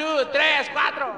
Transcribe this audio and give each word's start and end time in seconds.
two, 0.00 0.24
tres, 0.32 0.66
cuatro. 0.68 1.14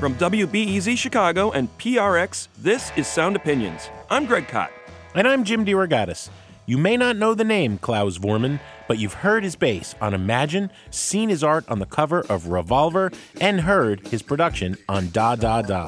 From 0.00 0.16
WBEZ 0.16 0.98
Chicago 0.98 1.52
and 1.52 1.68
PRX, 1.78 2.48
this 2.58 2.90
is 2.96 3.06
Sound 3.06 3.36
Opinions. 3.36 3.88
I'm 4.10 4.26
Greg 4.26 4.48
Kot. 4.48 4.72
And 5.14 5.28
I'm 5.28 5.44
Jim 5.44 5.64
DeRogatis. 5.64 6.28
You 6.66 6.76
may 6.76 6.96
not 6.96 7.16
know 7.16 7.34
the 7.34 7.44
name 7.44 7.78
Klaus 7.78 8.18
Voormann, 8.18 8.58
but 8.88 8.98
you've 8.98 9.14
heard 9.14 9.44
his 9.44 9.56
bass 9.56 9.94
on 10.00 10.14
Imagine, 10.14 10.70
seen 10.90 11.28
his 11.28 11.42
art 11.42 11.68
on 11.68 11.78
the 11.78 11.86
cover 11.86 12.20
of 12.28 12.48
Revolver, 12.48 13.10
and 13.40 13.60
heard 13.60 14.06
his 14.08 14.22
production 14.22 14.76
on 14.88 15.10
Da 15.10 15.36
Da 15.36 15.62
Da. 15.62 15.86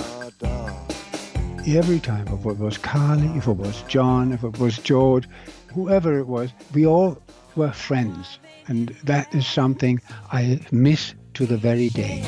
Every 1.66 1.98
time, 1.98 2.28
if 2.28 2.46
it 2.46 2.58
was 2.58 2.78
Carly, 2.78 3.26
if 3.36 3.48
it 3.48 3.56
was 3.56 3.82
John, 3.82 4.32
if 4.32 4.44
it 4.44 4.58
was 4.58 4.78
George, 4.78 5.28
whoever 5.74 6.18
it 6.18 6.26
was, 6.26 6.52
we 6.72 6.86
all 6.86 7.20
were 7.56 7.72
friends. 7.72 8.38
And 8.68 8.88
that 9.04 9.34
is 9.34 9.46
something 9.46 10.00
I 10.32 10.60
miss 10.70 11.14
to 11.34 11.46
the 11.46 11.56
very 11.56 11.88
day. 11.88 12.24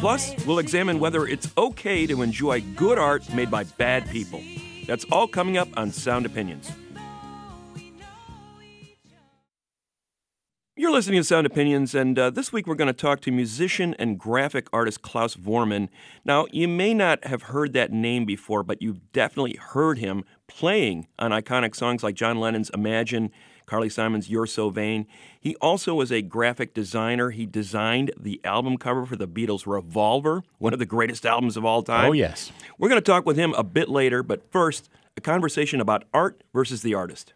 Plus, 0.00 0.32
we'll 0.46 0.60
examine 0.60 1.00
whether 1.00 1.26
it's 1.26 1.50
okay 1.58 2.06
to 2.06 2.22
enjoy 2.22 2.60
good 2.76 2.98
art 2.98 3.28
made 3.34 3.50
by 3.50 3.64
bad 3.64 4.08
people. 4.08 4.40
That's 4.86 5.04
all 5.10 5.26
coming 5.26 5.58
up 5.58 5.68
on 5.76 5.90
Sound 5.90 6.24
Opinions. 6.24 6.70
You're 10.78 10.92
listening 10.92 11.18
to 11.18 11.24
Sound 11.24 11.44
Opinions, 11.44 11.92
and 11.92 12.16
uh, 12.16 12.30
this 12.30 12.52
week 12.52 12.68
we're 12.68 12.76
going 12.76 12.86
to 12.86 12.92
talk 12.92 13.20
to 13.22 13.32
musician 13.32 13.96
and 13.98 14.16
graphic 14.16 14.68
artist 14.72 15.02
Klaus 15.02 15.34
Voormann. 15.34 15.88
Now, 16.24 16.46
you 16.52 16.68
may 16.68 16.94
not 16.94 17.24
have 17.24 17.42
heard 17.42 17.72
that 17.72 17.90
name 17.90 18.24
before, 18.24 18.62
but 18.62 18.80
you've 18.80 19.10
definitely 19.12 19.56
heard 19.56 19.98
him 19.98 20.22
playing 20.46 21.08
on 21.18 21.32
iconic 21.32 21.74
songs 21.74 22.04
like 22.04 22.14
John 22.14 22.38
Lennon's 22.38 22.70
Imagine, 22.70 23.32
Carly 23.66 23.88
Simon's 23.88 24.30
You're 24.30 24.46
So 24.46 24.70
Vain. 24.70 25.08
He 25.40 25.56
also 25.56 25.96
was 25.96 26.12
a 26.12 26.22
graphic 26.22 26.74
designer. 26.74 27.30
He 27.30 27.44
designed 27.44 28.12
the 28.16 28.40
album 28.44 28.76
cover 28.78 29.04
for 29.04 29.16
the 29.16 29.26
Beatles' 29.26 29.66
Revolver, 29.66 30.44
one 30.58 30.72
of 30.72 30.78
the 30.78 30.86
greatest 30.86 31.26
albums 31.26 31.56
of 31.56 31.64
all 31.64 31.82
time. 31.82 32.08
Oh, 32.08 32.12
yes. 32.12 32.52
We're 32.78 32.88
going 32.88 33.02
to 33.02 33.04
talk 33.04 33.26
with 33.26 33.36
him 33.36 33.52
a 33.54 33.64
bit 33.64 33.88
later, 33.88 34.22
but 34.22 34.48
first, 34.52 34.88
a 35.16 35.20
conversation 35.20 35.80
about 35.80 36.04
art 36.14 36.44
versus 36.54 36.82
the 36.82 36.94
artist. 36.94 37.32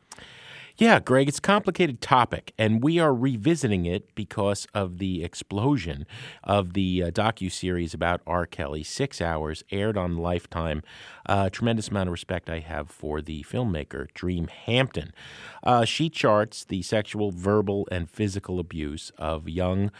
Yeah, 0.78 1.00
Greg, 1.00 1.28
it's 1.28 1.38
a 1.38 1.42
complicated 1.42 2.00
topic, 2.00 2.54
and 2.56 2.82
we 2.82 2.98
are 2.98 3.14
revisiting 3.14 3.84
it 3.84 4.14
because 4.14 4.66
of 4.72 4.98
the 4.98 5.22
explosion 5.22 6.06
of 6.42 6.72
the 6.72 7.02
uh, 7.02 7.10
docu-series 7.10 7.92
about 7.92 8.22
R. 8.26 8.46
Kelly. 8.46 8.82
Six 8.82 9.20
hours, 9.20 9.62
aired 9.70 9.98
on 9.98 10.16
Lifetime. 10.16 10.82
Uh, 11.26 11.50
tremendous 11.50 11.88
amount 11.88 12.08
of 12.08 12.12
respect 12.12 12.48
I 12.48 12.60
have 12.60 12.90
for 12.90 13.20
the 13.20 13.42
filmmaker, 13.42 14.12
Dream 14.14 14.48
Hampton. 14.48 15.12
Uh, 15.62 15.84
she 15.84 16.08
charts 16.08 16.64
the 16.64 16.80
sexual, 16.80 17.32
verbal, 17.32 17.86
and 17.92 18.08
physical 18.08 18.58
abuse 18.58 19.12
of 19.18 19.48
young 19.48 19.90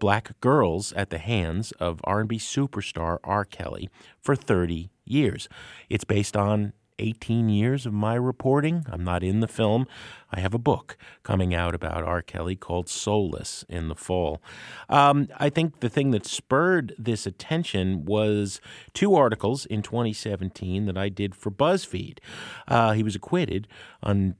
black 0.00 0.38
girls 0.40 0.92
at 0.94 1.10
the 1.10 1.18
hands 1.18 1.70
of 1.72 2.00
R&B 2.02 2.38
superstar 2.38 3.18
R. 3.22 3.44
Kelly 3.44 3.88
for 4.20 4.34
30 4.34 4.90
years. 5.04 5.48
It's 5.88 6.04
based 6.04 6.36
on 6.36 6.72
18 6.98 7.48
years 7.48 7.86
of 7.86 7.92
my 7.92 8.14
reporting. 8.14 8.84
I'm 8.90 9.04
not 9.04 9.22
in 9.22 9.40
the 9.40 9.48
film. 9.48 9.86
I 10.30 10.40
have 10.40 10.54
a 10.54 10.58
book 10.58 10.96
coming 11.22 11.54
out 11.54 11.74
about 11.74 12.04
R. 12.04 12.22
Kelly 12.22 12.56
called 12.56 12.88
Soulless 12.88 13.64
in 13.68 13.88
the 13.88 13.94
fall. 13.94 14.42
Um, 14.88 15.28
I 15.38 15.50
think 15.50 15.80
the 15.80 15.88
thing 15.88 16.10
that 16.10 16.26
spurred 16.26 16.94
this 16.98 17.26
attention 17.26 18.04
was 18.04 18.60
two 18.92 19.14
articles 19.14 19.66
in 19.66 19.82
2017 19.82 20.86
that 20.86 20.98
I 20.98 21.08
did 21.08 21.34
for 21.34 21.50
BuzzFeed. 21.50 22.18
Uh, 22.66 22.92
he 22.92 23.02
was 23.02 23.14
acquitted 23.14 23.68
on 24.02 24.34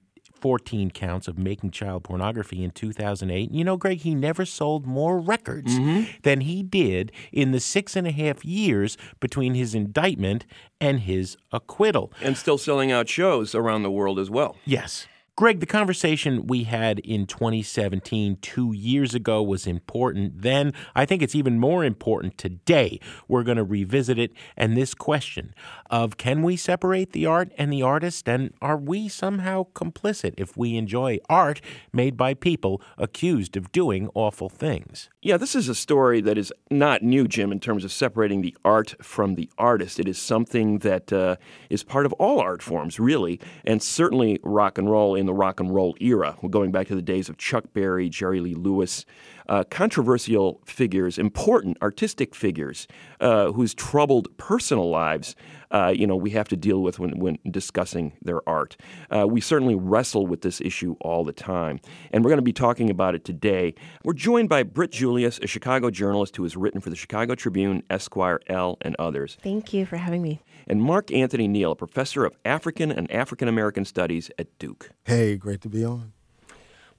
14 0.46 0.92
counts 0.92 1.26
of 1.26 1.36
making 1.36 1.72
child 1.72 2.04
pornography 2.04 2.62
in 2.62 2.70
2008. 2.70 3.50
You 3.50 3.64
know, 3.64 3.76
Greg, 3.76 3.98
he 3.98 4.14
never 4.14 4.44
sold 4.44 4.86
more 4.86 5.18
records 5.18 5.76
Mm-hmm. 5.76 6.18
than 6.22 6.42
he 6.42 6.62
did 6.62 7.10
in 7.32 7.50
the 7.50 7.58
six 7.58 7.96
and 7.96 8.06
a 8.06 8.12
half 8.12 8.44
years 8.44 8.96
between 9.18 9.54
his 9.54 9.74
indictment 9.74 10.46
and 10.80 11.00
his 11.00 11.36
acquittal. 11.50 12.12
And 12.22 12.36
still 12.38 12.58
selling 12.58 12.92
out 12.92 13.08
shows 13.08 13.56
around 13.56 13.82
the 13.82 13.90
world 13.90 14.20
as 14.20 14.30
well. 14.30 14.54
Yes. 14.64 15.08
Greg, 15.36 15.60
the 15.60 15.66
conversation 15.66 16.47
we 16.47 16.64
had 16.64 16.98
in 17.00 17.26
2017, 17.26 18.38
two 18.41 18.72
years 18.72 19.14
ago, 19.14 19.42
was 19.42 19.66
important 19.66 20.41
then. 20.41 20.72
I 20.94 21.04
think 21.04 21.20
it's 21.20 21.34
even 21.34 21.58
more 21.58 21.84
important 21.84 22.38
today. 22.38 23.00
We're 23.28 23.42
going 23.42 23.58
to 23.58 23.62
revisit 23.62 24.19
it 24.19 24.32
and 24.56 24.75
this 24.75 24.94
question 24.94 25.54
of 25.91 26.16
can 26.16 26.42
we 26.42 26.56
separate 26.56 27.12
the 27.12 27.26
art 27.26 27.52
and 27.58 27.70
the 27.70 27.82
artist? 27.82 28.26
And 28.26 28.54
are 28.62 28.78
we 28.78 29.10
somehow 29.10 29.66
complicit 29.75 30.32
if 30.38 30.56
we 30.56 30.75
enjoy 30.78 31.19
art 31.28 31.60
made 31.92 32.16
by 32.16 32.32
people 32.32 32.80
accused 32.96 33.58
of 33.58 33.70
doing 33.72 34.08
awful 34.14 34.48
things? 34.48 35.10
Yeah, 35.26 35.38
this 35.38 35.56
is 35.56 35.69
a 35.69 35.75
story 35.75 36.20
that 36.20 36.38
is 36.38 36.53
not 36.70 37.03
new, 37.03 37.26
Jim, 37.26 37.50
in 37.50 37.59
terms 37.59 37.82
of 37.82 37.91
separating 37.91 38.42
the 38.42 38.56
art 38.64 38.94
from 39.03 39.34
the 39.34 39.50
artist. 39.59 39.98
It 39.98 40.06
is 40.06 40.19
something 40.19 40.78
that 40.78 41.12
uh, 41.12 41.34
is 41.69 41.82
part 41.82 42.06
of 42.06 42.12
all 42.12 42.38
art 42.38 42.62
forms, 42.62 43.00
really, 43.00 43.41
and 43.64 43.82
certainly 43.82 44.38
rock 44.44 44.78
and 44.78 44.88
roll 44.88 45.16
in 45.16 45.26
the 45.26 45.34
rock 45.34 45.59
and 45.59 45.75
roll 45.75 45.97
era. 45.98 46.37
We're 46.41 46.50
going 46.50 46.70
back 46.70 46.87
to 46.87 46.94
the 46.94 47.03
days 47.03 47.28
of 47.28 47.38
Chuck 47.38 47.64
Berry, 47.72 48.09
Jerry 48.09 48.38
Lee 48.38 48.54
Lewis, 48.54 49.04
uh, 49.48 49.64
controversial 49.70 50.60
figures, 50.64 51.18
important 51.18 51.76
artistic 51.82 52.34
figures 52.34 52.86
uh, 53.20 53.52
whose 53.52 53.74
troubled 53.74 54.28
personal 54.36 54.90
lives. 54.90 55.34
Uh, 55.72 55.92
you 55.94 56.06
know, 56.06 56.14
we 56.14 56.30
have 56.30 56.46
to 56.46 56.56
deal 56.56 56.80
with 56.80 56.98
when, 57.00 57.18
when 57.18 57.38
discussing 57.50 58.12
their 58.22 58.46
art. 58.48 58.76
Uh, 59.10 59.26
we 59.26 59.40
certainly 59.40 59.74
wrestle 59.74 60.24
with 60.26 60.42
this 60.42 60.60
issue 60.60 60.94
all 61.00 61.24
the 61.24 61.32
time, 61.32 61.80
and 62.12 62.24
we're 62.24 62.30
going 62.30 62.38
to 62.38 62.42
be 62.42 62.52
talking 62.52 62.88
about 62.88 63.14
it 63.16 63.24
today. 63.24 63.74
We're 64.04 64.12
joined 64.12 64.48
by 64.48 64.62
Britt 64.62 64.92
Julious, 64.92 65.38
a 65.42 65.46
Chicago 65.48 65.90
journalist 65.90 66.36
who 66.36 66.44
has 66.44 66.56
written 66.56 66.80
for 66.80 66.90
the 66.90 66.96
Chicago 66.96 67.34
Tribune, 67.34 67.82
Esquire, 67.90 68.40
Elle, 68.46 68.78
and 68.82 68.94
others, 68.98 69.38
Thank 69.42 69.72
you 69.72 69.84
for 69.86 69.96
having 69.96 70.22
me. 70.22 70.40
and 70.68 70.80
Mark 70.80 71.10
Anthony 71.12 71.48
Neal, 71.48 71.72
a 71.72 71.76
professor 71.76 72.24
of 72.24 72.34
African 72.44 72.92
and 72.92 73.10
African 73.10 73.48
American 73.48 73.84
studies 73.84 74.30
at 74.38 74.56
Duke. 74.60 74.90
Hey, 75.04 75.36
great 75.36 75.60
to 75.62 75.68
be 75.68 75.84
on. 75.84 76.12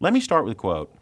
Let 0.02 0.12
me 0.14 0.20
start 0.20 0.44
with 0.44 0.52
a 0.52 0.56
quote 0.56 0.94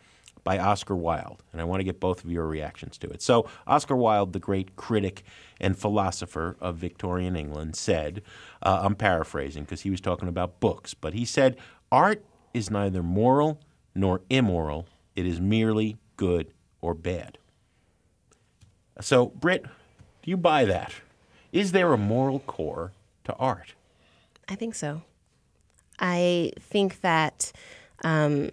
by 0.45 0.59
Oscar 0.59 0.95
Wilde, 0.95 1.43
and 1.51 1.59
I 1.59 1.65
want 1.65 1.79
to 1.79 1.83
get 1.83 1.99
both 1.99 2.23
of 2.23 2.31
your 2.31 2.45
reactions 2.45 2.99
to 2.99 3.09
it. 3.09 3.21
So, 3.21 3.49
Oscar 3.65 3.95
Wilde, 3.95 4.31
the 4.31 4.39
great 4.39 4.75
critic 4.75 5.23
and 5.59 5.75
philosopher 5.77 6.55
of 6.61 6.77
Victorian 6.77 7.35
England, 7.35 7.75
said, 7.75 8.21
uh, 8.61 8.81
I'm 8.83 8.95
paraphrasing 8.95 9.63
because 9.63 9.81
he 9.81 9.89
was 9.89 9.99
talking 9.99 10.29
about 10.29 10.59
books, 10.59 10.93
but 10.93 11.15
he 11.15 11.25
said, 11.25 11.57
Art 11.91 12.23
is 12.53 12.69
neither 12.69 13.01
moral 13.01 13.59
nor 13.95 14.21
immoral, 14.29 14.87
it 15.15 15.25
is 15.25 15.41
merely 15.41 15.97
good 16.15 16.53
or 16.79 16.93
bad. 16.93 17.39
So, 19.01 19.27
Britt, 19.27 19.63
do 19.63 20.29
you 20.29 20.37
buy 20.37 20.63
that? 20.65 20.93
Is 21.51 21.71
there 21.71 21.91
a 21.91 21.97
moral 21.97 22.39
core 22.41 22.93
to 23.23 23.33
art? 23.33 23.73
I 24.47 24.53
think 24.53 24.75
so. 24.75 25.01
I 25.99 26.51
think 26.59 27.01
that 27.01 27.51
um, 28.03 28.51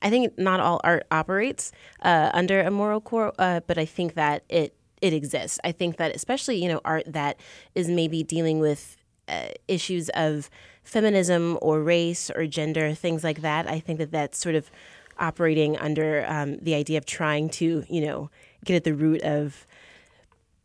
I 0.00 0.10
think 0.10 0.38
not 0.38 0.60
all 0.60 0.80
art 0.84 1.06
operates 1.10 1.72
uh, 2.02 2.30
under 2.32 2.60
a 2.60 2.70
moral 2.70 3.00
core, 3.00 3.32
uh, 3.38 3.60
but 3.66 3.78
I 3.78 3.84
think 3.84 4.14
that 4.14 4.44
it 4.48 4.74
it 5.00 5.12
exists. 5.12 5.58
I 5.64 5.72
think 5.72 5.96
that 5.96 6.14
especially 6.14 6.62
you 6.62 6.68
know 6.68 6.80
art 6.84 7.04
that 7.06 7.38
is 7.74 7.88
maybe 7.88 8.22
dealing 8.22 8.60
with 8.60 8.96
uh, 9.28 9.48
issues 9.68 10.08
of 10.10 10.50
feminism 10.84 11.58
or 11.62 11.82
race 11.82 12.30
or 12.30 12.46
gender, 12.46 12.94
things 12.94 13.22
like 13.24 13.42
that. 13.42 13.68
I 13.68 13.80
think 13.80 13.98
that 13.98 14.10
that's 14.10 14.38
sort 14.38 14.54
of 14.54 14.70
operating 15.18 15.76
under 15.76 16.24
um, 16.28 16.58
the 16.58 16.74
idea 16.74 16.98
of 16.98 17.06
trying 17.06 17.48
to 17.48 17.84
you 17.88 18.00
know 18.00 18.30
get 18.64 18.76
at 18.76 18.84
the 18.84 18.94
root 18.94 19.22
of 19.22 19.66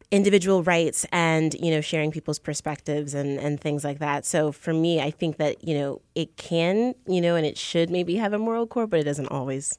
individual 0.09 0.63
rights 0.63 1.05
and 1.11 1.53
you 1.55 1.69
know 1.69 1.81
sharing 1.81 2.11
people's 2.11 2.39
perspectives 2.39 3.13
and 3.13 3.37
and 3.39 3.59
things 3.59 3.83
like 3.83 3.99
that 3.99 4.25
so 4.25 4.53
for 4.53 4.73
me 4.73 5.01
i 5.01 5.11
think 5.11 5.35
that 5.35 5.61
you 5.61 5.77
know 5.77 6.01
it 6.15 6.37
can 6.37 6.95
you 7.05 7.19
know 7.19 7.35
and 7.35 7.45
it 7.45 7.57
should 7.57 7.89
maybe 7.89 8.15
have 8.15 8.31
a 8.31 8.39
moral 8.39 8.65
core 8.65 8.87
but 8.87 8.99
it 8.99 9.03
doesn't 9.03 9.27
always 9.27 9.77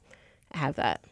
have 0.53 0.75
that 0.77 1.03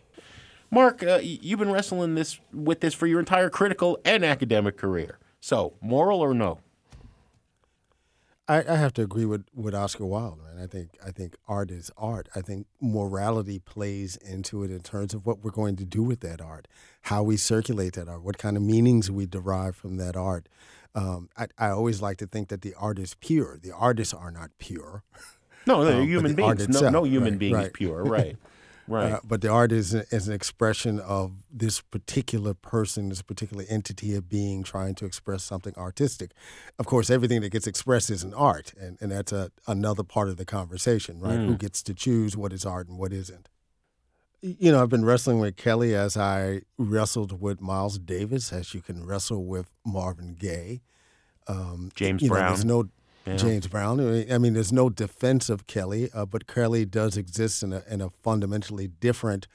Mark, 0.71 1.03
uh, 1.03 1.21
you've 1.23 1.61
been 1.61 1.71
wrestling 1.71 2.17
this 2.17 2.41
with 2.53 2.81
this 2.81 2.93
for 2.93 3.07
your 3.07 3.21
entire 3.21 3.49
critical 3.49 3.99
and 4.05 4.25
academic 4.25 4.77
career. 4.77 5.19
So, 5.41 5.75
moral 5.81 6.21
or 6.21 6.35
no? 6.35 6.59
I, 8.49 8.59
I 8.59 8.77
have 8.77 8.95
to 8.95 9.03
agree 9.03 9.25
with, 9.25 9.45
with 9.55 9.75
Oscar 9.75 10.07
Wilde, 10.07 10.39
man. 10.39 10.63
I 10.63 10.67
think 10.67 10.91
I 11.05 11.11
think 11.11 11.37
art 11.49 11.71
is 11.71 11.91
art. 11.97 12.29
I 12.35 12.41
think 12.41 12.67
morality 12.81 13.59
plays 13.59 14.17
into 14.17 14.63
it 14.63 14.71
in 14.71 14.81
terms 14.81 15.15
of 15.15 15.27
what 15.27 15.41
we're 15.43 15.51
going 15.51 15.77
to 15.77 15.85
do 15.85 16.03
with 16.03 16.21
that 16.21 16.41
art, 16.41 16.69
how 17.03 17.23
we 17.23 17.37
circulate 17.37 17.95
that 17.95 18.09
art, 18.09 18.23
what 18.23 18.39
kind 18.39 18.57
of 18.57 18.63
meanings 18.63 19.11
we 19.11 19.27
derive 19.27 19.75
from 19.75 19.97
that 19.97 20.17
art. 20.17 20.49
Um, 20.95 21.29
I, 21.37 21.49
I 21.59 21.71
always 21.71 22.01
like 22.01 22.19
to 22.19 22.27
think 22.27 22.49
that 22.49 22.63
the 22.63 22.75
art 22.79 22.99
is 22.99 23.15
pure. 23.15 23.59
The 23.61 23.73
artists 23.73 24.15
are 24.15 24.31
not 24.31 24.51
pure. 24.59 25.03
No, 25.67 25.83
no, 25.83 25.99
Um, 25.99 26.07
human 26.07 26.35
beings. 26.35 26.69
No, 26.69 26.89
no 26.89 27.05
human 27.05 27.33
right, 27.35 27.39
being 27.39 27.57
is 27.57 27.71
pure, 27.75 28.05
right? 28.05 28.37
Right. 28.89 29.13
Uh, 29.13 29.21
but 29.25 29.41
the 29.41 29.49
art 29.49 29.73
is, 29.73 29.95
is 29.95 30.29
an 30.29 30.35
expression 30.35 31.01
of 31.01 31.33
this 31.51 31.81
particular 31.81 32.55
person, 32.55 33.09
this 33.09 33.23
particular 33.23 33.65
entity 33.69 34.15
of 34.15 34.29
being 34.29 34.63
trying 34.63 34.95
to 34.97 35.07
express 35.07 35.43
something 35.43 35.75
artistic. 35.77 36.33
Of 36.79 36.87
course, 36.87 37.11
everything 37.11 37.41
that 37.41 37.51
gets 37.51 37.67
expressed 37.67 38.11
is 38.11 38.23
an 38.23 38.35
art, 38.35 38.73
and, 38.79 38.97
and 39.01 39.11
that's 39.11 39.33
a, 39.33 39.51
another 39.67 40.03
part 40.03 40.29
of 40.29 40.37
the 40.37 40.45
conversation, 40.45 41.21
right? 41.21 41.39
Who 41.39 41.57
gets 41.57 41.83
to 41.85 41.95
choose 41.95 42.37
what 42.37 42.53
is 42.53 42.65
art 42.65 42.89
and 42.89 42.99
what 42.99 43.13
isn't? 43.13 43.49
You 44.43 44.71
know, 44.71 44.83
I've 44.83 44.91
been 44.91 45.05
wrestling 45.05 45.41
with 45.41 45.57
Kelly 45.57 45.95
as 45.95 46.17
I 46.17 46.61
wrestled 46.79 47.41
with 47.41 47.61
Miles 47.61 47.99
Davis, 47.99 48.53
as 48.53 48.75
you 48.75 48.83
can 48.83 49.05
wrestle 49.05 49.45
with 49.45 49.71
Marvin 49.85 50.37
Gaye. 50.39 50.83
Um, 51.49 51.91
James 51.95 52.23
you 52.23 52.29
know, 52.29 52.35
Brown. 52.35 52.53
there's 52.53 52.65
no 52.65 52.89
James 53.35 53.67
Brown. 53.67 54.01
I 54.31 54.39
mean, 54.39 54.55
there's 54.55 54.73
no 54.73 54.89
defense 54.89 55.49
of 55.51 55.67
Kelly, 55.67 56.11
uh, 56.15 56.27
but 56.27 56.47
Kelly 56.47 56.85
does 56.85 57.17
exist 57.17 57.63
in 57.63 57.73
a 57.73 57.83
in 57.89 58.01
a 58.01 58.11
fundamentally 58.11 58.87
different, 58.87 59.49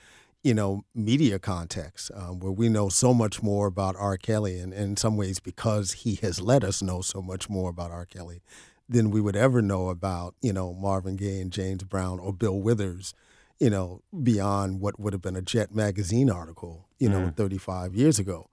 you 0.44 0.54
know, 0.54 0.84
media 0.94 1.40
context 1.40 2.12
um, 2.14 2.40
where 2.40 2.52
we 2.52 2.68
know 2.68 2.90
so 2.90 3.14
much 3.14 3.42
more 3.42 3.68
about 3.68 3.96
R. 3.98 4.18
Kelly, 4.18 4.60
and, 4.60 4.74
and 4.74 4.84
in 4.84 4.98
some 4.98 5.16
ways 5.16 5.40
because 5.40 5.94
he 5.94 6.16
has 6.16 6.42
let 6.42 6.64
us 6.64 6.82
know 6.82 7.02
so 7.02 7.22
much 7.22 7.50
more 7.50 7.70
about 7.70 7.92
R. 7.92 8.06
Kelly 8.06 8.42
than 8.90 9.10
we 9.10 9.22
would 9.22 9.38
ever 9.38 9.62
know 9.62 9.88
about, 9.88 10.36
you 10.42 10.52
know, 10.52 10.74
Marvin 10.74 11.16
Gaye 11.16 11.40
and 11.40 11.52
James 11.52 11.84
Brown 11.84 12.20
or 12.20 12.34
Bill 12.34 12.60
Withers, 12.60 13.14
you 13.58 13.70
know, 13.70 14.02
beyond 14.22 14.82
what 14.82 15.00
would 15.00 15.14
have 15.14 15.22
been 15.22 15.38
a 15.38 15.42
Jet 15.42 15.74
magazine 15.74 16.30
article, 16.30 16.90
you 17.00 17.08
know, 17.08 17.32
35 17.38 17.96
years 17.96 18.20
ago 18.20 18.50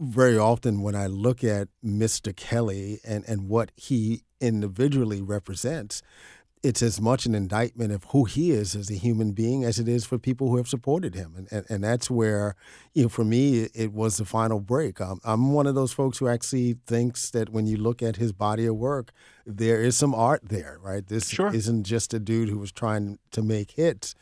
very 0.00 0.38
often 0.38 0.82
when 0.82 0.94
I 0.94 1.06
look 1.06 1.42
at 1.42 1.68
Mr. 1.84 2.34
Kelly 2.34 3.00
and, 3.04 3.24
and 3.26 3.48
what 3.48 3.72
he 3.74 4.22
individually 4.40 5.22
represents, 5.22 6.02
it's 6.62 6.82
as 6.82 7.00
much 7.00 7.24
an 7.24 7.36
indictment 7.36 7.92
of 7.92 8.02
who 8.08 8.24
he 8.24 8.50
is 8.50 8.74
as 8.74 8.90
a 8.90 8.94
human 8.94 9.30
being 9.30 9.62
as 9.62 9.78
it 9.78 9.86
is 9.86 10.04
for 10.04 10.18
people 10.18 10.48
who 10.48 10.56
have 10.56 10.68
supported 10.68 11.14
him. 11.14 11.34
And, 11.36 11.48
and, 11.52 11.66
and 11.68 11.84
that's 11.84 12.10
where, 12.10 12.56
you 12.94 13.04
know, 13.04 13.08
for 13.08 13.24
me, 13.24 13.68
it 13.74 13.92
was 13.92 14.16
the 14.16 14.24
final 14.24 14.58
break. 14.58 15.00
Um, 15.00 15.20
I'm 15.24 15.52
one 15.52 15.68
of 15.68 15.76
those 15.76 15.92
folks 15.92 16.18
who 16.18 16.26
actually 16.26 16.76
thinks 16.84 17.30
that 17.30 17.50
when 17.50 17.66
you 17.66 17.76
look 17.76 18.02
at 18.02 18.16
his 18.16 18.32
body 18.32 18.66
of 18.66 18.74
work, 18.74 19.12
there 19.46 19.80
is 19.80 19.96
some 19.96 20.14
art 20.14 20.42
there, 20.48 20.78
right? 20.82 21.06
This 21.06 21.28
Sure. 21.28 21.54
isn't 21.54 21.84
just 21.84 22.12
a 22.12 22.18
dude 22.18 22.48
who 22.48 22.58
was 22.58 22.72
trying 22.72 23.20
to 23.30 23.42
make 23.42 23.72
hits. 23.72 24.16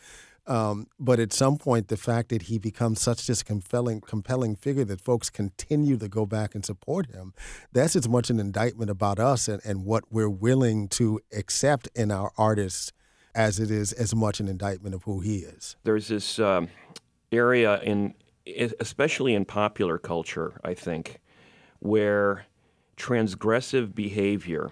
Um, 0.47 0.87
but 0.99 1.19
at 1.19 1.33
some 1.33 1.59
point, 1.59 1.89
the 1.89 1.97
fact 1.97 2.29
that 2.29 2.43
he 2.43 2.59
becomes 2.59 3.01
such 3.01 3.27
this 3.27 3.43
compelling, 3.43 4.01
compelling 4.01 4.55
figure 4.55 4.85
that 4.85 5.01
folks 5.01 5.29
continue 5.29 5.97
to 5.97 6.09
go 6.09 6.25
back 6.25 6.55
and 6.55 6.65
support 6.65 7.07
him, 7.07 7.35
that's 7.73 7.97
as 7.97 8.09
much 8.09 8.31
an 8.31 8.39
indictment 8.39 8.91
about 8.91 9.19
us 9.19 9.49
and, 9.49 9.61
and 9.65 9.85
what 9.85 10.05
we're 10.11 10.31
willing 10.31 10.89
to 10.89 11.21
accept 11.37 11.89
in 11.95 12.11
our 12.13 12.33
artists 12.39 12.93
as 13.35 13.59
it 13.59 13.71
is 13.71 13.93
as 13.93 14.15
much 14.15 14.41
an 14.41 14.49
indictment 14.49 14.95
of 14.95 15.03
who 15.03 15.21
he 15.21 15.39
is. 15.39 15.77
There's 15.83 16.09
this 16.09 16.39
um, 16.39 16.69
area 17.33 17.81
in, 17.83 18.15
especially 18.81 19.35
in 19.35 19.45
popular 19.45 19.99
culture, 19.99 20.61
I 20.65 20.75
think, 20.75 21.21
where 21.81 22.47
transgressive 22.97 23.95
behavior 23.95 24.71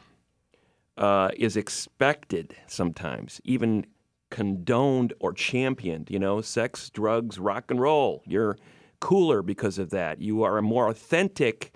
uh, 0.97 1.31
is 1.37 1.57
expected 1.57 2.57
sometimes, 2.67 3.41
even 3.45 3.85
condoned 4.35 5.13
or 5.21 5.33
championed. 5.33 6.11
You 6.11 6.19
know, 6.19 6.41
sex, 6.41 6.91
drugs, 6.91 7.39
rock 7.39 7.71
and 7.71 7.81
roll. 7.81 8.21
You're 8.27 8.59
cooler 8.99 9.43
because 9.43 9.79
of 9.79 9.91
that. 9.91 10.21
You 10.21 10.43
are 10.43 10.61
more 10.61 10.89
authentic 10.89 11.73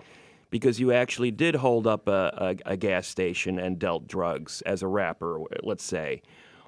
because 0.49 0.77
you 0.77 0.91
actually 0.91 1.31
did 1.31 1.55
hold 1.55 1.87
up 1.87 2.09
a, 2.09 2.57
a, 2.65 2.71
a 2.73 2.75
gas 2.75 3.07
station 3.07 3.59
and 3.59 3.79
dealt 3.79 4.09
drugs 4.09 4.61
as 4.65 4.83
a 4.83 4.87
rapper, 4.87 5.39
let's 5.63 5.85
say, 5.85 6.21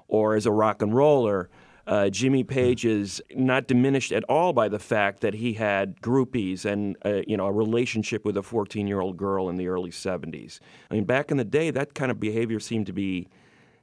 or 0.08 0.34
as 0.34 0.46
a 0.46 0.50
rock 0.50 0.80
and 0.80 0.96
roller. 0.96 1.50
Uh, 1.86 2.08
Jimmy 2.08 2.42
Page 2.42 2.86
is 2.86 3.20
not 3.34 3.66
diminished 3.66 4.12
at 4.12 4.24
all 4.30 4.54
by 4.54 4.68
the 4.68 4.78
fact 4.78 5.20
that 5.20 5.34
he 5.34 5.52
had 5.52 6.00
groupies 6.00 6.64
and 6.64 6.96
uh, 7.04 7.20
you 7.26 7.36
know 7.36 7.44
a 7.46 7.52
relationship 7.52 8.24
with 8.24 8.38
a 8.38 8.40
14-year-old 8.40 9.18
girl 9.18 9.50
in 9.50 9.56
the 9.56 9.68
early 9.68 9.90
70s. 9.90 10.58
I 10.90 10.94
mean, 10.94 11.04
back 11.04 11.30
in 11.30 11.36
the 11.36 11.44
day, 11.44 11.70
that 11.70 11.92
kind 11.92 12.10
of 12.10 12.18
behavior 12.18 12.60
seemed 12.60 12.86
to 12.86 12.94
be 12.94 13.28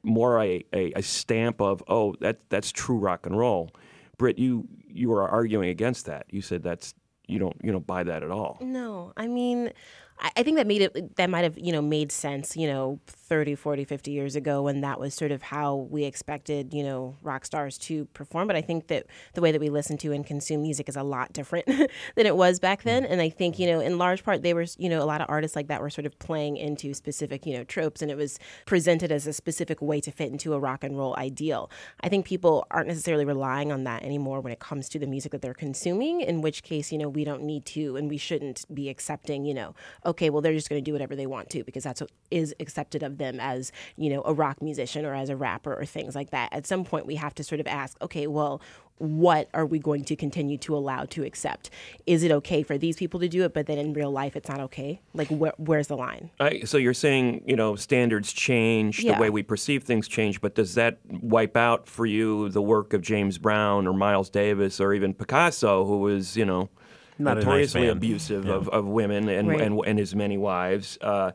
more 0.04 0.42
a, 0.42 0.64
a, 0.74 0.94
a 0.96 1.02
stamp 1.02 1.62
of 1.62 1.84
oh 1.88 2.16
that 2.22 2.40
that's 2.50 2.72
true 2.72 2.98
rock 2.98 3.26
and 3.26 3.38
roll. 3.38 3.72
Britt, 4.18 4.38
you 4.38 4.68
you 4.88 5.10
were 5.10 5.28
arguing 5.28 5.70
against 5.70 6.06
that. 6.06 6.26
You 6.30 6.42
said 6.42 6.64
that's 6.64 6.94
you 7.28 7.40
don't 7.40 7.56
you 7.64 7.72
don't 7.72 7.86
buy 7.88 8.04
that 8.04 8.24
at 8.24 8.32
all. 8.32 8.58
No, 8.62 9.14
I 9.16 9.28
mean, 9.28 9.72
I, 10.20 10.32
I 10.38 10.44
think 10.44 10.58
that 10.58 10.68
made 10.68 10.82
it 10.82 11.16
that 11.16 11.30
might 11.30 11.44
have 11.44 11.58
you 11.58 11.72
know 11.72 11.82
made 11.82 12.12
sense 12.12 12.58
you 12.58 12.68
know 12.68 13.00
30 13.30 13.54
40 13.54 13.86
50 13.86 14.12
years 14.12 14.36
ago 14.36 14.64
when 14.64 14.82
that 14.82 15.00
was 15.00 15.14
sort 15.14 15.32
of 15.32 15.44
how 15.44 15.76
we 15.76 16.04
expected 16.04 16.74
you 16.74 16.84
know 16.84 17.16
rock 17.22 17.46
stars 17.46 17.78
to 17.78 18.06
perform. 18.06 18.48
But 18.48 18.56
i 18.56 18.62
think 18.62 18.88
that 18.88 19.06
the 19.36 19.42
way 19.42 19.52
that 19.52 19.62
we 19.62 19.70
listen 19.70 19.98
to 20.00 20.12
and 20.12 20.26
consume 20.26 20.64
music 20.64 20.90
is 20.90 20.96
a 20.96 21.04
lot 21.04 21.32
different 21.32 21.66
than 22.16 22.26
it 22.26 22.36
was 22.36 22.60
back 22.60 22.84
then. 22.84 23.06
And 23.06 23.22
i 23.22 23.30
think 23.30 23.60
you 23.60 23.68
know 23.68 23.80
in 23.80 24.00
large 24.00 24.24
part 24.24 24.42
they 24.42 24.56
were 24.56 24.66
you 24.78 24.90
know 24.90 25.02
a 25.02 25.06
lot 25.06 25.22
of 25.22 25.28
artists 25.30 25.56
like 25.56 25.68
that 25.68 25.80
were 25.80 25.92
sort 25.92 26.08
of 26.08 26.18
playing 26.18 26.58
into 26.58 26.94
specific 26.96 27.46
you 27.46 27.56
know 27.56 27.64
tropes 27.64 28.02
and 28.02 28.10
it 28.10 28.18
was 28.18 28.40
presented 28.66 29.12
as 29.12 29.28
a 29.28 29.34
specific 29.34 29.80
way 29.80 30.02
to 30.02 30.12
fit 30.12 30.32
into 30.32 30.54
a 30.54 30.60
rock 30.60 30.84
and 30.84 30.98
roll 30.98 31.16
ideal. 31.18 31.70
I 32.02 32.10
think 32.10 32.26
people 32.26 32.66
aren't 32.72 32.88
necessarily 32.88 33.26
relying 33.26 33.72
on 33.72 33.84
that 33.84 34.02
anymore 34.04 34.42
when 34.42 34.52
it 34.52 34.60
comes 34.60 34.90
to 34.90 35.00
the 35.00 35.08
music 35.08 35.32
that 35.34 35.44
they're 35.44 35.54
consuming 35.54 36.22
in 36.22 36.42
which 36.42 36.64
case 36.64 36.92
you 36.92 36.98
know 36.98 37.08
we 37.08 37.24
don't 37.24 37.44
need 37.44 37.66
to 37.66 37.96
and 37.96 38.10
we 38.10 38.18
shouldn't 38.18 38.66
be 38.74 38.90
accepting 38.90 39.46
you 39.46 39.54
know 39.54 39.76
okay 40.04 40.32
well 40.32 40.42
they're 40.42 40.54
just 40.54 40.68
going 40.68 40.84
to 40.84 40.90
do 40.90 40.94
whatever 40.94 41.16
they 41.16 41.28
want 41.28 41.48
to 41.52 41.64
because 41.64 41.84
that's 41.84 42.02
what 42.02 42.12
is 42.32 42.56
accepted 42.60 43.04
of 43.04 43.19
them 43.20 43.40
as 43.40 43.72
you 43.98 44.10
know 44.10 44.24
a 44.26 44.34
rock 44.34 44.60
musician 44.62 45.06
or 45.06 45.14
as 45.14 45.30
a 45.30 45.36
rapper 45.36 45.74
or 45.76 45.86
things 45.86 46.16
like 46.16 46.32
that 46.32 46.52
at 46.52 46.66
some 46.66 46.84
point 46.84 47.06
we 47.06 47.16
have 47.16 47.36
to 47.36 47.44
sort 47.44 47.62
of 47.62 47.68
ask 47.68 47.96
okay 48.02 48.26
well 48.26 48.60
what 48.98 49.48
are 49.54 49.66
we 49.66 49.80
going 49.80 50.04
to 50.04 50.14
continue 50.14 50.58
to 50.58 50.76
allow 50.76 51.06
to 51.06 51.24
accept 51.24 51.70
is 52.06 52.22
it 52.24 52.32
okay 52.32 52.64
for 52.64 52.78
these 52.78 52.98
people 52.98 53.18
to 53.20 53.30
do 53.30 53.44
it 53.46 53.54
but 53.54 53.66
then 53.66 53.78
in 53.78 53.94
real 53.94 54.12
life 54.12 54.36
it's 54.36 54.50
not 54.50 54.60
okay 54.60 55.00
like 55.14 55.30
where, 55.30 55.54
where's 55.58 55.88
the 55.88 55.96
line 55.96 56.30
I, 56.40 56.62
so 56.66 56.78
you're 56.78 56.94
saying 56.94 57.44
you 57.46 57.56
know 57.56 57.76
standards 57.78 58.34
change, 58.34 59.00
Yeah. 59.02 59.16
the 59.16 59.22
way 59.22 59.30
we 59.30 59.44
perceive 59.44 59.84
things 59.84 60.08
change, 60.08 60.42
but 60.42 60.56
does 60.56 60.76
that 60.76 60.98
wipe 61.10 61.56
out 61.56 61.88
for 61.88 62.06
you 62.06 62.50
the 62.50 62.62
work 62.62 62.94
of 62.94 63.02
James 63.02 63.38
Brown 63.38 63.88
or 63.88 63.94
Miles 63.94 64.30
Davis 64.30 64.80
or 64.82 64.94
even 64.94 65.14
Picasso, 65.14 65.86
who 65.86 66.00
was 66.00 66.36
you 66.36 66.46
know 66.46 66.70
Not 67.18 67.34
a 67.34 67.36
nice 67.36 67.46
notoriously 67.46 67.82
man. 67.84 67.90
abusive 67.92 68.48
of, 68.48 68.68
of 68.70 68.86
women 68.86 69.30
and, 69.30 69.48
Right. 69.48 69.62
and 69.62 69.80
and 69.86 69.98
his 70.00 70.14
many 70.16 70.38
wives? 70.38 70.98
Uh, 71.02 71.32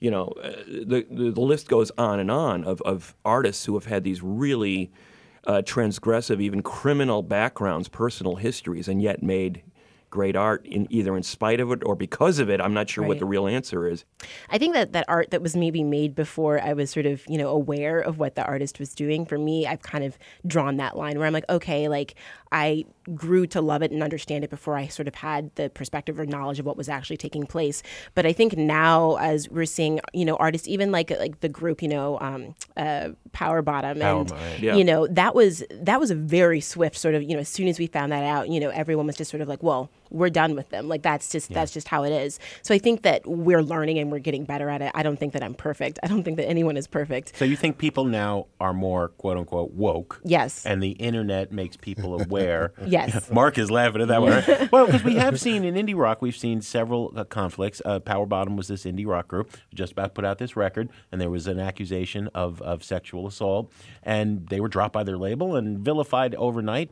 you 0.00 0.10
know, 0.10 0.32
uh, 0.42 0.50
the, 0.66 1.06
the 1.10 1.30
the 1.30 1.40
list 1.40 1.68
goes 1.68 1.90
on 1.98 2.20
and 2.20 2.30
on 2.30 2.64
of, 2.64 2.80
of 2.82 3.14
artists 3.24 3.64
who 3.64 3.74
have 3.74 3.86
had 3.86 4.04
these 4.04 4.22
really 4.22 4.90
uh, 5.46 5.62
transgressive, 5.64 6.40
even 6.40 6.62
criminal 6.62 7.22
backgrounds, 7.22 7.88
personal 7.88 8.36
histories, 8.36 8.88
and 8.88 9.02
yet 9.02 9.22
made 9.22 9.62
great 10.10 10.36
art 10.36 10.64
in 10.64 10.86
either 10.90 11.16
in 11.16 11.22
spite 11.22 11.60
of 11.60 11.70
it 11.70 11.82
or 11.84 11.94
because 11.94 12.38
of 12.38 12.48
it. 12.48 12.60
I'm 12.60 12.72
not 12.72 12.88
sure 12.88 13.04
what 13.04 13.18
the 13.18 13.26
real 13.26 13.46
answer 13.46 13.86
is. 13.86 14.04
I 14.48 14.56
think 14.56 14.72
that 14.74 14.92
that 14.92 15.04
art 15.06 15.30
that 15.32 15.42
was 15.42 15.54
maybe 15.54 15.84
made 15.84 16.14
before 16.14 16.60
I 16.62 16.72
was 16.72 16.90
sort 16.90 17.04
of, 17.04 17.22
you 17.28 17.36
know, 17.36 17.48
aware 17.48 18.00
of 18.00 18.18
what 18.18 18.34
the 18.34 18.42
artist 18.44 18.78
was 18.78 18.94
doing, 18.94 19.26
for 19.26 19.36
me, 19.36 19.66
I've 19.66 19.82
kind 19.82 20.04
of 20.04 20.18
drawn 20.46 20.78
that 20.78 20.96
line 20.96 21.18
where 21.18 21.26
I'm 21.26 21.34
like, 21.34 21.48
okay, 21.50 21.88
like 21.88 22.14
I 22.52 22.84
grew 23.14 23.46
to 23.48 23.60
love 23.60 23.82
it 23.82 23.90
and 23.90 24.02
understand 24.02 24.44
it 24.44 24.50
before 24.50 24.76
I 24.76 24.86
sort 24.88 25.08
of 25.08 25.14
had 25.14 25.54
the 25.54 25.70
perspective 25.70 26.18
or 26.18 26.26
knowledge 26.26 26.58
of 26.58 26.66
what 26.66 26.76
was 26.76 26.88
actually 26.88 27.16
taking 27.16 27.46
place. 27.46 27.82
But 28.14 28.26
I 28.26 28.32
think 28.32 28.56
now, 28.56 29.16
as 29.16 29.48
we're 29.48 29.64
seeing, 29.64 30.00
you 30.12 30.24
know, 30.24 30.36
artists, 30.36 30.68
even 30.68 30.92
like 30.92 31.10
like 31.10 31.40
the 31.40 31.48
group, 31.48 31.82
you 31.82 31.88
know, 31.88 32.18
um, 32.20 32.54
uh, 32.76 33.10
PWR 33.32 33.62
BTTM, 33.62 34.00
Power 34.00 34.18
and 34.20 34.62
yeah. 34.62 34.74
you 34.74 34.84
know, 34.84 35.06
that 35.08 35.34
was 35.34 35.64
that 35.70 36.00
was 36.00 36.10
a 36.10 36.14
very 36.14 36.60
swift 36.60 36.96
sort 36.96 37.14
of, 37.14 37.22
you 37.22 37.34
know, 37.34 37.40
as 37.40 37.48
soon 37.48 37.68
as 37.68 37.78
we 37.78 37.86
found 37.86 38.12
that 38.12 38.24
out, 38.24 38.48
you 38.48 38.60
know, 38.60 38.70
everyone 38.70 39.06
was 39.06 39.16
just 39.16 39.30
sort 39.30 39.40
of 39.40 39.48
like, 39.48 39.62
well, 39.62 39.90
we're 40.10 40.30
done 40.30 40.54
with 40.54 40.70
them. 40.70 40.88
Like 40.88 41.02
that's 41.02 41.30
just 41.30 41.50
that's 41.50 41.72
just 41.72 41.88
how 41.88 42.04
it 42.04 42.12
is. 42.12 42.38
So 42.62 42.74
I 42.74 42.78
think 42.78 43.02
that 43.02 43.26
we're 43.26 43.62
learning 43.62 43.98
and 43.98 44.10
we're 44.10 44.18
getting 44.18 44.44
better 44.44 44.68
at 44.68 44.82
it. 44.82 44.90
I 44.94 45.02
don't 45.02 45.18
think 45.18 45.32
that 45.32 45.42
I'm 45.42 45.54
perfect. 45.54 45.98
I 46.02 46.06
don't 46.06 46.22
think 46.22 46.36
that 46.36 46.48
anyone 46.48 46.76
is 46.76 46.86
perfect. 46.86 47.36
So 47.36 47.44
you 47.44 47.56
think 47.56 47.78
people 47.78 48.04
now 48.04 48.46
are 48.60 48.72
more 48.72 49.08
quote 49.08 49.36
unquote 49.36 49.72
woke? 49.72 50.20
Yes. 50.24 50.64
And 50.64 50.82
the 50.82 50.92
internet 50.92 51.52
makes 51.52 51.76
people 51.76 52.20
aware. 52.20 52.72
Yes. 52.88 53.30
Mark 53.32 53.58
is 53.58 53.70
laughing 53.70 54.00
at 54.00 54.08
that 54.08 54.22
one. 54.22 54.68
Well, 54.72 54.86
because 54.86 55.04
we 55.04 55.16
have 55.16 55.38
seen 55.38 55.62
in 55.64 55.74
indie 55.74 55.96
rock, 55.96 56.22
we've 56.22 56.36
seen 56.36 56.62
several 56.62 57.12
uh, 57.14 57.24
conflicts. 57.24 57.82
Uh, 57.84 58.00
PWR 58.00 58.28
BTTM 58.28 58.56
was 58.56 58.68
this 58.68 58.84
indie 58.84 59.06
rock 59.06 59.28
group 59.28 59.50
just 59.74 59.92
about 59.92 60.14
put 60.14 60.24
out 60.24 60.38
this 60.38 60.56
record, 60.56 60.88
and 61.12 61.20
there 61.20 61.30
was 61.30 61.46
an 61.46 61.58
accusation 61.58 62.28
of, 62.34 62.62
of 62.62 62.82
sexual 62.82 63.26
assault, 63.26 63.70
and 64.02 64.48
they 64.48 64.60
were 64.60 64.68
dropped 64.68 64.92
by 64.92 65.02
their 65.02 65.18
label 65.18 65.56
and 65.56 65.78
vilified 65.78 66.34
overnight. 66.36 66.90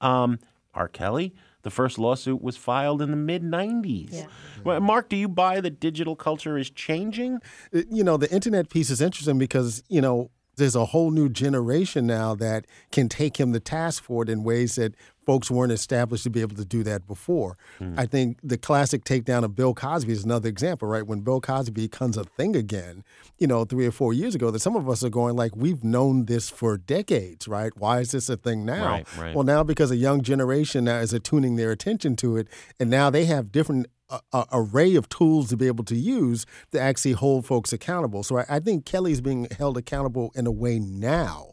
Um, 0.00 0.38
R. 0.74 0.88
Kelly. 0.88 1.34
The 1.62 1.70
first 1.70 1.98
lawsuit 1.98 2.40
was 2.40 2.56
filed 2.56 3.02
in 3.02 3.10
the 3.10 3.16
mid 3.16 3.42
90s. 3.42 4.12
Yeah. 4.12 4.26
Well, 4.64 4.80
Mark, 4.80 5.08
do 5.08 5.16
you 5.16 5.28
buy 5.28 5.60
that 5.60 5.80
digital 5.80 6.16
culture 6.16 6.56
is 6.56 6.70
changing? 6.70 7.40
Uh, 7.74 7.82
you 7.90 8.04
know 8.04 8.16
the 8.16 8.30
internet 8.32 8.70
piece 8.70 8.90
is 8.90 9.00
interesting 9.00 9.38
because 9.38 9.82
you 9.88 10.00
know 10.00 10.30
there's 10.56 10.76
a 10.76 10.86
whole 10.86 11.10
new 11.10 11.28
generation 11.28 12.06
now 12.06 12.34
that 12.34 12.66
can 12.92 13.08
take 13.08 13.38
him 13.38 13.52
to 13.52 13.60
task 13.60 14.02
for 14.02 14.22
it 14.22 14.28
in 14.28 14.42
ways 14.42 14.74
that 14.74 14.94
folks 15.28 15.50
weren't 15.50 15.72
established 15.72 16.24
to 16.24 16.30
be 16.30 16.40
able 16.40 16.56
to 16.56 16.64
do 16.64 16.82
that 16.82 17.06
before. 17.06 17.54
Mm. 17.78 17.98
I 17.98 18.06
think 18.06 18.38
the 18.42 18.56
classic 18.56 19.04
takedown 19.04 19.44
of 19.44 19.54
Bill 19.54 19.74
Cosby 19.74 20.10
is 20.10 20.24
another 20.24 20.48
example, 20.48 20.88
right? 20.88 21.06
When 21.06 21.20
Bill 21.20 21.38
Cosby 21.38 21.82
becomes 21.82 22.16
a 22.16 22.24
thing 22.24 22.56
again, 22.56 23.04
you 23.36 23.46
know, 23.46 23.66
three 23.66 23.86
or 23.86 23.90
four 23.90 24.14
years 24.14 24.34
ago, 24.34 24.50
that 24.50 24.60
some 24.60 24.74
of 24.74 24.88
us 24.88 25.04
are 25.04 25.10
going 25.10 25.36
like, 25.36 25.54
we've 25.54 25.84
known 25.84 26.24
this 26.24 26.48
for 26.48 26.78
decades, 26.78 27.46
right? 27.46 27.76
Why 27.76 28.00
is 28.00 28.12
this 28.12 28.30
a 28.30 28.38
thing 28.38 28.64
now? 28.64 28.86
Right, 28.86 29.16
right. 29.18 29.34
Well, 29.34 29.44
now 29.44 29.62
because 29.62 29.90
a 29.90 29.96
young 29.96 30.22
generation 30.22 30.84
now 30.84 30.96
is 31.00 31.12
attuning 31.12 31.56
their 31.56 31.72
attention 31.72 32.16
to 32.16 32.38
it, 32.38 32.48
and 32.80 32.88
now 32.88 33.10
they 33.10 33.26
have 33.26 33.52
different 33.52 33.88
a, 34.32 34.46
array 34.50 34.94
of 34.94 35.10
tools 35.10 35.50
to 35.50 35.58
be 35.58 35.66
able 35.66 35.84
to 35.84 35.94
use 35.94 36.46
to 36.72 36.80
actually 36.80 37.12
hold 37.12 37.44
folks 37.44 37.70
accountable. 37.70 38.22
So 38.22 38.38
I, 38.38 38.46
I 38.48 38.60
think 38.60 38.86
Kelly's 38.86 39.20
being 39.20 39.46
held 39.58 39.76
accountable 39.76 40.32
in 40.34 40.46
a 40.46 40.50
way 40.50 40.78
now, 40.78 41.52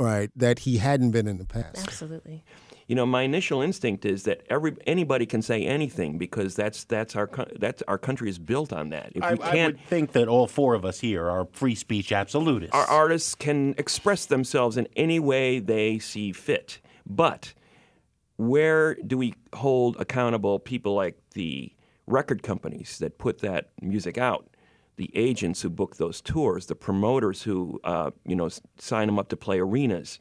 right, 0.00 0.32
that 0.34 0.60
he 0.60 0.78
hadn't 0.78 1.12
been 1.12 1.28
in 1.28 1.38
the 1.38 1.44
past. 1.44 1.78
Absolutely. 1.78 2.42
You 2.86 2.94
know, 2.94 3.06
my 3.06 3.22
initial 3.22 3.62
instinct 3.62 4.04
is 4.04 4.24
that 4.24 4.42
every 4.50 4.76
anybody 4.86 5.24
can 5.24 5.40
say 5.40 5.64
anything 5.64 6.18
because 6.18 6.54
that's 6.54 6.84
that's 6.84 7.16
our 7.16 7.30
that's 7.58 7.82
our 7.88 7.96
country 7.96 8.28
is 8.28 8.38
built 8.38 8.72
on 8.72 8.90
that. 8.90 9.12
If 9.14 9.22
I, 9.22 9.36
can't, 9.36 9.42
I 9.46 9.66
would 9.66 9.80
think 9.86 10.12
that 10.12 10.28
all 10.28 10.46
four 10.46 10.74
of 10.74 10.84
us 10.84 11.00
here 11.00 11.28
are 11.30 11.48
free 11.52 11.74
speech 11.74 12.12
absolutists. 12.12 12.74
Our 12.74 12.86
artists 12.86 13.34
can 13.34 13.74
express 13.78 14.26
themselves 14.26 14.76
in 14.76 14.86
any 14.96 15.18
way 15.18 15.60
they 15.60 15.98
see 15.98 16.32
fit, 16.32 16.80
but 17.06 17.54
where 18.36 18.94
do 18.96 19.16
we 19.16 19.34
hold 19.54 19.96
accountable 19.98 20.58
people 20.58 20.94
like 20.94 21.16
the 21.34 21.72
record 22.06 22.42
companies 22.42 22.98
that 22.98 23.18
put 23.18 23.38
that 23.38 23.70
music 23.80 24.18
out, 24.18 24.48
the 24.96 25.10
agents 25.14 25.62
who 25.62 25.70
book 25.70 25.96
those 25.96 26.20
tours, 26.20 26.66
the 26.66 26.74
promoters 26.74 27.42
who 27.42 27.80
uh, 27.84 28.10
you 28.26 28.36
know 28.36 28.48
sign 28.78 29.06
them 29.06 29.18
up 29.18 29.28
to 29.28 29.36
play 29.36 29.58
arenas, 29.58 30.18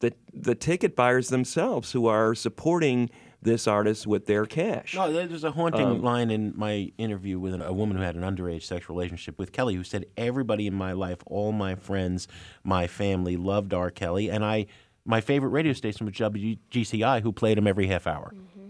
the, 0.00 0.12
the 0.32 0.48
the 0.48 0.54
ticket 0.54 0.96
buyers 0.96 1.28
themselves 1.28 1.92
who 1.92 2.06
are 2.06 2.34
supporting 2.34 3.10
this 3.40 3.66
artist 3.68 4.06
with 4.06 4.26
their 4.26 4.46
cash. 4.46 4.94
No, 4.94 5.12
there's 5.12 5.44
a 5.44 5.52
haunting 5.52 5.86
um, 5.86 6.02
line 6.02 6.30
in 6.30 6.52
my 6.56 6.92
interview 6.98 7.38
with 7.38 7.54
a 7.60 7.72
woman 7.72 7.96
who 7.96 8.02
had 8.02 8.16
an 8.16 8.22
underage 8.22 8.64
sexual 8.64 8.96
relationship 8.96 9.38
with 9.38 9.52
Kelly, 9.52 9.74
who 9.74 9.84
said 9.84 10.06
everybody 10.16 10.66
in 10.66 10.74
my 10.74 10.92
life, 10.92 11.18
all 11.26 11.52
my 11.52 11.74
friends, 11.76 12.26
my 12.64 12.86
family 12.86 13.36
loved 13.36 13.72
R. 13.72 13.90
Kelly, 13.90 14.30
and 14.30 14.44
I. 14.44 14.66
My 15.04 15.22
favorite 15.22 15.50
radio 15.50 15.72
station 15.72 16.04
was 16.04 16.14
WGCI, 16.16 17.22
who 17.22 17.32
played 17.32 17.56
him 17.56 17.66
every 17.66 17.86
half 17.86 18.06
hour. 18.06 18.30
Mm-hmm 18.34 18.68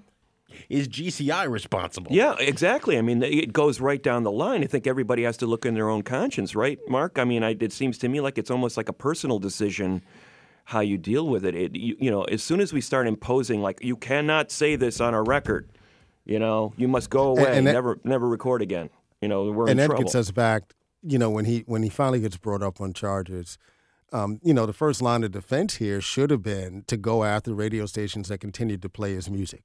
is 0.69 0.89
GCI 0.89 1.49
responsible? 1.49 2.13
Yeah, 2.13 2.35
exactly. 2.39 2.99
I 2.99 3.03
mean, 3.03 3.23
it 3.23 3.53
goes 3.53 3.81
right 3.81 4.03
down 4.03 4.23
the 4.23 4.31
line. 4.31 4.63
I 4.63 4.67
think 4.67 4.87
everybody 4.87 5.23
has 5.25 5.37
to 5.39 5.47
look 5.47 5.65
in 5.65 5.75
their 5.75 5.89
own 5.89 6.03
conscience, 6.03 6.55
right, 6.55 6.79
Mark? 6.89 7.19
I 7.19 7.25
mean, 7.25 7.43
I, 7.43 7.57
it 7.59 7.73
seems 7.73 7.99
to 7.99 8.09
me 8.09 8.21
like 8.21 8.39
it's 8.39 8.51
almost 8.51 8.77
like 8.77 8.89
a 8.89 8.93
personal 8.93 9.39
decision 9.39 10.03
how 10.69 10.81
you 10.81 10.99
deal 10.99 11.27
with 11.27 11.47
it. 11.47 11.55
it 11.55 11.75
you, 11.75 11.97
you 11.99 12.11
know, 12.11 12.25
as 12.25 12.43
soon 12.43 12.61
as 12.61 12.75
we 12.75 12.83
start 12.83 13.07
imposing, 13.07 13.63
like, 13.63 13.83
you 13.83 13.97
cannot 13.97 14.51
say 14.51 14.77
this 14.77 15.01
on 15.01 15.15
a 15.15 15.23
record, 15.23 15.67
you 16.27 16.39
know, 16.39 16.75
you 16.77 16.87
must 16.87 17.09
go 17.09 17.29
away, 17.29 17.47
and, 17.47 17.57
and 17.57 17.67
that, 17.69 17.73
never, 17.73 17.99
never 18.05 18.29
record 18.29 18.61
again. 18.61 18.91
You 19.23 19.29
know, 19.29 19.51
we're 19.51 19.71
and 19.71 19.81
in 19.81 19.89
that 19.89 19.97
gets 19.97 20.15
us 20.15 20.31
back. 20.31 20.75
You 21.03 21.19
know, 21.19 21.31
when 21.31 21.47
he 21.47 21.65
when 21.67 21.83
he 21.83 21.89
finally 21.89 22.21
gets 22.21 22.37
brought 22.37 22.63
up 22.63 22.83
on 22.83 22.93
charges, 22.93 23.57
um, 24.13 24.41
you 24.43 24.53
know, 24.53 24.67
the 24.67 24.75
first 24.75 25.01
line 25.01 25.25
of 25.25 25.33
defense 25.33 25.77
here 25.77 26.03
should 26.03 26.31
have 26.31 26.43
been 26.43 26.85
to 26.87 26.99
go 26.99 27.25
after 27.25 27.55
radio 27.55 27.87
stations 27.87 28.29
that 28.29 28.39
continued 28.39 28.83
to 28.83 28.91
play 28.91 29.15
his 29.15 29.31
music. 29.31 29.63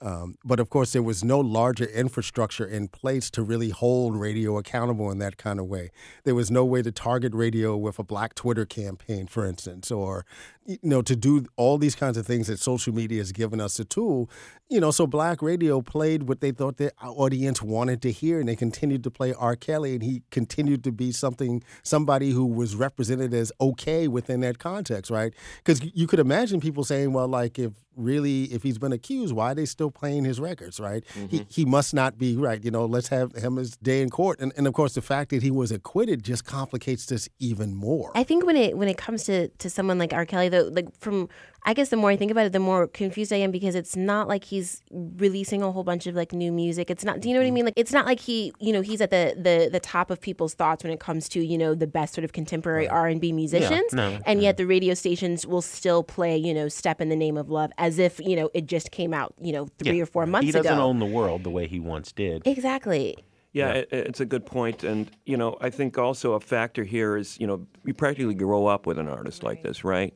Um, 0.00 0.36
but 0.44 0.60
of 0.60 0.68
course, 0.68 0.92
there 0.92 1.02
was 1.02 1.24
no 1.24 1.40
larger 1.40 1.86
infrastructure 1.86 2.66
in 2.66 2.88
place 2.88 3.30
to 3.30 3.42
really 3.42 3.70
hold 3.70 4.16
radio 4.16 4.58
accountable 4.58 5.10
in 5.10 5.18
that 5.18 5.38
kind 5.38 5.58
of 5.58 5.66
way. 5.66 5.90
There 6.24 6.34
was 6.34 6.50
no 6.50 6.64
way 6.64 6.82
to 6.82 6.92
target 6.92 7.34
radio 7.34 7.76
with 7.76 7.98
a 7.98 8.04
Black 8.04 8.34
Twitter 8.34 8.66
campaign, 8.66 9.26
for 9.26 9.46
instance, 9.46 9.90
or 9.90 10.26
you 10.66 10.78
know, 10.82 11.00
to 11.00 11.14
do 11.14 11.46
all 11.56 11.78
these 11.78 11.94
kinds 11.94 12.16
of 12.16 12.26
things 12.26 12.48
that 12.48 12.58
social 12.58 12.92
media 12.92 13.18
has 13.18 13.32
given 13.32 13.60
us 13.60 13.78
a 13.78 13.84
tool. 13.84 14.28
You 14.68 14.80
know, 14.80 14.90
so 14.90 15.06
Black 15.06 15.40
radio 15.40 15.80
played 15.80 16.24
what 16.24 16.40
they 16.40 16.50
thought 16.50 16.76
their 16.76 16.90
audience 17.00 17.62
wanted 17.62 18.02
to 18.02 18.10
hear, 18.10 18.40
and 18.40 18.48
they 18.48 18.56
continued 18.56 19.04
to 19.04 19.10
play 19.10 19.32
R. 19.32 19.54
Kelly, 19.54 19.94
and 19.94 20.02
he 20.02 20.22
continued 20.30 20.82
to 20.84 20.92
be 20.92 21.12
something, 21.12 21.62
somebody 21.84 22.30
who 22.30 22.44
was 22.44 22.74
represented 22.74 23.32
as 23.32 23.52
okay 23.60 24.08
within 24.08 24.40
that 24.40 24.58
context, 24.58 25.10
right? 25.10 25.32
Because 25.58 25.80
you 25.94 26.06
could 26.06 26.18
imagine 26.18 26.60
people 26.60 26.84
saying, 26.84 27.12
well, 27.12 27.28
like 27.28 27.58
if 27.58 27.72
really, 27.96 28.44
if 28.44 28.62
he's 28.62 28.78
been 28.78 28.92
accused, 28.92 29.34
why 29.34 29.52
are 29.52 29.54
they 29.54 29.64
still 29.64 29.90
playing 29.90 30.24
his 30.24 30.38
records, 30.38 30.78
right? 30.78 31.04
Mm-hmm. 31.14 31.26
He, 31.28 31.46
he 31.48 31.64
must 31.64 31.94
not 31.94 32.18
be 32.18 32.36
right. 32.36 32.62
You 32.62 32.70
know, 32.70 32.84
let's 32.84 33.08
have 33.08 33.34
him 33.34 33.56
his 33.56 33.76
day 33.76 34.02
in 34.02 34.10
court. 34.10 34.38
And, 34.40 34.52
and 34.56 34.66
of 34.66 34.74
course, 34.74 34.94
the 34.94 35.02
fact 35.02 35.30
that 35.30 35.42
he 35.42 35.50
was 35.50 35.72
acquitted 35.72 36.22
just 36.22 36.44
complicates 36.44 37.06
this 37.06 37.28
even 37.38 37.74
more. 37.74 38.12
I 38.14 38.22
think 38.22 38.46
when 38.46 38.56
it 38.56 38.76
when 38.76 38.88
it 38.88 38.98
comes 38.98 39.24
to, 39.24 39.48
to 39.48 39.70
someone 39.70 39.98
like 39.98 40.12
R. 40.12 40.26
Kelly, 40.26 40.48
though, 40.48 40.68
like 40.72 40.88
from 41.00 41.28
I 41.66 41.74
guess 41.74 41.88
the 41.88 41.96
more 41.96 42.10
I 42.10 42.16
think 42.16 42.30
about 42.30 42.46
it, 42.46 42.52
the 42.52 42.60
more 42.60 42.86
confused 42.86 43.32
I 43.32 43.38
am 43.38 43.50
because 43.50 43.74
it's 43.74 43.96
not 43.96 44.28
like 44.28 44.44
he's 44.44 44.82
releasing 44.92 45.64
a 45.64 45.72
whole 45.72 45.82
bunch 45.82 46.06
of 46.06 46.14
like 46.14 46.32
new 46.32 46.52
music. 46.52 46.90
It's 46.92 47.04
not. 47.04 47.18
Do 47.18 47.28
you 47.28 47.34
know 47.34 47.40
what 47.40 47.46
I 47.46 47.48
mm-hmm. 47.48 47.54
mean? 47.54 47.64
Like 47.64 47.74
it's 47.76 47.92
not 47.92 48.06
like 48.06 48.20
he, 48.20 48.52
you 48.60 48.72
know, 48.72 48.82
he's 48.82 49.00
at 49.00 49.10
the 49.10 49.34
the 49.36 49.68
the 49.70 49.80
top 49.80 50.12
of 50.12 50.20
people's 50.20 50.54
thoughts 50.54 50.84
when 50.84 50.92
it 50.92 51.00
comes 51.00 51.28
to 51.30 51.44
you 51.44 51.58
know 51.58 51.74
the 51.74 51.88
best 51.88 52.14
sort 52.14 52.24
of 52.24 52.32
contemporary 52.32 52.88
R 52.88 53.08
and 53.08 53.20
B 53.20 53.32
musicians. 53.32 53.92
Yeah, 53.92 53.96
no, 53.96 54.18
and 54.24 54.38
no. 54.38 54.44
yet 54.44 54.54
mm-hmm. 54.54 54.62
the 54.62 54.66
radio 54.66 54.94
stations 54.94 55.44
will 55.44 55.60
still 55.60 56.04
play 56.04 56.36
you 56.36 56.54
know 56.54 56.68
"Step 56.68 57.00
in 57.00 57.08
the 57.08 57.16
Name 57.16 57.36
of 57.36 57.50
Love" 57.50 57.72
as 57.78 57.98
if 57.98 58.20
you 58.20 58.36
know 58.36 58.48
it 58.54 58.66
just 58.66 58.92
came 58.92 59.12
out 59.12 59.34
you 59.40 59.52
know 59.52 59.66
three 59.78 59.96
yeah, 59.96 60.04
or 60.04 60.06
four 60.06 60.24
months 60.24 60.48
ago. 60.48 60.58
He 60.58 60.62
doesn't 60.62 60.78
ago. 60.78 60.86
own 60.86 61.00
the 61.00 61.06
world 61.06 61.42
the 61.42 61.50
way 61.50 61.66
he 61.66 61.80
once 61.80 62.12
did. 62.12 62.46
Exactly. 62.46 63.16
Yeah, 63.52 63.68
yeah. 63.68 63.74
It, 63.80 63.88
it's 63.90 64.20
a 64.20 64.26
good 64.26 64.46
point, 64.46 64.84
and 64.84 65.10
you 65.24 65.36
know, 65.36 65.56
I 65.60 65.70
think 65.70 65.98
also 65.98 66.34
a 66.34 66.40
factor 66.40 66.84
here 66.84 67.16
is 67.16 67.40
you 67.40 67.48
know 67.48 67.66
you 67.84 67.92
practically 67.92 68.34
grow 68.34 68.66
up 68.66 68.86
with 68.86 69.00
an 69.00 69.08
artist 69.08 69.42
right. 69.42 69.50
like 69.50 69.64
this, 69.64 69.82
right? 69.82 70.14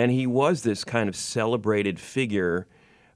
And 0.00 0.10
he 0.10 0.26
was 0.26 0.62
this 0.62 0.82
kind 0.82 1.10
of 1.10 1.14
celebrated 1.14 2.00
figure 2.00 2.66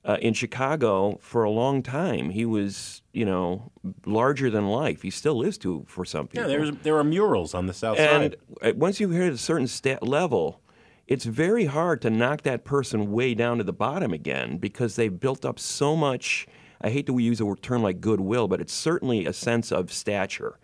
uh, 0.04 0.18
in 0.20 0.34
Chicago 0.34 1.16
for 1.22 1.42
a 1.42 1.50
long 1.50 1.82
time. 1.82 2.28
He 2.28 2.44
was, 2.44 3.00
you 3.14 3.24
know, 3.24 3.72
larger 4.04 4.50
than 4.50 4.68
life. 4.68 5.00
He 5.00 5.08
still 5.08 5.40
is 5.40 5.56
to 5.58 5.86
for 5.88 6.04
some 6.04 6.26
people. 6.26 6.42
Yeah, 6.42 6.58
there's 6.58 6.72
there 6.82 6.98
are 6.98 7.04
murals 7.04 7.54
on 7.54 7.64
the 7.64 7.72
south 7.72 7.98
and 7.98 8.32
side. 8.32 8.36
And 8.60 8.78
once 8.78 9.00
you 9.00 9.08
hit 9.08 9.32
a 9.32 9.38
certain 9.38 9.66
stat 9.66 10.06
level, 10.06 10.60
it's 11.06 11.24
very 11.24 11.64
hard 11.64 12.02
to 12.02 12.10
knock 12.10 12.42
that 12.42 12.64
person 12.64 13.10
way 13.10 13.32
down 13.32 13.56
to 13.56 13.64
the 13.64 13.72
bottom 13.72 14.12
again 14.12 14.58
because 14.58 14.96
they've 14.96 15.18
built 15.18 15.46
up 15.46 15.58
so 15.58 15.96
much. 15.96 16.46
I 16.82 16.90
hate 16.90 17.06
to 17.06 17.18
use 17.18 17.40
a 17.40 17.54
term 17.62 17.82
like 17.82 18.02
goodwill, 18.02 18.46
but 18.46 18.60
it's 18.60 18.74
certainly 18.74 19.24
a 19.24 19.32
sense 19.32 19.72
of 19.72 19.90
stature. 19.90 20.58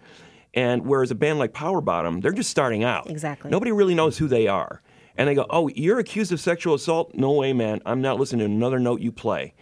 And 0.52 0.84
whereas 0.84 1.10
a 1.10 1.14
band 1.14 1.38
like 1.38 1.54
PWR 1.54 1.82
BTTM, 1.82 2.20
they're 2.20 2.32
just 2.32 2.50
starting 2.50 2.84
out. 2.84 3.08
Exactly. 3.08 3.50
Nobody 3.50 3.72
really 3.72 3.94
knows 3.94 4.18
who 4.18 4.28
they 4.28 4.46
are 4.46 4.82
and 5.20 5.28
they 5.28 5.34
go, 5.34 5.44
"Oh, 5.50 5.68
you're 5.68 5.98
accused 5.98 6.32
of 6.32 6.40
sexual 6.40 6.74
assault? 6.74 7.14
No 7.14 7.32
way, 7.32 7.52
man. 7.52 7.82
I'm 7.84 8.00
not 8.00 8.18
listening 8.18 8.40
to 8.40 8.46
another 8.46 8.78
note 8.78 9.02
you 9.02 9.12
play." 9.12 9.52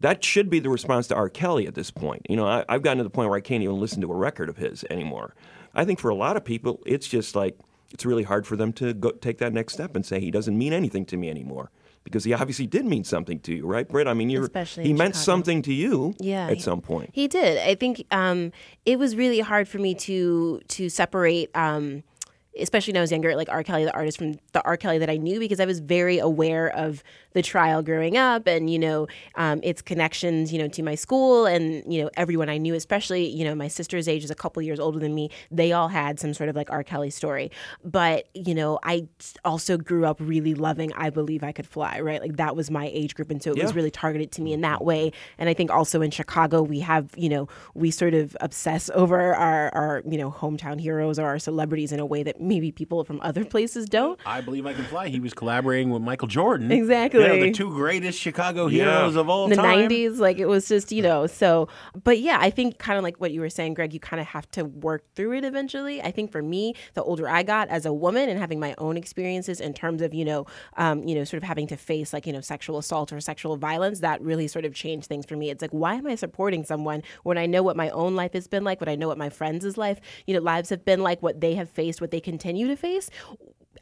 That 0.00 0.24
should 0.24 0.48
be 0.48 0.60
the 0.60 0.70
response 0.70 1.06
to 1.08 1.14
R. 1.14 1.28
Kelly 1.28 1.66
at 1.66 1.74
this 1.74 1.90
point. 1.90 2.26
You 2.28 2.36
know, 2.36 2.46
I, 2.46 2.64
have 2.68 2.82
gotten 2.82 2.98
to 2.98 3.04
the 3.04 3.10
point 3.10 3.28
where 3.28 3.36
I 3.36 3.42
can't 3.42 3.62
even 3.62 3.78
listen 3.78 4.00
to 4.00 4.10
a 4.10 4.16
record 4.16 4.48
of 4.48 4.56
his 4.56 4.82
anymore. 4.88 5.34
I 5.74 5.84
think 5.84 5.98
for 5.98 6.08
a 6.08 6.14
lot 6.14 6.36
of 6.36 6.44
people, 6.44 6.82
it's 6.86 7.06
just 7.06 7.36
like 7.36 7.58
it's 7.92 8.06
really 8.06 8.22
hard 8.22 8.46
for 8.46 8.56
them 8.56 8.72
to 8.74 8.94
go 8.94 9.10
take 9.10 9.38
that 9.38 9.52
next 9.52 9.74
step 9.74 9.94
and 9.94 10.04
say 10.04 10.20
he 10.20 10.30
doesn't 10.30 10.56
mean 10.56 10.72
anything 10.72 11.04
to 11.06 11.16
me 11.18 11.28
anymore 11.28 11.70
because 12.04 12.24
he 12.24 12.32
obviously 12.32 12.66
did 12.66 12.84
mean 12.84 13.02
something 13.02 13.40
to 13.40 13.54
you, 13.54 13.66
right, 13.66 13.88
Britt? 13.88 14.06
I 14.06 14.14
mean, 14.14 14.30
you're 14.30 14.44
Especially 14.44 14.84
he 14.84 14.92
meant 14.92 15.14
Chicago. 15.14 15.24
something 15.24 15.62
to 15.62 15.72
you 15.72 16.14
yeah, 16.18 16.48
at 16.48 16.60
some 16.60 16.80
point. 16.80 17.10
He 17.12 17.28
did. 17.28 17.58
I 17.58 17.74
think 17.74 18.04
um, 18.10 18.52
it 18.84 18.98
was 18.98 19.16
really 19.16 19.40
hard 19.40 19.66
for 19.68 19.78
me 19.78 19.94
to 19.94 20.60
to 20.68 20.88
separate. 20.88 21.50
Um, 21.56 22.04
especially 22.60 22.92
when 22.92 22.98
I 22.98 23.00
was 23.02 23.10
younger, 23.10 23.34
like 23.36 23.48
R. 23.48 23.62
Kelly, 23.62 23.84
the 23.84 23.94
artist 23.94 24.18
from 24.18 24.34
the 24.52 24.62
R. 24.64 24.76
Kelly 24.76 24.98
that 24.98 25.10
I 25.10 25.16
knew, 25.16 25.38
because 25.38 25.60
I 25.60 25.64
was 25.64 25.80
very 25.80 26.18
aware 26.18 26.68
of 26.68 27.02
the 27.32 27.42
trial 27.42 27.82
growing 27.82 28.16
up 28.16 28.46
and, 28.46 28.70
you 28.70 28.78
know, 28.78 29.08
um, 29.34 29.60
its 29.62 29.82
connections, 29.82 30.52
you 30.52 30.58
know, 30.58 30.68
to 30.68 30.82
my 30.82 30.94
school 30.94 31.46
and, 31.46 31.82
you 31.92 32.02
know, 32.02 32.10
everyone 32.16 32.48
I 32.48 32.58
knew, 32.58 32.74
especially, 32.74 33.26
you 33.26 33.44
know, 33.44 33.54
my 33.54 33.68
sister's 33.68 34.06
age 34.06 34.22
is 34.22 34.30
a 34.30 34.36
couple 34.36 34.62
years 34.62 34.78
older 34.78 35.00
than 35.00 35.14
me. 35.14 35.30
They 35.50 35.72
all 35.72 35.88
had 35.88 36.20
some 36.20 36.32
sort 36.32 36.48
of 36.48 36.54
like 36.54 36.70
R. 36.70 36.84
Kelly 36.84 37.10
story. 37.10 37.50
But, 37.84 38.28
you 38.34 38.54
know, 38.54 38.78
I 38.84 39.08
also 39.44 39.76
grew 39.76 40.06
up 40.06 40.18
really 40.20 40.54
loving 40.54 40.92
I 40.94 41.10
Believe 41.10 41.42
I 41.42 41.50
Could 41.50 41.66
Fly, 41.66 42.00
right? 42.00 42.20
Like 42.20 42.36
that 42.36 42.54
was 42.54 42.70
my 42.70 42.88
age 42.92 43.14
group. 43.14 43.30
And 43.30 43.42
so 43.42 43.50
it 43.50 43.58
yeah. 43.58 43.64
was 43.64 43.74
really 43.74 43.90
targeted 43.90 44.30
to 44.32 44.42
me 44.42 44.52
in 44.52 44.60
that 44.60 44.84
way. 44.84 45.12
And 45.38 45.48
I 45.48 45.54
think 45.54 45.72
also 45.72 46.02
in 46.02 46.12
Chicago, 46.12 46.62
we 46.62 46.80
have, 46.80 47.10
you 47.16 47.28
know, 47.28 47.48
we 47.74 47.90
sort 47.90 48.14
of 48.14 48.36
obsess 48.40 48.90
over 48.94 49.34
our, 49.34 49.74
our 49.74 50.02
you 50.08 50.18
know, 50.18 50.30
hometown 50.30 50.80
heroes 50.80 51.18
or 51.18 51.26
our 51.26 51.40
celebrities 51.40 51.90
in 51.90 51.98
a 51.98 52.06
way 52.06 52.22
that 52.22 52.40
maybe 52.44 52.72
people 52.72 53.04
from 53.04 53.20
other 53.22 53.44
places 53.44 53.86
don't. 53.86 54.18
I 54.26 54.40
Believe 54.40 54.66
I 54.66 54.74
Can 54.74 54.84
Fly. 54.84 55.08
He 55.08 55.20
was 55.20 55.34
collaborating 55.34 55.90
with 55.90 56.02
Michael 56.02 56.28
Jordan. 56.28 56.70
Exactly. 56.70 57.22
You 57.22 57.28
know, 57.28 57.40
the 57.40 57.52
two 57.52 57.70
greatest 57.70 58.20
Chicago 58.20 58.68
heroes 58.68 59.14
yeah. 59.14 59.20
of 59.20 59.28
all 59.28 59.48
the 59.48 59.56
time. 59.56 59.88
The 59.88 60.08
90s, 60.08 60.18
like 60.18 60.38
it 60.38 60.46
was 60.46 60.68
just, 60.68 60.92
you 60.92 61.02
know, 61.02 61.26
so, 61.26 61.68
but 62.02 62.20
yeah, 62.20 62.38
I 62.40 62.50
think 62.50 62.78
kind 62.78 62.98
of 62.98 63.04
like 63.04 63.20
what 63.20 63.32
you 63.32 63.40
were 63.40 63.50
saying, 63.50 63.74
Greg, 63.74 63.92
you 63.92 64.00
kind 64.00 64.20
of 64.20 64.26
have 64.28 64.50
to 64.52 64.64
work 64.64 65.04
through 65.14 65.32
it 65.32 65.44
eventually. 65.44 66.02
I 66.02 66.10
think 66.10 66.30
for 66.30 66.42
me, 66.42 66.74
the 66.94 67.02
older 67.02 67.28
I 67.28 67.42
got 67.42 67.68
as 67.68 67.86
a 67.86 67.92
woman 67.92 68.28
and 68.28 68.38
having 68.38 68.60
my 68.60 68.74
own 68.78 68.96
experiences 68.96 69.60
in 69.60 69.74
terms 69.74 70.02
of, 70.02 70.14
you 70.14 70.24
know, 70.24 70.46
um, 70.76 71.06
you 71.06 71.14
know, 71.14 71.24
sort 71.24 71.42
of 71.42 71.46
having 71.46 71.66
to 71.68 71.76
face 71.76 72.12
like, 72.12 72.26
you 72.26 72.32
know, 72.32 72.40
sexual 72.40 72.78
assault 72.78 73.12
or 73.12 73.20
sexual 73.20 73.56
violence, 73.56 74.00
that 74.00 74.20
really 74.20 74.48
sort 74.48 74.64
of 74.64 74.74
changed 74.74 75.08
things 75.08 75.26
for 75.26 75.36
me. 75.36 75.50
It's 75.50 75.62
like, 75.62 75.70
why 75.70 75.94
am 75.94 76.06
I 76.06 76.14
supporting 76.14 76.64
someone 76.64 77.02
when 77.22 77.38
I 77.38 77.46
know 77.46 77.62
what 77.62 77.76
my 77.76 77.90
own 77.90 78.14
life 78.14 78.32
has 78.34 78.48
been 78.48 78.64
like, 78.64 78.80
what 78.80 78.88
I 78.88 78.94
know 78.94 79.08
what 79.08 79.18
my 79.18 79.30
friends' 79.30 79.76
life, 79.76 80.00
you 80.26 80.34
know, 80.34 80.40
lives 80.40 80.70
have 80.70 80.84
been 80.84 81.02
like, 81.02 81.22
what 81.22 81.40
they 81.40 81.54
have 81.54 81.70
faced, 81.70 82.00
what 82.00 82.10
they 82.10 82.20
continue 82.34 82.66
to 82.68 82.76
face? 82.76 83.10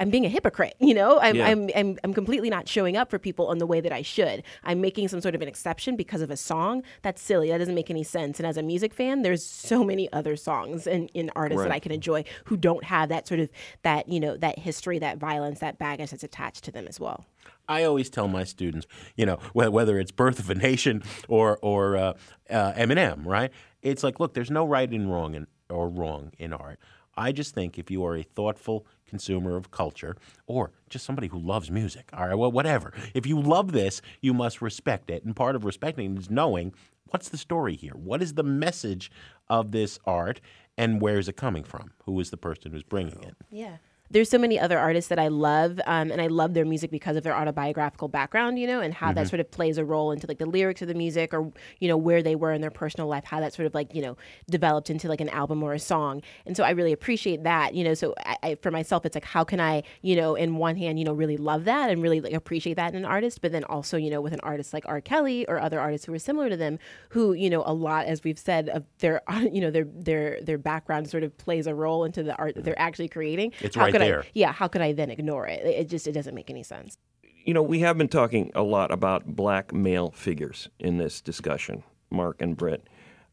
I'm 0.01 0.09
being 0.09 0.25
a 0.25 0.29
hypocrite, 0.29 0.75
you 0.81 0.95
know. 0.95 1.19
I'm, 1.21 1.37
Yeah. 1.37 1.49
I'm 1.49 1.69
I'm 1.77 1.99
I'm 2.03 2.15
completely 2.15 2.49
not 2.49 2.67
showing 2.67 2.97
up 2.97 3.11
for 3.11 3.19
people 3.19 3.53
in 3.53 3.59
the 3.59 3.67
way 3.67 3.81
that 3.83 3.93
I 3.93 4.03
should. 4.03 4.43
I'm 4.65 4.81
making 4.81 5.09
some 5.09 5.21
sort 5.21 5.35
of 5.35 5.43
an 5.43 5.49
exception 5.49 5.97
because 5.97 6.23
of 6.23 6.31
a 6.31 6.37
song. 6.37 6.83
That's 7.03 7.21
silly. 7.21 7.51
That 7.51 7.59
doesn't 7.59 7.75
make 7.75 7.91
any 7.91 8.03
sense. 8.03 8.41
And 8.41 8.47
as 8.47 8.57
a 8.57 8.63
music 8.63 8.95
fan, 8.95 9.21
there's 9.23 9.45
so 9.45 9.85
many 9.85 10.11
other 10.13 10.35
songs 10.37 10.87
and 10.87 11.11
in 11.13 11.31
artists 11.37 11.63
that 11.63 11.73
I 11.73 11.79
can 11.79 11.93
enjoy 11.93 12.25
who 12.47 12.57
don't 12.57 12.85
have 12.85 13.11
that 13.11 13.29
sort 13.29 13.41
of 13.41 13.51
that 13.83 14.09
you 14.09 14.19
know 14.19 14.35
that 14.39 14.59
history, 14.59 14.99
that 14.99 15.19
violence, 15.19 15.61
that 15.61 15.79
baggage 15.79 16.11
that's 16.13 16.25
attached 16.25 16.65
to 16.65 16.71
them 16.73 16.87
as 16.89 16.99
well. 16.99 17.27
I 17.69 17.85
always 17.85 18.09
tell 18.09 18.29
my 18.29 18.45
students, 18.45 18.87
you 19.15 19.27
know, 19.27 19.37
wh- 19.53 19.73
whether 19.73 19.99
it's 20.01 20.11
Birth 20.11 20.39
of 20.39 20.49
a 20.49 20.55
Nation 20.55 21.03
or 21.29 21.59
or 21.61 21.97
uh, 21.99 22.13
uh, 22.49 22.73
Eminem, 22.73 23.27
right? 23.27 23.51
It's 23.83 24.03
like, 24.03 24.19
look, 24.21 24.33
there's 24.33 24.51
no 24.51 24.65
right 24.65 24.91
and 24.91 25.13
wrong 25.13 25.35
in, 25.35 25.47
or 25.69 25.89
wrong 25.89 26.33
in 26.39 26.53
art. 26.55 26.79
I 27.17 27.33
just 27.33 27.55
think 27.55 27.79
if 27.79 27.91
you 27.91 28.05
are 28.05 28.17
a 28.17 28.23
thoughtful 28.23 28.87
consumer 29.07 29.57
of 29.57 29.71
culture 29.71 30.17
or 30.47 30.73
just 30.89 31.05
somebody 31.05 31.29
who 31.29 31.39
loves 31.39 31.71
music, 31.71 32.09
all 32.13 32.27
right, 32.27 32.35
well, 32.35 32.53
whatever. 32.53 32.93
If 33.15 33.27
you 33.27 33.41
love 33.41 33.73
this, 33.73 34.01
you 34.21 34.33
must 34.33 34.63
respect 34.63 35.11
it, 35.11 35.25
and 35.25 35.37
part 35.37 35.55
of 35.55 35.65
respecting 35.65 36.17
is 36.17 36.31
knowing 36.31 36.75
what's 37.09 37.29
the 37.29 37.37
story 37.37 37.77
here, 37.77 37.93
what 37.95 38.23
is 38.23 38.35
the 38.35 38.43
message 38.43 39.11
of 39.49 39.71
this 39.71 39.99
art, 40.07 40.41
and 40.79 41.01
where 41.01 41.19
is 41.19 41.29
it 41.29 41.37
coming 41.37 41.65
from? 41.65 41.93
Who 42.05 42.19
is 42.21 42.31
the 42.31 42.39
person 42.39 42.73
who's 42.73 42.83
bringing 42.83 43.23
it? 43.23 43.37
Yeah. 43.51 43.77
There's 44.13 44.29
so 44.29 44.39
many 44.39 44.61
other 44.61 44.79
artists 44.79 45.09
that 45.09 45.19
I 45.19 45.29
love, 45.29 45.81
um, 45.87 46.11
and 46.11 46.21
I 46.21 46.27
love 46.27 46.53
their 46.53 46.67
music 46.67 46.91
because 46.91 47.17
of 47.17 47.25
their 47.25 47.35
autobiographical 47.35 48.09
background, 48.09 48.59
you 48.59 48.67
know, 48.67 48.81
and 48.81 48.93
how 48.93 49.13
that 49.13 49.29
sort 49.29 49.41
of 49.41 49.51
plays 49.51 49.79
a 49.79 49.85
role 49.85 50.13
into 50.13 50.27
like 50.27 50.39
the 50.39 50.47
lyrics 50.47 50.83
of 50.83 50.89
the 50.89 50.95
music, 50.95 51.33
or 51.33 51.51
you 51.81 51.89
know 51.89 51.97
where 51.97 52.23
they 52.23 52.37
were 52.37 52.53
in 52.53 52.61
their 52.61 52.71
personal 52.71 53.09
life, 53.09 53.25
how 53.25 53.41
that 53.41 53.55
sort 53.55 53.67
of 53.67 53.75
like 53.75 53.95
you 53.95 54.03
know 54.03 54.17
developed 54.51 54.91
into 54.91 55.09
like 55.09 55.23
an 55.23 55.31
album 55.31 55.63
or 55.63 55.73
a 55.73 55.79
song. 55.79 56.21
And 56.45 56.57
so 56.57 56.63
I 56.63 56.71
really 56.71 56.93
appreciate 56.93 57.45
that, 57.45 57.75
you 57.75 57.85
know. 57.85 57.95
So 57.95 58.15
I, 58.19 58.37
I, 58.43 58.55
for 58.57 58.71
myself, 58.71 59.07
it's 59.07 59.17
like 59.17 59.25
how 59.25 59.45
can 59.45 59.61
I, 59.61 59.83
you 60.03 60.15
know, 60.15 60.35
in 60.35 60.57
one 60.57 60.77
hand, 60.77 60.99
you 60.99 61.07
know, 61.07 61.15
really 61.15 61.39
love 61.39 61.65
that 61.65 61.91
and 61.91 62.03
really 62.03 62.21
like 62.21 62.35
appreciate 62.35 62.75
that 62.75 62.91
in 62.93 62.97
an 62.97 63.05
artist, 63.07 63.41
but 63.41 63.53
then 63.53 63.65
also, 63.65 63.97
you 63.97 64.11
know, 64.11 64.21
with 64.21 64.35
an 64.35 64.41
artist 64.41 64.75
like 64.75 64.85
R. 64.87 65.01
Kelly 65.01 65.47
or 65.47 65.59
other 65.59 65.81
artists 65.81 66.07
who 66.07 66.13
are 66.13 66.19
similar 66.19 66.51
to 66.51 66.57
them, 66.57 66.79
who 67.11 67.33
you 67.33 67.49
know 67.49 67.63
a 67.65 67.73
lot, 67.73 68.07
as 68.07 68.23
we've 68.25 68.39
said, 68.39 68.69
of 68.69 68.85
their 68.99 69.23
you 69.51 69.61
know 69.63 69.71
their 69.71 69.85
their 69.85 70.39
their 70.43 70.59
background 70.59 71.09
sort 71.09 71.23
of 71.23 71.37
plays 71.39 71.67
a 71.67 71.75
role 71.75 72.05
into 72.05 72.23
the 72.23 72.37
art 72.37 72.55
that 72.57 72.65
they're 72.65 72.79
actually 72.79 73.09
creating. 73.09 73.53
It's 73.61 73.75
How 73.75 73.83
right 73.85 74.02
could 74.07 74.19
I- 74.27 74.31
yeah, 74.35 74.53
how 74.53 74.69
could 74.69 74.81
I 74.83 74.93
then 74.93 75.11
ignore 75.11 75.47
it? 75.47 75.65
It 75.65 75.89
just 75.89 76.07
it 76.07 76.13
doesn't 76.13 76.35
make 76.35 76.51
any 76.51 76.63
sense. 76.63 76.97
You 77.45 77.55
know, 77.55 77.63
we 77.63 77.81
have 77.81 77.99
been 77.99 78.09
talking 78.09 78.53
a 78.55 78.63
lot 78.63 78.93
about 78.93 79.27
black 79.27 79.73
male 79.73 80.13
figures 80.13 80.69
in 80.79 80.99
this 80.99 81.21
discussion, 81.21 81.83
Mark 82.11 82.41
and 82.41 82.57
Britt. 82.57 82.87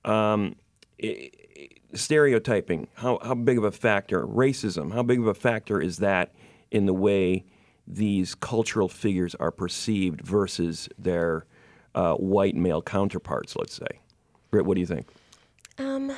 Um, 0.03 0.55
stereotyping, 1.93 2.87
how, 2.95 3.19
how 3.23 3.35
big 3.35 3.57
of 3.57 3.63
a 3.63 3.71
factor, 3.71 4.25
racism, 4.25 4.93
how 4.93 5.03
big 5.03 5.19
of 5.19 5.27
a 5.27 5.33
factor 5.33 5.81
is 5.81 5.97
that 5.97 6.33
in 6.71 6.85
the 6.85 6.93
way 6.93 7.45
these 7.87 8.35
cultural 8.35 8.87
figures 8.87 9.35
are 9.35 9.51
perceived 9.51 10.21
versus 10.21 10.87
their 10.97 11.45
uh, 11.95 12.13
white 12.15 12.55
male 12.55 12.81
counterparts, 12.81 13.55
let's 13.55 13.73
say? 13.73 13.99
Britt, 14.51 14.65
what 14.65 14.75
do 14.75 14.81
you 14.81 14.87
think? 14.87 15.07
Um, 15.77 16.11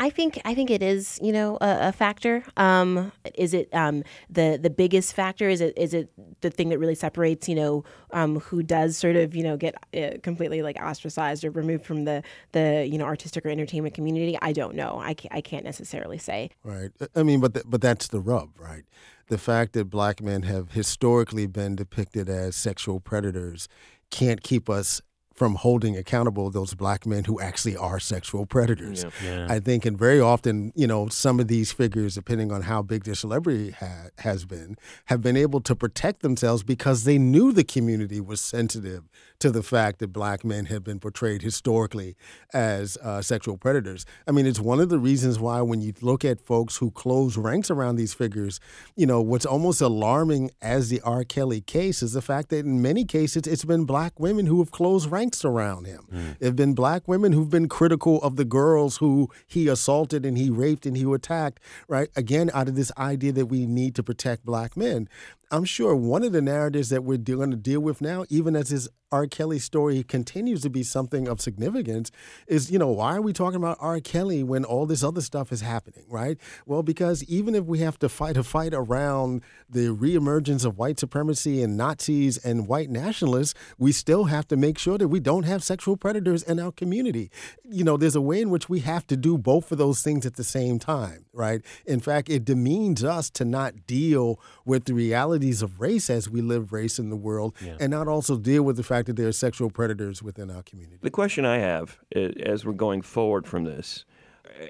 I 0.00 0.08
think 0.08 0.40
I 0.46 0.54
think 0.54 0.70
it 0.70 0.82
is 0.82 1.18
you 1.22 1.30
know 1.30 1.58
a, 1.60 1.88
a 1.88 1.92
factor. 1.92 2.42
Um, 2.56 3.12
is 3.34 3.52
it 3.52 3.68
um, 3.74 4.02
the 4.30 4.58
the 4.60 4.70
biggest 4.70 5.14
factor? 5.14 5.48
Is 5.48 5.60
it 5.60 5.74
is 5.76 5.92
it 5.92 6.10
the 6.40 6.48
thing 6.48 6.70
that 6.70 6.78
really 6.78 6.94
separates 6.94 7.48
you 7.50 7.54
know 7.54 7.84
um, 8.12 8.40
who 8.40 8.62
does 8.62 8.96
sort 8.96 9.16
of 9.16 9.36
you 9.36 9.44
know 9.44 9.58
get 9.58 9.74
uh, 9.94 10.18
completely 10.22 10.62
like 10.62 10.80
ostracized 10.80 11.44
or 11.44 11.50
removed 11.50 11.84
from 11.84 12.06
the 12.06 12.22
the 12.52 12.88
you 12.90 12.96
know 12.96 13.04
artistic 13.04 13.44
or 13.44 13.50
entertainment 13.50 13.94
community? 13.94 14.38
I 14.40 14.52
don't 14.52 14.74
know. 14.74 14.98
I 15.04 15.12
can't, 15.12 15.34
I 15.34 15.42
can't 15.42 15.64
necessarily 15.64 16.18
say. 16.18 16.50
Right. 16.64 16.90
I 17.14 17.22
mean, 17.22 17.40
but 17.40 17.62
but 17.66 17.82
that's 17.82 18.08
the 18.08 18.20
rub, 18.20 18.58
right? 18.58 18.84
The 19.28 19.38
fact 19.38 19.74
that 19.74 19.90
black 19.90 20.22
men 20.22 20.42
have 20.42 20.72
historically 20.72 21.46
been 21.46 21.76
depicted 21.76 22.30
as 22.30 22.56
sexual 22.56 23.00
predators 23.00 23.68
can't 24.10 24.42
keep 24.42 24.68
us 24.68 25.02
from 25.40 25.54
holding 25.54 25.96
accountable 25.96 26.50
those 26.50 26.74
black 26.74 27.06
men 27.06 27.24
who 27.24 27.40
actually 27.40 27.74
are 27.74 27.98
sexual 27.98 28.44
predators. 28.44 29.06
I 29.48 29.58
think, 29.58 29.86
and 29.86 29.96
very 29.98 30.20
often, 30.20 30.70
you 30.76 30.86
know, 30.86 31.08
some 31.08 31.40
of 31.40 31.48
these 31.48 31.72
figures, 31.72 32.16
depending 32.16 32.52
on 32.52 32.60
how 32.60 32.82
big 32.82 33.04
their 33.04 33.14
celebrity 33.14 33.70
ha- 33.70 34.08
has 34.18 34.44
been, 34.44 34.76
have 35.06 35.22
been 35.22 35.38
able 35.38 35.62
to 35.62 35.74
protect 35.74 36.20
themselves 36.20 36.62
because 36.62 37.04
they 37.04 37.16
knew 37.16 37.52
the 37.52 37.64
community 37.64 38.20
was 38.20 38.38
sensitive 38.38 39.08
to 39.38 39.50
the 39.50 39.62
fact 39.62 39.98
that 40.00 40.08
black 40.08 40.44
men 40.44 40.66
have 40.66 40.84
been 40.84 41.00
portrayed 41.00 41.40
historically 41.40 42.16
as 42.52 42.98
uh, 42.98 43.22
sexual 43.22 43.56
predators. 43.56 44.04
I 44.28 44.32
mean, 44.32 44.44
it's 44.44 44.60
one 44.60 44.78
of 44.78 44.90
the 44.90 44.98
reasons 44.98 45.38
why 45.38 45.62
when 45.62 45.80
you 45.80 45.94
look 46.02 46.22
at 46.22 46.42
folks 46.42 46.76
who 46.76 46.90
close 46.90 47.38
ranks 47.38 47.70
around 47.70 47.96
these 47.96 48.12
figures, 48.12 48.60
you 48.94 49.06
know, 49.06 49.22
what's 49.22 49.46
almost 49.46 49.80
alarming 49.80 50.50
as 50.60 50.90
the 50.90 51.00
R. 51.00 51.24
Kelly 51.24 51.62
case 51.62 52.02
is 52.02 52.12
the 52.12 52.20
fact 52.20 52.50
that 52.50 52.66
in 52.66 52.82
many 52.82 53.06
cases 53.06 53.46
it's 53.46 53.64
been 53.64 53.86
black 53.86 54.20
women 54.20 54.44
who 54.44 54.58
have 54.58 54.70
closed 54.70 55.10
ranks 55.10 55.29
around 55.44 55.86
him. 55.86 56.06
Mm. 56.12 56.38
there've 56.38 56.56
been 56.56 56.74
black 56.74 57.06
women 57.06 57.32
who've 57.32 57.50
been 57.50 57.68
critical 57.68 58.20
of 58.22 58.36
the 58.36 58.44
girls 58.44 58.96
who 58.98 59.28
he 59.46 59.68
assaulted 59.68 60.24
and 60.26 60.36
he 60.36 60.50
raped 60.50 60.86
and 60.86 60.96
he 60.96 61.04
attacked, 61.12 61.60
right? 61.88 62.08
Again, 62.16 62.50
out 62.54 62.68
of 62.68 62.76
this 62.76 62.92
idea 62.96 63.32
that 63.32 63.46
we 63.46 63.66
need 63.66 63.94
to 63.94 64.02
protect 64.02 64.44
black 64.44 64.76
men. 64.76 65.08
I'm 65.52 65.64
sure 65.64 65.96
one 65.96 66.22
of 66.22 66.30
the 66.30 66.40
narratives 66.40 66.90
that 66.90 67.02
we're 67.02 67.18
going 67.18 67.50
to 67.50 67.56
deal 67.56 67.80
with 67.80 68.00
now, 68.00 68.24
even 68.28 68.54
as 68.54 68.68
this 68.68 68.88
R. 69.12 69.26
Kelly 69.26 69.58
story 69.58 70.04
continues 70.04 70.62
to 70.62 70.70
be 70.70 70.84
something 70.84 71.26
of 71.26 71.40
significance, 71.40 72.12
is 72.46 72.70
you 72.70 72.78
know 72.78 72.90
why 72.90 73.16
are 73.16 73.20
we 73.20 73.32
talking 73.32 73.56
about 73.56 73.76
R. 73.80 73.98
Kelly 73.98 74.44
when 74.44 74.64
all 74.64 74.86
this 74.86 75.02
other 75.02 75.20
stuff 75.20 75.50
is 75.50 75.62
happening, 75.62 76.04
right? 76.08 76.38
Well, 76.66 76.84
because 76.84 77.24
even 77.24 77.56
if 77.56 77.64
we 77.64 77.80
have 77.80 77.98
to 77.98 78.08
fight 78.08 78.36
a 78.36 78.44
fight 78.44 78.72
around 78.72 79.42
the 79.68 79.88
reemergence 79.88 80.64
of 80.64 80.78
white 80.78 81.00
supremacy 81.00 81.60
and 81.62 81.76
Nazis 81.76 82.38
and 82.38 82.68
white 82.68 82.88
nationalists, 82.88 83.54
we 83.78 83.90
still 83.90 84.24
have 84.24 84.46
to 84.48 84.56
make 84.56 84.78
sure 84.78 84.98
that 84.98 85.08
we 85.08 85.18
don't 85.18 85.42
have 85.42 85.64
sexual 85.64 85.96
predators 85.96 86.44
in 86.44 86.60
our 86.60 86.70
community. 86.70 87.32
You 87.68 87.82
know, 87.82 87.96
there's 87.96 88.14
a 88.14 88.20
way 88.20 88.40
in 88.40 88.50
which 88.50 88.68
we 88.68 88.80
have 88.80 89.08
to 89.08 89.16
do 89.16 89.36
both 89.36 89.72
of 89.72 89.78
those 89.78 90.02
things 90.02 90.24
at 90.24 90.36
the 90.36 90.44
same 90.44 90.78
time, 90.78 91.24
right? 91.32 91.62
In 91.84 91.98
fact, 91.98 92.28
it 92.28 92.44
demeans 92.44 93.02
us 93.02 93.28
to 93.30 93.44
not 93.44 93.88
deal 93.88 94.38
with 94.64 94.84
the 94.84 94.94
realities 95.40 95.62
of 95.62 95.80
race 95.80 96.10
as 96.10 96.28
we 96.28 96.40
live 96.40 96.72
race 96.72 96.98
in 96.98 97.10
the 97.10 97.16
world 97.16 97.54
and 97.78 97.90
not 97.90 98.08
also 98.08 98.36
deal 98.36 98.62
with 98.62 98.76
the 98.76 98.82
fact 98.82 99.06
that 99.06 99.16
there 99.16 99.28
are 99.28 99.32
sexual 99.32 99.70
predators 99.70 100.22
within 100.22 100.50
our 100.50 100.62
community. 100.62 100.98
The 101.00 101.10
question 101.10 101.44
I 101.44 101.58
have 101.58 101.98
as 102.14 102.64
we're 102.64 102.72
going 102.72 103.02
forward 103.02 103.46
from 103.46 103.64
this 103.64 104.04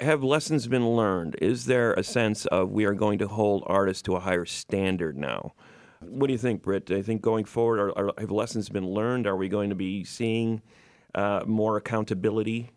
have 0.00 0.22
lessons 0.22 0.68
been 0.68 0.88
learned? 0.94 1.36
Is 1.40 1.64
there 1.64 1.94
a 1.94 2.02
sense 2.02 2.46
of 2.46 2.70
we 2.70 2.84
are 2.84 2.94
going 2.94 3.18
to 3.18 3.28
hold 3.28 3.64
artists 3.66 4.02
to 4.02 4.14
a 4.14 4.20
higher 4.20 4.44
standard 4.44 5.16
now? 5.16 5.54
What 6.00 6.28
do 6.28 6.32
you 6.32 6.38
think, 6.38 6.62
Britt? 6.62 6.86
Do 6.86 6.96
you 6.96 7.02
think 7.02 7.22
going 7.22 7.44
forward, 7.44 7.80
are, 7.80 7.98
are, 7.98 8.12
have 8.18 8.30
lessons 8.30 8.68
been 8.68 8.86
learned? 8.86 9.26
Are 9.26 9.36
we 9.36 9.48
going 9.48 9.70
to 9.70 9.76
be 9.76 10.04
seeing 10.04 10.62
uh, 11.14 11.42
more 11.46 11.76
accountability 11.76 12.70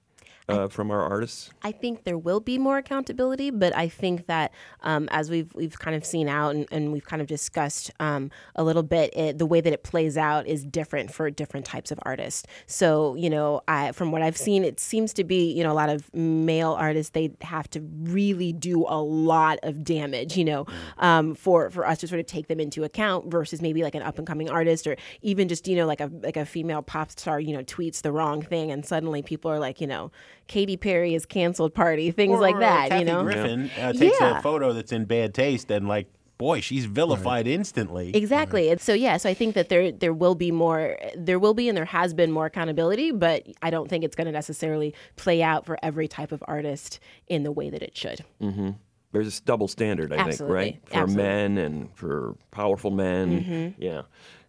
uh, 0.49 0.67
from 0.67 0.91
our 0.91 1.01
artists? 1.01 1.49
I 1.61 1.71
think 1.71 2.03
there 2.03 2.17
will 2.17 2.39
be 2.39 2.57
more 2.57 2.77
accountability, 2.77 3.49
but 3.49 3.75
I 3.75 3.87
think 3.87 4.27
that 4.27 4.51
um, 4.81 5.07
as 5.11 5.29
we've 5.29 5.53
we've 5.55 5.77
kind 5.77 5.95
of 5.95 6.05
seen 6.05 6.27
out 6.27 6.55
and, 6.55 6.67
and 6.71 6.91
we've 6.91 7.05
kind 7.05 7.21
of 7.21 7.27
discussed 7.27 7.91
um, 7.99 8.31
a 8.55 8.63
little 8.63 8.83
bit, 8.83 9.15
it, 9.15 9.37
the 9.37 9.45
way 9.45 9.61
that 9.61 9.73
it 9.73 9.83
plays 9.83 10.17
out 10.17 10.47
is 10.47 10.63
different 10.63 11.13
for 11.13 11.29
different 11.29 11.65
types 11.65 11.91
of 11.91 11.99
artists. 12.03 12.45
So 12.67 13.15
you 13.15 13.29
know, 13.29 13.61
I 13.67 13.91
from 13.91 14.11
what 14.11 14.21
I've 14.21 14.37
seen, 14.37 14.63
it 14.63 14.79
seems 14.79 15.13
to 15.13 15.23
be 15.23 15.51
you 15.51 15.63
know 15.63 15.71
a 15.71 15.73
lot 15.73 15.89
of 15.89 16.13
male 16.13 16.73
artists 16.73 17.11
they 17.11 17.31
have 17.41 17.69
to 17.71 17.81
really 18.03 18.53
do 18.53 18.85
a 18.87 19.01
lot 19.01 19.59
of 19.63 19.83
damage, 19.83 20.37
you 20.37 20.45
know, 20.45 20.65
um, 20.97 21.35
for 21.35 21.69
for 21.69 21.85
us 21.87 21.99
to 21.99 22.07
sort 22.07 22.19
of 22.19 22.25
take 22.25 22.47
them 22.47 22.59
into 22.59 22.83
account 22.83 23.31
versus 23.31 23.61
maybe 23.61 23.83
like 23.83 23.95
an 23.95 24.01
up 24.01 24.17
and 24.17 24.27
coming 24.27 24.49
artist 24.49 24.87
or 24.87 24.95
even 25.21 25.47
just 25.47 25.67
you 25.67 25.75
know 25.75 25.85
like 25.85 26.01
a 26.01 26.09
like 26.21 26.37
a 26.37 26.45
female 26.45 26.81
pop 26.81 27.11
star 27.11 27.39
you 27.39 27.55
know 27.55 27.63
tweets 27.63 28.01
the 28.01 28.11
wrong 28.11 28.41
thing 28.41 28.71
and 28.71 28.85
suddenly 28.85 29.21
people 29.21 29.49
are 29.49 29.59
like 29.59 29.81
you 29.81 29.87
know 29.87 30.11
Katy 30.47 30.77
Perry 30.77 31.13
is 31.15 31.25
canceled 31.25 31.73
party 31.73 32.11
things 32.11 32.33
Or- 32.37 32.41
like 32.41 32.55
or 32.55 32.59
that 32.59 32.89
Kathy 32.89 32.99
you 32.99 33.05
know 33.05 33.23
Griffin 33.23 33.71
uh, 33.79 33.93
takes 33.93 34.17
Yeah. 34.19 34.39
a 34.39 34.41
photo 34.41 34.73
that's 34.73 34.91
in 34.91 35.05
bad 35.05 35.33
taste 35.33 35.71
and 35.71 35.87
like, 35.87 36.07
boy, 36.37 36.59
she's 36.59 36.85
vilified 36.85 37.47
instantly. 37.47 38.11
Exactly. 38.15 38.69
And 38.69 38.81
so 38.81 38.93
yeah, 38.93 39.15
so 39.17 39.29
I 39.29 39.33
think 39.33 39.55
that 39.55 39.69
there 39.69 39.91
there 39.91 40.13
will 40.13 40.35
be 40.35 40.51
more 40.51 40.97
there 41.15 41.39
will 41.39 41.53
be 41.53 41.69
and 41.69 41.77
there 41.77 41.85
has 41.85 42.13
been 42.13 42.31
more 42.31 42.47
accountability, 42.47 43.11
but 43.11 43.47
I 43.61 43.69
don't 43.69 43.89
think 43.89 44.03
it's 44.03 44.15
going 44.15 44.25
to 44.25 44.31
necessarily 44.33 44.93
play 45.15 45.41
out 45.41 45.65
for 45.65 45.77
every 45.81 46.07
type 46.07 46.31
of 46.31 46.43
artist 46.47 46.99
in 47.27 47.43
the 47.43 47.51
way 47.51 47.69
that 47.69 47.81
it 47.81 47.95
should. 47.95 48.25
There's 48.39 49.27
this 49.27 49.39
double 49.41 49.67
standard, 49.67 50.11
I 50.11 50.31
think, 50.31 50.49
right? 50.49 50.81
For 50.87 50.97
Absolutely. 50.97 51.23
men 51.23 51.57
and 51.59 51.95
for 51.95 52.35
powerful 52.51 52.89
men. 52.91 53.75
Yeah. 53.77 54.01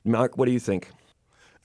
Mark, 0.04 0.38
what 0.38 0.46
do 0.46 0.52
you 0.52 0.58
think? 0.60 0.90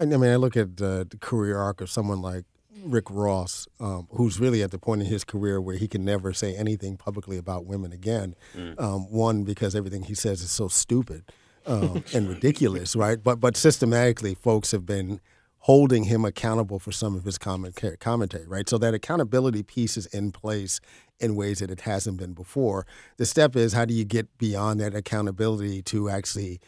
I 0.01 0.05
mean, 0.05 0.23
I 0.25 0.35
look 0.35 0.55
at 0.57 0.81
uh, 0.81 1.05
the 1.09 1.17
career 1.19 1.57
arc 1.57 1.79
of 1.81 1.89
someone 1.89 2.21
like 2.21 2.43
Rick 2.83 3.05
Ross, 3.09 3.67
um, 3.79 4.07
who's 4.11 4.39
really 4.39 4.61
at 4.63 4.71
the 4.71 4.77
point 4.77 5.01
in 5.01 5.07
his 5.07 5.23
career 5.23 5.59
where 5.59 5.75
he 5.75 5.87
can 5.87 6.05
never 6.05 6.33
say 6.33 6.55
anything 6.55 6.97
publicly 6.97 7.37
about 7.37 7.65
women 7.65 7.91
again. 7.91 8.35
Um, 8.77 9.11
one, 9.11 9.43
because 9.43 9.75
everything 9.75 10.03
he 10.03 10.13
says 10.15 10.41
is 10.41 10.51
so 10.51 10.67
stupid 10.67 11.23
um, 11.65 12.03
and 12.13 12.29
ridiculous, 12.29 12.95
right? 12.95 13.21
But 13.21 13.39
but 13.39 13.57
systematically, 13.57 14.35
folks 14.35 14.71
have 14.71 14.85
been 14.85 15.19
holding 15.63 16.05
him 16.05 16.23
accountable 16.23 16.79
for 16.79 16.91
some 16.91 17.15
of 17.15 17.25
his 17.25 17.37
comment, 17.37 17.81
commentary, 17.99 18.47
right? 18.47 18.69
So 18.69 18.77
that 18.77 18.93
accountability 18.93 19.63
piece 19.63 19.97
is 19.97 20.05
in 20.07 20.31
place 20.31 20.79
in 21.19 21.35
ways 21.35 21.59
that 21.59 21.69
it 21.69 21.81
hasn't 21.81 22.17
been 22.17 22.33
before. 22.33 22.85
The 23.17 23.25
step 23.25 23.55
is 23.57 23.73
how 23.73 23.83
do 23.85 23.93
you 23.93 24.05
get 24.05 24.37
beyond 24.37 24.79
that 24.79 24.95
accountability 24.95 25.81
to 25.83 26.09
actually 26.09 26.61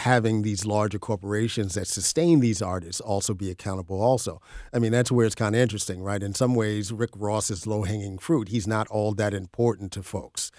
having 0.00 0.42
these 0.42 0.64
larger 0.64 0.98
corporations 0.98 1.74
that 1.74 1.86
sustain 1.86 2.40
these 2.40 2.60
artists 2.62 3.00
also 3.00 3.34
be 3.34 3.50
accountable 3.50 4.00
also. 4.00 4.40
I 4.72 4.78
mean 4.78 4.92
that's 4.92 5.12
where 5.12 5.26
it's 5.26 5.34
kind 5.34 5.54
of 5.54 5.60
interesting 5.60 6.02
right? 6.02 6.22
In 6.22 6.34
some 6.34 6.54
ways 6.54 6.92
rick 6.92 7.10
ross 7.16 7.50
is 7.50 7.66
low 7.66 7.82
hanging 7.84 8.18
fruit 8.18 8.48
he's 8.48 8.66
not 8.66 8.88
all 8.88 9.12
that 9.14 9.34
important 9.34 9.92
to 9.92 10.02
folks 10.02 10.50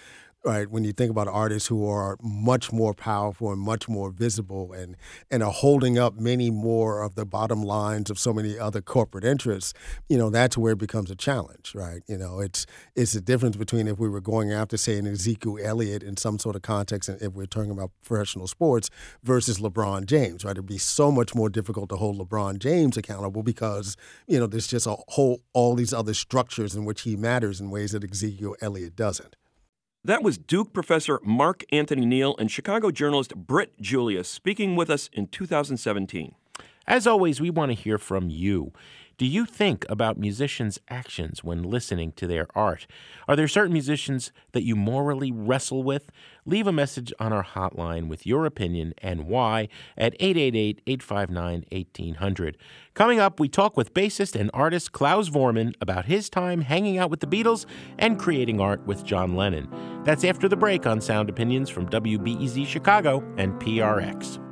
right? 0.44 0.68
When 0.68 0.82
you 0.84 0.92
think 0.92 1.10
about 1.10 1.28
artists 1.28 1.68
who 1.68 1.86
are 1.88 2.16
much 2.20 2.72
more 2.72 2.94
powerful 2.94 3.52
and 3.52 3.60
much 3.60 3.88
more 3.88 4.10
visible 4.10 4.72
and 4.72 4.96
and 5.30 5.42
are 5.42 5.52
holding 5.52 5.98
up 5.98 6.18
many 6.18 6.50
more 6.50 7.02
of 7.02 7.14
the 7.14 7.24
bottom 7.24 7.62
lines 7.62 8.10
of 8.10 8.18
so 8.18 8.32
many 8.32 8.58
other 8.58 8.80
corporate 8.80 9.24
interests, 9.24 9.72
you 10.08 10.18
know, 10.18 10.30
that's 10.30 10.58
where 10.58 10.72
it 10.72 10.78
becomes 10.78 11.10
a 11.10 11.14
challenge, 11.14 11.72
right? 11.74 12.02
You 12.08 12.18
know, 12.18 12.40
it's 12.40 12.66
it's 12.96 13.12
the 13.12 13.20
difference 13.20 13.56
between 13.56 13.86
if 13.86 13.98
we 13.98 14.08
were 14.08 14.20
going 14.20 14.52
after, 14.52 14.76
say, 14.76 14.98
an 14.98 15.06
Ezekiel 15.06 15.58
Elliott 15.62 16.02
in 16.02 16.16
some 16.16 16.38
sort 16.38 16.56
of 16.56 16.62
context, 16.62 17.08
and 17.08 17.20
if 17.22 17.32
we're 17.34 17.46
talking 17.46 17.70
about 17.70 17.92
professional 18.04 18.48
sports 18.48 18.90
versus 19.22 19.58
LeBron 19.58 20.06
James, 20.06 20.44
right? 20.44 20.52
It'd 20.52 20.66
be 20.66 20.78
so 20.78 21.12
much 21.12 21.34
more 21.34 21.50
difficult 21.50 21.88
to 21.90 21.96
hold 21.96 22.18
LeBron 22.18 22.58
James 22.58 22.96
accountable 22.96 23.42
because 23.42 23.96
you 24.26 24.38
know 24.40 24.46
there's 24.46 24.66
just 24.66 24.86
a 24.86 24.96
whole 25.08 25.40
all 25.52 25.74
these 25.74 25.92
other 25.92 26.14
structures 26.14 26.74
in 26.74 26.84
which 26.84 27.02
he 27.02 27.16
matters 27.16 27.60
in 27.60 27.70
ways 27.70 27.92
that 27.92 28.04
Ezekiel 28.04 28.56
Elliott 28.60 28.96
doesn't. 28.96 29.36
That 30.04 30.24
was 30.24 30.36
Duke 30.36 30.72
professor 30.72 31.20
Mark 31.22 31.62
Anthony 31.70 32.04
Neal 32.04 32.34
and 32.36 32.50
Chicago 32.50 32.90
journalist 32.90 33.36
Britt 33.36 33.80
Julious 33.80 34.28
speaking 34.28 34.74
with 34.74 34.90
us 34.90 35.08
in 35.12 35.28
2017. 35.28 36.34
As 36.88 37.06
always, 37.06 37.40
we 37.40 37.50
want 37.50 37.70
to 37.70 37.80
hear 37.80 37.98
from 37.98 38.28
you. 38.28 38.72
Do 39.18 39.26
you 39.26 39.44
think 39.44 39.84
about 39.88 40.18
musicians' 40.18 40.78
actions 40.88 41.44
when 41.44 41.62
listening 41.62 42.12
to 42.12 42.26
their 42.26 42.46
art? 42.54 42.86
Are 43.28 43.36
there 43.36 43.48
certain 43.48 43.72
musicians 43.72 44.32
that 44.52 44.64
you 44.64 44.74
morally 44.74 45.30
wrestle 45.30 45.82
with? 45.82 46.10
Leave 46.44 46.66
a 46.66 46.72
message 46.72 47.12
on 47.20 47.32
our 47.32 47.44
hotline 47.44 48.08
with 48.08 48.26
your 48.26 48.46
opinion 48.46 48.94
and 48.98 49.26
why 49.26 49.68
at 49.96 50.14
888 50.18 50.80
859 50.86 51.64
1800. 51.70 52.58
Coming 52.94 53.20
up, 53.20 53.38
we 53.38 53.48
talk 53.48 53.76
with 53.76 53.94
bassist 53.94 54.38
and 54.38 54.50
artist 54.52 54.92
Klaus 54.92 55.28
Voormann 55.28 55.74
about 55.80 56.06
his 56.06 56.28
time 56.28 56.62
hanging 56.62 56.98
out 56.98 57.10
with 57.10 57.20
the 57.20 57.26
Beatles 57.26 57.66
and 57.98 58.18
creating 58.18 58.60
art 58.60 58.84
with 58.86 59.04
John 59.04 59.36
Lennon. 59.36 59.68
That's 60.04 60.24
after 60.24 60.48
the 60.48 60.56
break 60.56 60.86
on 60.86 61.00
Sound 61.00 61.28
Opinions 61.28 61.70
from 61.70 61.88
WBEZ 61.88 62.66
Chicago 62.66 63.22
and 63.36 63.52
PRX. 63.60 64.51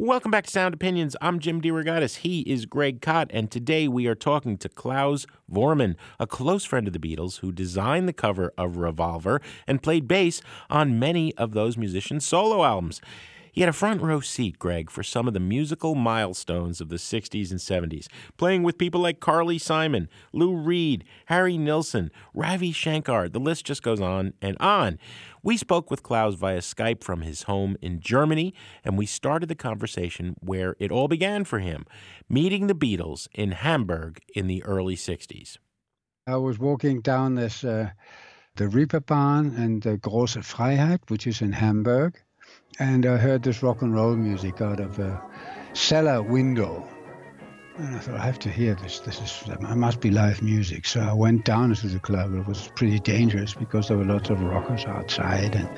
Welcome 0.00 0.30
back 0.30 0.44
to 0.44 0.50
Sound 0.52 0.74
Opinions. 0.74 1.16
I'm 1.20 1.40
Jim 1.40 1.60
DeRogatis. 1.60 2.18
He 2.18 2.42
is 2.42 2.66
Greg 2.66 3.02
Kot, 3.02 3.32
and 3.34 3.50
today 3.50 3.88
we 3.88 4.06
are 4.06 4.14
talking 4.14 4.56
to 4.58 4.68
Klaus 4.68 5.26
Voormann, 5.52 5.96
a 6.20 6.26
close 6.26 6.64
friend 6.64 6.86
of 6.86 6.92
the 6.92 7.00
Beatles 7.00 7.40
who 7.40 7.50
designed 7.50 8.06
the 8.06 8.12
cover 8.12 8.52
of 8.56 8.76
Revolver 8.76 9.42
and 9.66 9.82
played 9.82 10.06
bass 10.06 10.40
on 10.70 11.00
many 11.00 11.34
of 11.34 11.50
those 11.50 11.76
musicians' 11.76 12.24
solo 12.24 12.62
albums. 12.62 13.00
He 13.58 13.62
had 13.62 13.70
a 13.70 13.72
front 13.72 14.00
row 14.02 14.20
seat, 14.20 14.60
Greg, 14.60 14.88
for 14.88 15.02
some 15.02 15.26
of 15.26 15.34
the 15.34 15.40
musical 15.40 15.96
milestones 15.96 16.80
of 16.80 16.90
the 16.90 16.94
60s 16.94 17.50
and 17.50 17.58
70s, 17.58 18.06
playing 18.36 18.62
with 18.62 18.78
people 18.78 19.00
like 19.00 19.18
Carly 19.18 19.58
Simon, 19.58 20.08
Lou 20.32 20.54
Reed, 20.54 21.02
Harry 21.26 21.58
Nilsson, 21.58 22.12
Ravi 22.32 22.70
Shankar. 22.70 23.28
The 23.28 23.40
list 23.40 23.66
just 23.66 23.82
goes 23.82 24.00
on 24.00 24.34
and 24.40 24.56
on. 24.60 25.00
We 25.42 25.56
spoke 25.56 25.90
with 25.90 26.04
Klaus 26.04 26.36
via 26.36 26.58
Skype 26.58 27.02
from 27.02 27.22
his 27.22 27.42
home 27.42 27.76
in 27.82 27.98
Germany, 27.98 28.54
and 28.84 28.96
we 28.96 29.06
started 29.06 29.48
the 29.48 29.56
conversation 29.56 30.36
where 30.38 30.76
it 30.78 30.92
all 30.92 31.08
began 31.08 31.42
for 31.42 31.58
him 31.58 31.84
meeting 32.28 32.68
the 32.68 32.76
Beatles 32.76 33.26
in 33.34 33.50
Hamburg 33.50 34.20
in 34.36 34.46
the 34.46 34.62
early 34.62 34.94
60s. 34.94 35.58
I 36.28 36.36
was 36.36 36.60
walking 36.60 37.00
down 37.00 37.34
this, 37.34 37.64
uh, 37.64 37.90
the 38.54 38.66
Reeperbahn 38.66 39.58
and 39.58 39.82
the 39.82 39.98
Große 39.98 40.44
Freiheit, 40.44 41.10
which 41.10 41.26
is 41.26 41.42
in 41.42 41.50
Hamburg 41.50 42.22
and 42.78 43.06
I 43.06 43.16
heard 43.16 43.42
this 43.42 43.62
rock 43.62 43.82
and 43.82 43.94
roll 43.94 44.16
music 44.16 44.60
out 44.60 44.80
of 44.80 44.98
a 44.98 45.20
cellar 45.72 46.22
window. 46.22 46.86
And 47.76 47.94
I 47.94 47.98
thought, 48.00 48.16
I 48.16 48.24
have 48.24 48.38
to 48.40 48.50
hear 48.50 48.74
this. 48.74 48.98
This 49.00 49.20
is, 49.20 49.48
it 49.48 49.60
must 49.60 50.00
be 50.00 50.10
live 50.10 50.42
music. 50.42 50.84
So 50.86 51.00
I 51.00 51.12
went 51.12 51.44
down 51.44 51.72
to 51.74 51.86
the 51.86 52.00
club. 52.00 52.34
It 52.34 52.46
was 52.46 52.70
pretty 52.74 52.98
dangerous 52.98 53.54
because 53.54 53.86
there 53.88 53.96
were 53.96 54.04
lots 54.04 54.30
of 54.30 54.42
rockers 54.42 54.84
outside. 54.84 55.54
And 55.54 55.68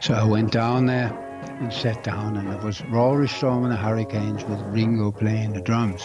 so 0.00 0.14
I 0.14 0.22
went 0.24 0.52
down 0.52 0.86
there 0.86 1.12
and 1.60 1.72
sat 1.72 2.04
down, 2.04 2.36
and 2.36 2.48
it 2.52 2.62
was 2.62 2.84
Rory 2.86 3.28
Storm 3.28 3.64
and 3.64 3.72
the 3.72 3.76
Hurricanes 3.76 4.44
with 4.44 4.60
Ringo 4.66 5.10
playing 5.10 5.54
the 5.54 5.60
drums. 5.60 6.02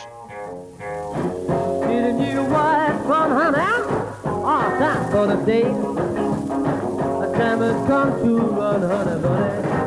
Didn't 0.79 2.21
you 2.21 2.41
run, 2.41 3.05
honey? 3.05 3.59
All 4.25 4.77
time 4.79 5.11
for 5.11 5.27
the 5.27 5.35
day. 5.45 5.61
A 5.61 7.37
time 7.37 7.59
has 7.59 7.87
come 7.87 8.19
to 8.23 8.37
run, 8.39 8.81
honey, 8.81 9.21
honey. 9.21 9.84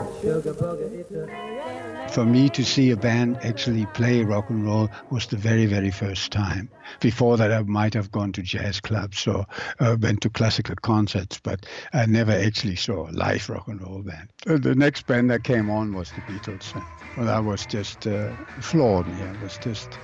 For 2.10 2.24
me 2.24 2.48
to 2.50 2.64
see 2.64 2.90
a 2.90 2.96
band 2.96 3.38
actually 3.42 3.86
play 3.86 4.24
rock 4.24 4.50
and 4.50 4.64
roll 4.64 4.90
was 5.10 5.26
the 5.26 5.36
very, 5.36 5.66
very 5.66 5.90
first 5.90 6.32
time. 6.32 6.68
Before 7.00 7.36
that, 7.36 7.52
I 7.52 7.62
might 7.62 7.94
have 7.94 8.10
gone 8.10 8.32
to 8.32 8.42
jazz 8.42 8.80
clubs 8.80 9.26
or 9.28 9.46
uh, 9.78 9.96
went 10.00 10.22
to 10.22 10.30
classical 10.30 10.74
concerts, 10.82 11.38
but 11.42 11.66
I 11.92 12.06
never 12.06 12.32
actually 12.32 12.76
saw 12.76 13.08
a 13.08 13.12
live 13.12 13.48
rock 13.48 13.68
and 13.68 13.80
roll 13.80 14.02
band. 14.02 14.28
Uh, 14.46 14.56
the 14.56 14.74
next 14.74 15.06
band 15.06 15.30
that 15.30 15.44
came 15.44 15.70
on 15.70 15.94
was 15.94 16.10
the 16.10 16.20
Beatles. 16.22 16.74
Well, 17.16 17.28
I 17.28 17.38
was 17.38 17.64
just 17.66 18.06
uh, 18.06 18.30
floored 18.60 19.06
me. 19.06 19.22
I 19.22 19.44
was 19.44 19.56
just 19.58 19.98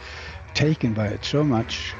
taken 0.54 0.92
by 0.92 1.08
it 1.08 1.24
so 1.24 1.42
much. 1.42 1.92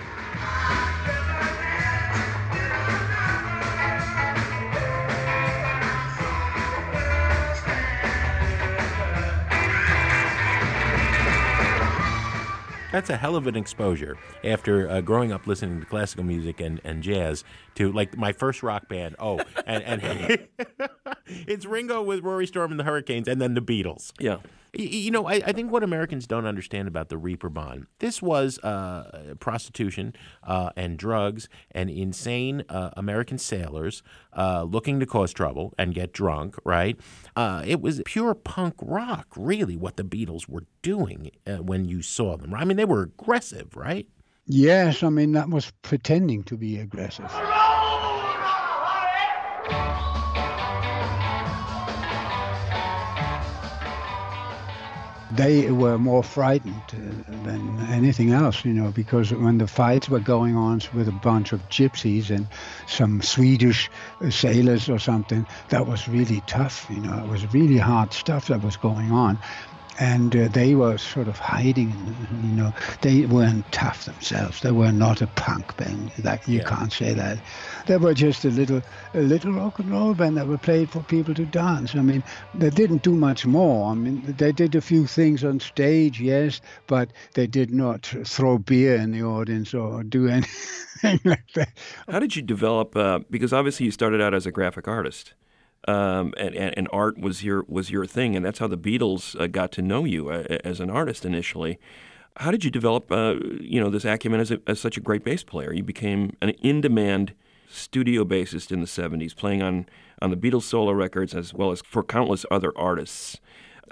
That's 12.94 13.10
a 13.10 13.16
hell 13.16 13.34
of 13.34 13.48
an 13.48 13.56
exposure 13.56 14.16
after 14.44 14.88
uh, 14.88 15.00
growing 15.00 15.32
up 15.32 15.48
listening 15.48 15.80
to 15.80 15.86
classical 15.86 16.22
music 16.22 16.60
and, 16.60 16.80
and 16.84 17.02
jazz 17.02 17.42
to 17.74 17.90
like 17.90 18.16
my 18.16 18.32
first 18.32 18.62
rock 18.62 18.88
band. 18.88 19.16
Oh, 19.18 19.40
and, 19.66 19.82
and 19.82 20.48
it's 21.26 21.66
Ringo 21.66 22.02
with 22.02 22.22
Rory 22.22 22.46
Storm 22.46 22.70
and 22.70 22.78
the 22.78 22.84
Hurricanes, 22.84 23.26
and 23.26 23.42
then 23.42 23.54
the 23.54 23.60
Beatles. 23.60 24.12
Yeah. 24.20 24.36
You 24.76 25.10
know, 25.10 25.26
I, 25.26 25.34
I, 25.34 25.52
think 25.52 25.70
what 25.70 25.82
Americans 25.82 26.26
don't 26.26 26.46
understand 26.46 26.88
about 26.88 27.08
the 27.08 27.16
Reaper 27.16 27.44
Reeperbahn, 27.44 27.86
this 27.98 28.22
was 28.22 28.58
uh, 28.58 29.34
prostitution 29.40 30.14
uh, 30.42 30.70
and 30.76 30.98
drugs 30.98 31.48
and 31.70 31.90
insane 31.90 32.64
uh, 32.68 32.90
American 32.96 33.38
sailors 33.38 34.02
uh, 34.36 34.62
looking 34.64 35.00
to 35.00 35.06
cause 35.06 35.32
trouble 35.32 35.74
and 35.78 35.94
get 35.94 36.12
drunk, 36.12 36.56
right? 36.64 36.98
Uh, 37.36 37.62
it 37.66 37.80
was 37.80 38.02
pure 38.04 38.34
punk 38.34 38.74
rock, 38.80 39.28
really, 39.36 39.76
what 39.76 39.96
the 39.96 40.04
Beatles 40.04 40.48
were 40.48 40.64
doing 40.82 41.30
uh, 41.46 41.56
when 41.56 41.84
you 41.84 42.02
saw 42.02 42.36
them. 42.36 42.54
I 42.54 42.64
mean, 42.64 42.76
they 42.76 42.84
were 42.84 43.02
aggressive, 43.02 43.76
right? 43.76 44.06
Yes, 44.46 45.02
I 45.02 45.08
mean, 45.08 45.32
that 45.32 45.48
was 45.48 45.72
pretending 45.82 46.42
to 46.44 46.56
be 46.56 46.78
aggressive. 46.78 47.32
They 55.36 55.70
were 55.72 55.98
more 55.98 56.22
frightened 56.22 56.82
uh, 56.92 57.32
than 57.42 57.80
anything 57.90 58.30
else, 58.30 58.64
you 58.64 58.72
know, 58.72 58.92
because 58.92 59.32
when 59.32 59.58
the 59.58 59.66
fights 59.66 60.08
were 60.08 60.20
going 60.20 60.56
on 60.56 60.80
with 60.92 61.08
a 61.08 61.12
bunch 61.12 61.52
of 61.52 61.68
gypsies 61.68 62.30
and 62.30 62.46
some 62.86 63.20
Swedish 63.20 63.90
sailors 64.30 64.88
or 64.88 64.98
something, 64.98 65.46
that 65.68 65.86
was 65.86 66.08
really 66.08 66.40
tough, 66.42 66.88
you 66.88 67.00
know, 67.00 67.18
it 67.18 67.26
was 67.26 67.52
really 67.52 67.78
hard 67.78 68.12
stuff 68.12 68.46
that 68.46 68.62
was 68.62 68.76
going 68.76 69.10
on 69.10 69.38
and 69.98 70.34
uh, 70.34 70.48
they 70.48 70.74
were 70.74 70.98
sort 70.98 71.28
of 71.28 71.38
hiding. 71.38 71.90
You 72.42 72.48
know, 72.48 72.74
they 73.00 73.26
weren't 73.26 73.70
tough 73.72 74.04
themselves. 74.04 74.60
They 74.60 74.72
were 74.72 74.92
not 74.92 75.22
a 75.22 75.26
punk 75.28 75.76
band. 75.76 76.10
That 76.18 76.46
you 76.48 76.58
yeah. 76.58 76.68
can't 76.68 76.92
say 76.92 77.14
that. 77.14 77.38
They 77.86 77.96
were 77.96 78.14
just 78.14 78.44
a 78.44 78.50
little, 78.50 78.82
a 79.14 79.20
little 79.20 79.52
rock 79.52 79.78
and 79.78 79.90
roll 79.90 80.14
band 80.14 80.36
that 80.36 80.46
were 80.46 80.58
played 80.58 80.90
for 80.90 81.00
people 81.00 81.34
to 81.34 81.44
dance. 81.44 81.94
I 81.94 82.00
mean, 82.00 82.22
they 82.54 82.70
didn't 82.70 83.02
do 83.02 83.14
much 83.14 83.46
more. 83.46 83.90
I 83.90 83.94
mean, 83.94 84.22
they 84.36 84.52
did 84.52 84.74
a 84.74 84.80
few 84.80 85.06
things 85.06 85.44
on 85.44 85.60
stage, 85.60 86.20
yes, 86.20 86.60
but 86.86 87.10
they 87.34 87.46
did 87.46 87.72
not 87.72 88.06
throw 88.24 88.58
beer 88.58 88.96
in 88.96 89.12
the 89.12 89.22
audience 89.22 89.74
or 89.74 90.02
do 90.02 90.28
anything 90.28 91.20
like 91.24 91.52
that. 91.54 91.70
How 92.08 92.18
did 92.18 92.36
you 92.36 92.42
develop? 92.42 92.96
Uh, 92.96 93.20
because 93.30 93.52
obviously 93.52 93.86
you 93.86 93.92
started 93.92 94.20
out 94.20 94.34
as 94.34 94.46
a 94.46 94.52
graphic 94.52 94.88
artist 94.88 95.34
um, 95.86 96.32
and, 96.36 96.54
and, 96.54 96.88
art 96.92 97.18
was 97.18 97.44
your 97.44 97.64
was 97.68 97.90
your 97.90 98.06
thing, 98.06 98.34
and 98.34 98.44
that's 98.44 98.58
how 98.58 98.66
the 98.66 98.78
Beatles 98.78 99.38
uh, 99.38 99.46
got 99.46 99.70
to 99.72 99.82
know 99.82 100.04
you 100.04 100.30
uh, 100.30 100.58
as 100.64 100.80
an 100.80 100.88
artist 100.90 101.24
initially. 101.24 101.78
How 102.36 102.50
did 102.50 102.64
you 102.64 102.70
develop, 102.70 103.12
uh, 103.12 103.36
you 103.60 103.80
know, 103.80 103.90
this 103.90 104.04
acumen 104.04 104.40
as, 104.40 104.50
a, 104.50 104.60
as 104.66 104.80
such 104.80 104.96
a 104.96 105.00
great 105.00 105.22
bass 105.24 105.44
player? 105.44 105.72
You 105.72 105.84
became 105.84 106.36
an 106.42 106.50
in-demand 106.62 107.32
studio 107.68 108.24
bassist 108.24 108.72
in 108.72 108.80
the 108.80 108.86
'70s, 108.86 109.36
playing 109.36 109.62
on 109.62 109.86
on 110.22 110.30
the 110.30 110.36
Beatles 110.36 110.62
solo 110.62 110.92
records 110.92 111.34
as 111.34 111.52
well 111.52 111.70
as 111.70 111.82
for 111.82 112.02
countless 112.02 112.46
other 112.50 112.72
artists. 112.76 113.40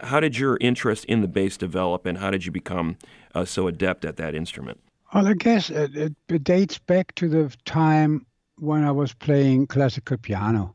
How 0.01 0.21
did 0.21 0.39
your 0.39 0.57
interest 0.61 1.05
in 1.05 1.21
the 1.21 1.29
bass 1.29 1.57
develop, 1.59 2.07
and 2.07 2.19
how 2.19 2.31
did 2.31 2.47
you 2.47 2.53
become 2.53 2.97
uh, 3.35 3.45
so 3.45 3.67
adept 3.67 4.05
at 4.05 4.17
that 4.17 4.35
instrument? 4.35 4.81
Well, 5.13 5.27
I 5.27 5.35
guess 5.35 5.69
it, 5.69 5.95
it, 5.95 6.15
it 6.29 6.45
dates 6.45 6.79
back 6.79 7.15
to 7.17 7.29
the 7.29 7.55
time 7.67 8.25
when 8.59 8.83
I 8.83 8.93
was 8.93 9.13
playing 9.13 9.67
classical 9.67 10.17
piano. 10.17 10.75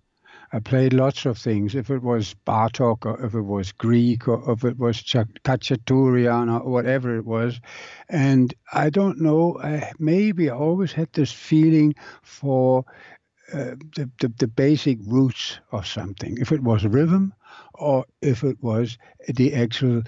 I 0.54 0.60
played 0.60 0.94
lots 0.94 1.26
of 1.26 1.38
things. 1.38 1.76
If 1.76 1.90
it 1.90 2.02
was 2.02 2.36
Bartok, 2.46 3.06
or 3.06 3.24
if 3.26 3.34
it 3.34 3.42
was 3.42 3.72
Grieg, 3.74 4.28
or 4.28 4.52
if 4.52 4.64
it 4.64 4.78
was 4.78 5.02
Khachaturian, 5.02 6.50
or 6.50 6.70
whatever 6.70 7.18
it 7.18 7.26
was, 7.26 7.60
and 8.08 8.54
I 8.72 8.90
don't 8.90 9.20
know. 9.20 9.60
I, 9.62 9.92
maybe 10.00 10.50
I 10.50 10.56
always 10.56 10.94
had 10.94 11.12
this 11.14 11.32
feeling 11.32 11.96
for 12.22 12.86
uh, 13.54 13.76
the, 13.96 14.10
the 14.20 14.34
the 14.38 14.48
basic 14.48 15.00
roots 15.06 15.60
of 15.72 15.86
something. 15.86 16.38
If 16.38 16.52
it 16.52 16.64
was 16.64 16.86
rhythm, 16.86 17.34
or 17.74 18.06
if 18.22 18.44
it 18.44 18.62
was 18.62 18.98
the 19.28 19.54
actual 19.54 20.04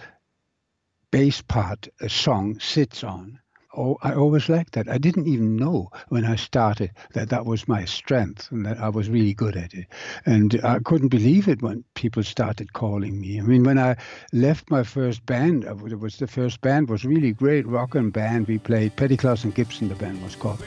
bass 1.11 1.41
part 1.41 1.87
a 1.99 2.09
song 2.09 2.59
sits 2.59 3.03
on 3.03 3.39
oh, 3.75 3.97
I 4.01 4.13
always 4.13 4.49
liked 4.49 4.73
that. 4.73 4.89
I 4.89 4.97
didn't 4.97 5.27
even 5.27 5.55
know 5.55 5.89
when 6.09 6.25
I 6.25 6.35
started 6.35 6.91
that 7.13 7.29
that 7.29 7.45
was 7.45 7.67
my 7.67 7.85
strength 7.85 8.51
and 8.51 8.65
that 8.65 8.79
I 8.79 8.89
was 8.89 9.09
really 9.09 9.33
good 9.33 9.55
at 9.55 9.73
it. 9.73 9.87
And 10.25 10.59
I 10.63 10.79
couldn't 10.79 11.09
believe 11.09 11.47
it 11.47 11.61
when 11.61 11.83
people 11.93 12.23
started 12.23 12.73
calling 12.73 13.19
me. 13.21 13.39
I 13.39 13.43
mean, 13.43 13.63
when 13.63 13.77
I 13.77 13.95
left 14.33 14.69
my 14.71 14.83
first 14.83 15.25
band, 15.25 15.65
uh, 15.65 15.75
it 15.85 15.99
was 15.99 16.17
the 16.17 16.27
first 16.27 16.61
band 16.61 16.89
was 16.89 17.05
really 17.05 17.31
great 17.31 17.67
rock 17.67 17.95
and 17.95 18.11
band. 18.11 18.47
We 18.47 18.57
played 18.57 18.95
Paddy 18.95 19.17
Klaus 19.17 19.43
and 19.43 19.53
Gibson. 19.53 19.89
The 19.89 19.95
band 19.95 20.21
was 20.23 20.35
called. 20.35 20.63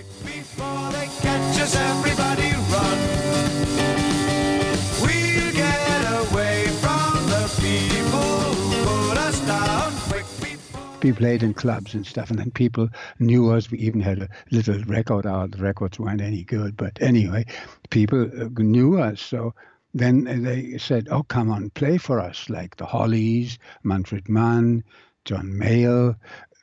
We 11.03 11.13
played 11.13 11.43
in 11.43 11.55
clubs 11.55 11.95
and 11.95 12.07
stuff, 12.07 12.31
and 12.31 12.39
then 12.39 12.51
people 12.51 12.89
knew 13.19 13.51
us. 13.51 13.71
We 13.71 13.79
even 13.79 14.01
had 14.01 14.23
a 14.23 14.29
little 14.51 14.83
record 14.85 15.27
out. 15.27 15.53
The 15.53 15.63
records 15.63 15.99
weren't 15.99 16.21
any 16.21 16.45
good, 16.45 16.77
but 16.77 17.01
anyway, 17.01 17.45
people 17.91 18.23
uh, 18.23 18.49
knew 18.59 18.99
us. 19.01 19.21
So 19.21 19.55
then 19.95 20.43
they 20.43 20.79
said, 20.79 21.09
"Oh, 21.11 21.23
come 21.23 21.51
on, 21.51 21.71
play 21.71 21.99
for 21.99 22.21
us," 22.21 22.49
like 22.49 22.77
the 22.77 22.87
Hollies, 22.87 23.59
Manfred 23.83 24.29
Mann, 24.29 24.85
John 25.25 25.53
Mayall, 25.53 26.17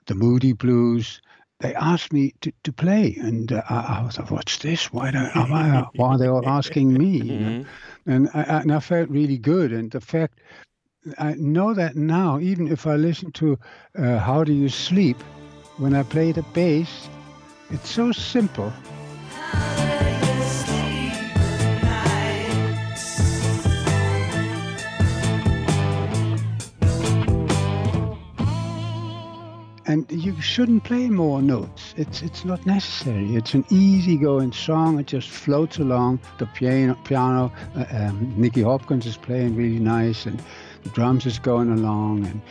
the 0.07 0.15
Moody 0.15 0.53
Blues. 0.53 1.21
They 1.59 1.75
asked 1.75 2.13
me 2.13 2.33
to, 2.39 2.53
to 2.63 2.71
play, 2.71 3.17
and 3.19 3.51
uh, 3.51 3.61
I, 3.69 4.05
I 4.05 4.09
thought, 4.09 4.31
"What's 4.31 4.57
this? 4.59 4.93
Why 4.93 5.11
don't 5.11 5.35
I, 5.35 5.87
why 5.95 6.13
are 6.13 6.17
they 6.17 6.27
all 6.27 6.47
asking 6.47 6.93
me?" 6.93 7.17
You 7.17 7.39
know? 7.39 7.49
Mm-hmm. 7.49 8.11
And 8.11 8.29
I, 8.33 8.41
and 8.41 8.71
I 8.71 8.79
felt 8.79 9.09
really 9.09 9.37
good, 9.37 9.73
and 9.73 9.91
the 9.91 10.01
fact 10.01 10.39
I 11.17 11.33
know 11.35 11.73
that 11.73 11.95
now, 11.95 12.39
even 12.39 12.67
if 12.67 12.85
I 12.85 12.95
listen 12.95 13.31
to 13.33 13.57
uh, 13.97 14.17
How 14.19 14.43
Do 14.43 14.53
You 14.53 14.67
Sleep, 14.67 15.17
when 15.77 15.95
I 15.95 16.03
play 16.03 16.33
the 16.33 16.43
bass, 16.53 17.07
it's 17.69 17.89
so 17.89 18.11
simple. 18.11 18.73
and 29.89 30.05
you 30.11 30.39
shouldn't 30.39 30.83
play 30.83 31.09
more 31.09 31.41
notes. 31.41 31.95
It's 31.97 32.21
it's 32.21 32.45
not 32.45 32.63
necessary. 32.67 33.35
It's 33.35 33.55
an 33.55 33.65
easy-going 33.71 34.51
song. 34.51 34.99
It 34.99 35.07
just 35.07 35.27
floats 35.29 35.79
along. 35.79 36.19
The 36.37 36.45
piano, 36.45 36.95
piano. 37.05 37.51
Uh, 37.75 37.85
um, 37.91 38.33
Nicky 38.37 38.61
Hopkins 38.61 39.07
is 39.07 39.17
playing 39.17 39.55
really 39.55 39.79
nice, 39.79 40.27
and 40.27 40.39
the 40.83 40.89
drums 40.89 41.25
is 41.25 41.39
going 41.39 41.71
along, 41.71 42.25
and 42.25 42.41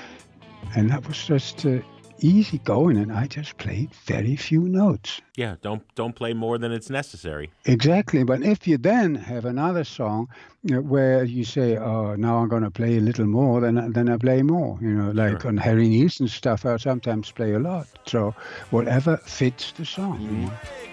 and 0.74 0.90
that 0.90 1.06
was 1.06 1.24
just 1.24 1.64
uh, 1.64 1.78
easy 2.20 2.58
going, 2.58 2.96
and 2.96 3.12
I 3.12 3.26
just 3.26 3.56
played 3.58 3.94
very 4.06 4.36
few 4.36 4.60
notes. 4.60 5.20
Yeah, 5.36 5.56
don't 5.62 5.82
don't 5.94 6.14
play 6.14 6.32
more 6.32 6.58
than 6.58 6.72
it's 6.72 6.90
necessary. 6.90 7.50
Exactly, 7.64 8.24
but 8.24 8.42
if 8.42 8.66
you 8.66 8.78
then 8.78 9.14
have 9.14 9.44
another 9.44 9.84
song 9.84 10.28
where 10.62 11.24
you 11.24 11.44
say, 11.44 11.76
"Oh, 11.76 12.16
now 12.16 12.38
I'm 12.38 12.48
going 12.48 12.64
to 12.64 12.70
play 12.70 12.96
a 12.96 13.00
little 13.00 13.26
more," 13.26 13.60
then 13.60 13.92
then 13.92 14.08
I 14.08 14.16
play 14.16 14.42
more. 14.42 14.78
You 14.80 14.90
know, 14.90 15.10
like 15.10 15.42
sure. 15.42 15.48
on 15.48 15.56
Harry 15.56 15.88
Nilsson 15.88 16.28
stuff, 16.28 16.66
I 16.66 16.76
sometimes 16.76 17.30
play 17.30 17.52
a 17.52 17.58
lot. 17.58 17.86
So 18.06 18.34
whatever 18.70 19.16
fits 19.18 19.72
the 19.72 19.84
song. 19.84 20.18
Mm-hmm. 20.18 20.88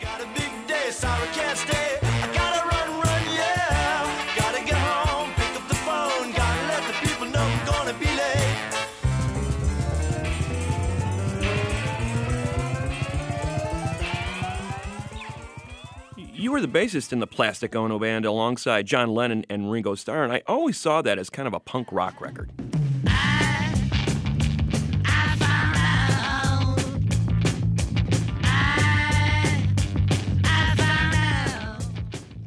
Were 16.55 16.61
the 16.61 16.67
bassist 16.69 17.11
in 17.11 17.19
the 17.19 17.27
Plastic 17.27 17.75
Ono 17.75 17.99
Band 17.99 18.23
alongside 18.23 18.85
John 18.85 19.13
Lennon 19.13 19.45
and 19.49 19.69
Ringo 19.69 19.93
Starr, 19.93 20.23
and 20.23 20.31
I 20.31 20.41
always 20.47 20.77
saw 20.77 21.01
that 21.01 21.19
as 21.19 21.29
kind 21.29 21.49
of 21.49 21.53
a 21.53 21.59
punk 21.59 21.91
rock 21.91 22.21
record. 22.21 22.49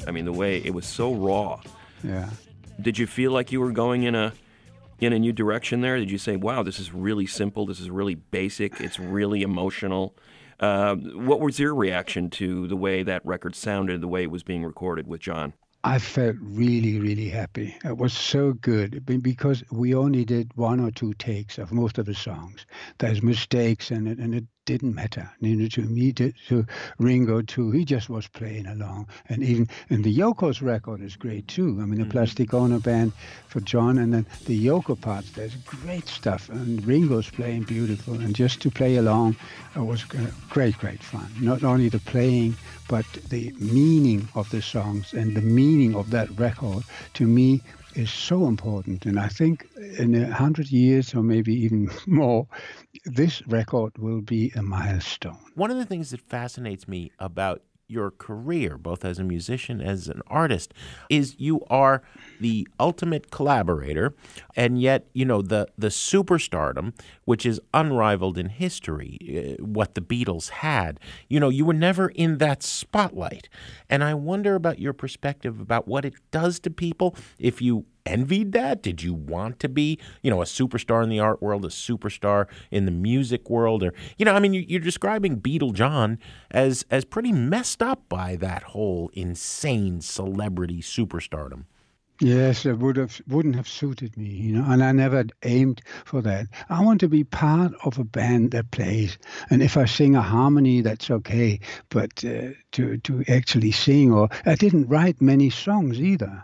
I 0.07 0.11
mean, 0.11 0.25
the 0.25 0.33
way 0.33 0.57
it 0.65 0.73
was 0.73 0.87
so 0.87 1.13
raw. 1.13 1.61
Yeah. 2.03 2.31
Did 2.81 2.97
you 2.97 3.07
feel 3.07 3.33
like 3.33 3.53
you 3.53 3.61
were 3.61 3.73
going 3.73 4.05
in 4.05 4.15
a 4.15 4.33
in 5.01 5.13
a 5.13 5.19
new 5.19 5.35
direction 5.35 5.83
there? 5.83 5.99
Did 5.99 6.11
you 6.11 6.17
say, 6.17 6.37
"Wow, 6.37 6.63
this 6.63 6.79
is 6.79 6.95
really 6.95 7.27
simple. 7.27 7.67
This 7.67 7.79
is 7.79 7.91
really 7.91 8.15
basic. 8.15 8.81
It's 8.81 8.99
really 8.99 9.43
emotional." 9.43 10.15
Uh, 10.61 10.97
what 10.97 11.41
was 11.41 11.59
your 11.59 11.75
reaction 11.75 12.31
to 12.31 12.67
the 12.67 12.77
way 12.77 13.03
that 13.03 13.25
record 13.25 13.55
sounded, 13.55 14.01
the 14.01 14.09
way 14.09 14.25
it 14.25 14.31
was 14.31 14.43
being 14.43 14.65
recorded 14.65 15.07
with 15.07 15.21
John? 15.21 15.53
I 15.85 15.99
felt 16.01 16.37
really, 16.41 16.99
really 16.99 17.29
happy. 17.29 17.77
It 17.85 17.97
was 17.97 18.13
so 18.13 18.53
good 18.53 19.07
because 19.23 19.63
we 19.71 19.95
only 19.95 20.25
did 20.25 20.51
one 20.57 20.81
or 20.81 20.91
two 20.91 21.15
takes 21.15 21.57
of 21.57 21.71
most 21.73 21.99
of 21.99 22.07
the 22.07 22.15
songs. 22.15 22.67
There's 22.99 23.23
mistakes 23.23 23.93
in 23.93 24.09
it, 24.09 24.19
and 24.19 24.35
it 24.35 24.45
didn't 24.69 24.95
matter. 24.95 25.31
You 25.41 25.57
know, 25.57 25.69
to 25.69 25.83
me, 25.83 26.13
to, 26.15 26.33
to 26.49 26.67
Ringo 26.99 27.41
too, 27.43 27.71
he 27.71 27.87
just 27.87 28.11
was 28.11 28.27
playing 28.27 28.67
along. 28.67 29.09
And 29.29 29.43
even 29.43 29.69
and 29.89 30.05
the 30.05 30.15
Yoko's 30.15 30.61
record 30.61 31.01
is 31.01 31.17
great 31.17 31.49
too. 31.49 31.79
I 31.81 31.87
mean, 31.87 32.01
the 32.01 32.03
mm-hmm. 32.03 32.11
Plastic 32.11 32.53
Ono 32.53 32.81
band 32.81 33.13
for 33.47 33.61
John, 33.61 33.99
and 33.99 34.13
then 34.13 34.27
the 34.45 34.67
Yoko 34.67 35.01
parts. 35.01 35.31
There's 35.31 35.55
great 35.55 36.07
stuff, 36.09 36.49
and 36.49 36.85
Ringo's 36.85 37.31
playing 37.31 37.63
beautiful. 37.63 38.15
And 38.15 38.35
just 38.35 38.61
to 38.63 38.71
play 38.71 38.97
along, 38.97 39.37
it 39.77 39.81
was 39.81 40.05
great, 40.05 40.77
great 40.77 41.03
fun. 41.03 41.33
Not 41.41 41.63
only 41.63 41.89
the 41.89 42.01
playing, 42.01 42.57
but 42.89 43.07
the 43.29 43.53
meaning 43.59 44.29
of 44.35 44.51
the 44.51 44.63
songs 44.63 45.13
and 45.13 45.37
the 45.37 45.43
meaning 45.43 45.95
of 45.95 46.11
that 46.11 46.29
record. 46.39 46.83
To 47.15 47.27
me, 47.27 47.63
is 47.95 48.13
so 48.13 48.47
important. 48.47 49.07
And 49.07 49.19
I 49.19 49.29
think 49.29 49.69
in 49.99 50.15
a 50.15 50.33
hundred 50.33 50.71
years 50.71 51.15
or 51.15 51.23
maybe 51.23 51.53
even 51.55 51.91
more, 52.07 52.47
this 53.05 53.47
record 53.47 53.99
will 53.99 54.21
be 54.21 54.53
a 54.55 54.63
milestone. 54.63 55.39
One 55.55 55.71
of 55.71 55.77
the 55.77 55.85
things 55.85 56.11
that 56.11 56.21
fascinates 56.21 56.87
me 56.87 57.11
about 57.19 57.63
your 57.89 58.11
career, 58.11 58.77
both 58.77 59.05
as 59.05 59.19
a 59.19 59.25
musician 59.25 59.81
as 59.81 60.09
an 60.09 60.21
artist, 60.27 60.75
is 61.09 61.35
you 61.39 61.63
are 61.71 62.03
the 62.39 62.69
ultimate 62.79 63.31
collaborator, 63.31 64.15
and 64.55 64.81
yet 64.81 65.07
you 65.15 65.25
know 65.25 65.41
the 65.41 65.67
the 65.79 65.89
superstardom, 65.89 66.93
which 67.25 67.47
is 67.47 67.61
unrivaled 67.73 68.37
in 68.37 68.51
history, 68.51 69.57
uh, 69.59 69.65
what 69.65 69.95
the 69.95 70.03
Beatles 70.03 70.51
had. 70.51 71.01
You 71.29 71.41
know, 71.41 71.49
you 71.49 71.65
were 71.65 71.73
never 71.73 72.09
in 72.09 72.39
that 72.39 72.63
spotlight, 72.63 73.49
and 73.89 74.05
I 74.05 74.13
wonder 74.13 74.55
about 74.55 74.79
your 74.79 74.93
perspective 74.93 75.59
about 75.59 75.89
what 75.89 76.05
it 76.05 76.15
does 76.31 76.61
to 76.61 76.71
people 76.71 77.17
if 77.39 77.63
you 77.63 77.87
envied 78.09 78.53
that? 78.53 78.83
Did 78.83 79.03
you 79.03 79.15
want 79.15 79.61
to 79.61 79.69
be, 79.69 79.99
you 80.23 80.31
know, 80.31 80.43
a 80.43 80.47
superstar 80.47 81.03
in 81.03 81.09
the 81.09 81.21
art 81.21 81.43
world, 81.43 81.65
a 81.65 81.69
superstar 81.69 82.47
in 82.71 82.85
the 82.85 82.91
music 82.91 83.49
world, 83.51 83.83
or 83.83 83.93
you 84.17 84.25
know, 84.25 84.33
I 84.35 84.41
mean, 84.41 84.55
you're 84.55 84.81
describing 84.81 85.41
Beatle 85.41 85.73
John 85.73 86.19
as 86.51 86.85
as 86.91 87.05
pretty 87.05 87.33
messed 87.33 87.83
up 87.83 88.09
by 88.09 88.37
that 88.37 88.63
whole 88.65 89.11
insane 89.13 90.01
celebrity 90.01 90.81
superstardom. 90.81 91.65
Yes, 92.21 92.67
it 92.67 92.81
would 92.81 92.97
have 92.97 93.21
wouldn't 93.29 93.55
have 93.55 93.69
suited 93.69 94.17
me, 94.17 94.27
you 94.29 94.53
know, 94.53 94.65
and 94.69 94.83
I 94.83 94.91
never 94.91 95.25
aimed 95.45 95.83
for 96.05 96.21
that. 96.23 96.49
I 96.69 96.83
want 96.83 96.99
to 97.01 97.09
be 97.09 97.23
part 97.23 97.73
of 97.85 97.97
a 97.97 98.03
band 98.03 98.51
that 98.51 98.73
plays, 98.73 99.19
and 99.51 99.63
if 99.63 99.77
I 99.77 99.85
sing 99.85 100.17
a 100.17 100.23
harmony, 100.23 100.81
that's 100.81 101.13
okay. 101.13 101.61
But 101.91 102.25
uh, 102.25 102.55
to 102.73 102.97
to 102.99 103.25
actually 103.29 103.71
sing, 103.71 104.13
or 104.13 104.29
I 104.45 104.57
didn't 104.57 104.89
write 104.89 105.23
many 105.23 105.49
songs 105.49 106.01
either 106.01 106.43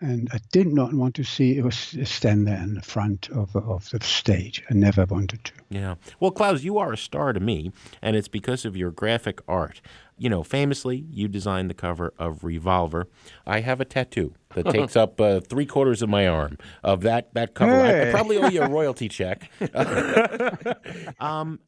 and 0.00 0.28
I 0.32 0.38
did 0.50 0.66
not 0.66 0.94
want 0.94 1.14
to 1.16 1.24
see 1.24 1.58
it 1.58 1.64
was 1.64 1.96
stand 2.04 2.46
there 2.46 2.58
in 2.58 2.74
the 2.74 2.82
front 2.82 3.28
of 3.30 3.54
of 3.54 3.90
the 3.90 4.02
stage. 4.02 4.62
I 4.70 4.74
never 4.74 5.04
wanted 5.04 5.44
to. 5.44 5.52
Yeah. 5.68 5.94
Well, 6.18 6.30
Klaus, 6.30 6.62
you 6.62 6.78
are 6.78 6.92
a 6.92 6.96
star 6.96 7.32
to 7.32 7.40
me, 7.40 7.72
and 8.00 8.16
it's 8.16 8.28
because 8.28 8.64
of 8.64 8.76
your 8.76 8.90
graphic 8.90 9.40
art. 9.46 9.80
You 10.16 10.28
know, 10.28 10.42
famously, 10.42 11.06
you 11.10 11.28
designed 11.28 11.70
the 11.70 11.74
cover 11.74 12.12
of 12.18 12.44
Revolver. 12.44 13.08
I 13.46 13.60
have 13.60 13.80
a 13.80 13.84
tattoo 13.84 14.34
that 14.54 14.66
takes 14.70 14.96
up 14.96 15.20
uh, 15.20 15.40
three 15.40 15.66
quarters 15.66 16.02
of 16.02 16.08
my 16.08 16.26
arm 16.26 16.58
of 16.82 17.02
that 17.02 17.32
that 17.34 17.54
cover. 17.54 17.72
Hey. 17.72 18.06
I, 18.06 18.08
I, 18.08 18.10
probably 18.12 18.38
owe 18.38 18.48
you 18.48 18.62
a 18.62 18.68
royalty 18.68 19.08
check. 19.08 19.50
um, 21.20 21.60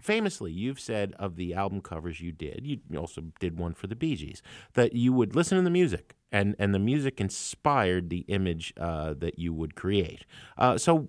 famously, 0.00 0.52
you've 0.52 0.80
said 0.80 1.14
of 1.18 1.36
the 1.36 1.54
album 1.54 1.80
covers 1.80 2.20
you 2.20 2.32
did, 2.32 2.66
you 2.66 2.98
also 2.98 3.24
did 3.40 3.58
one 3.58 3.74
for 3.74 3.86
the 3.86 3.96
Bee 3.96 4.16
Gees, 4.16 4.42
that 4.74 4.94
you 4.94 5.12
would 5.12 5.34
listen 5.34 5.58
to 5.58 5.64
the 5.64 5.70
music, 5.70 6.14
and, 6.30 6.54
and 6.58 6.74
the 6.74 6.78
music 6.78 7.20
inspired 7.20 8.10
the 8.10 8.24
image 8.28 8.72
uh, 8.78 9.14
that 9.18 9.38
you 9.38 9.52
would 9.52 9.74
create. 9.74 10.24
Uh, 10.58 10.78
so, 10.78 11.08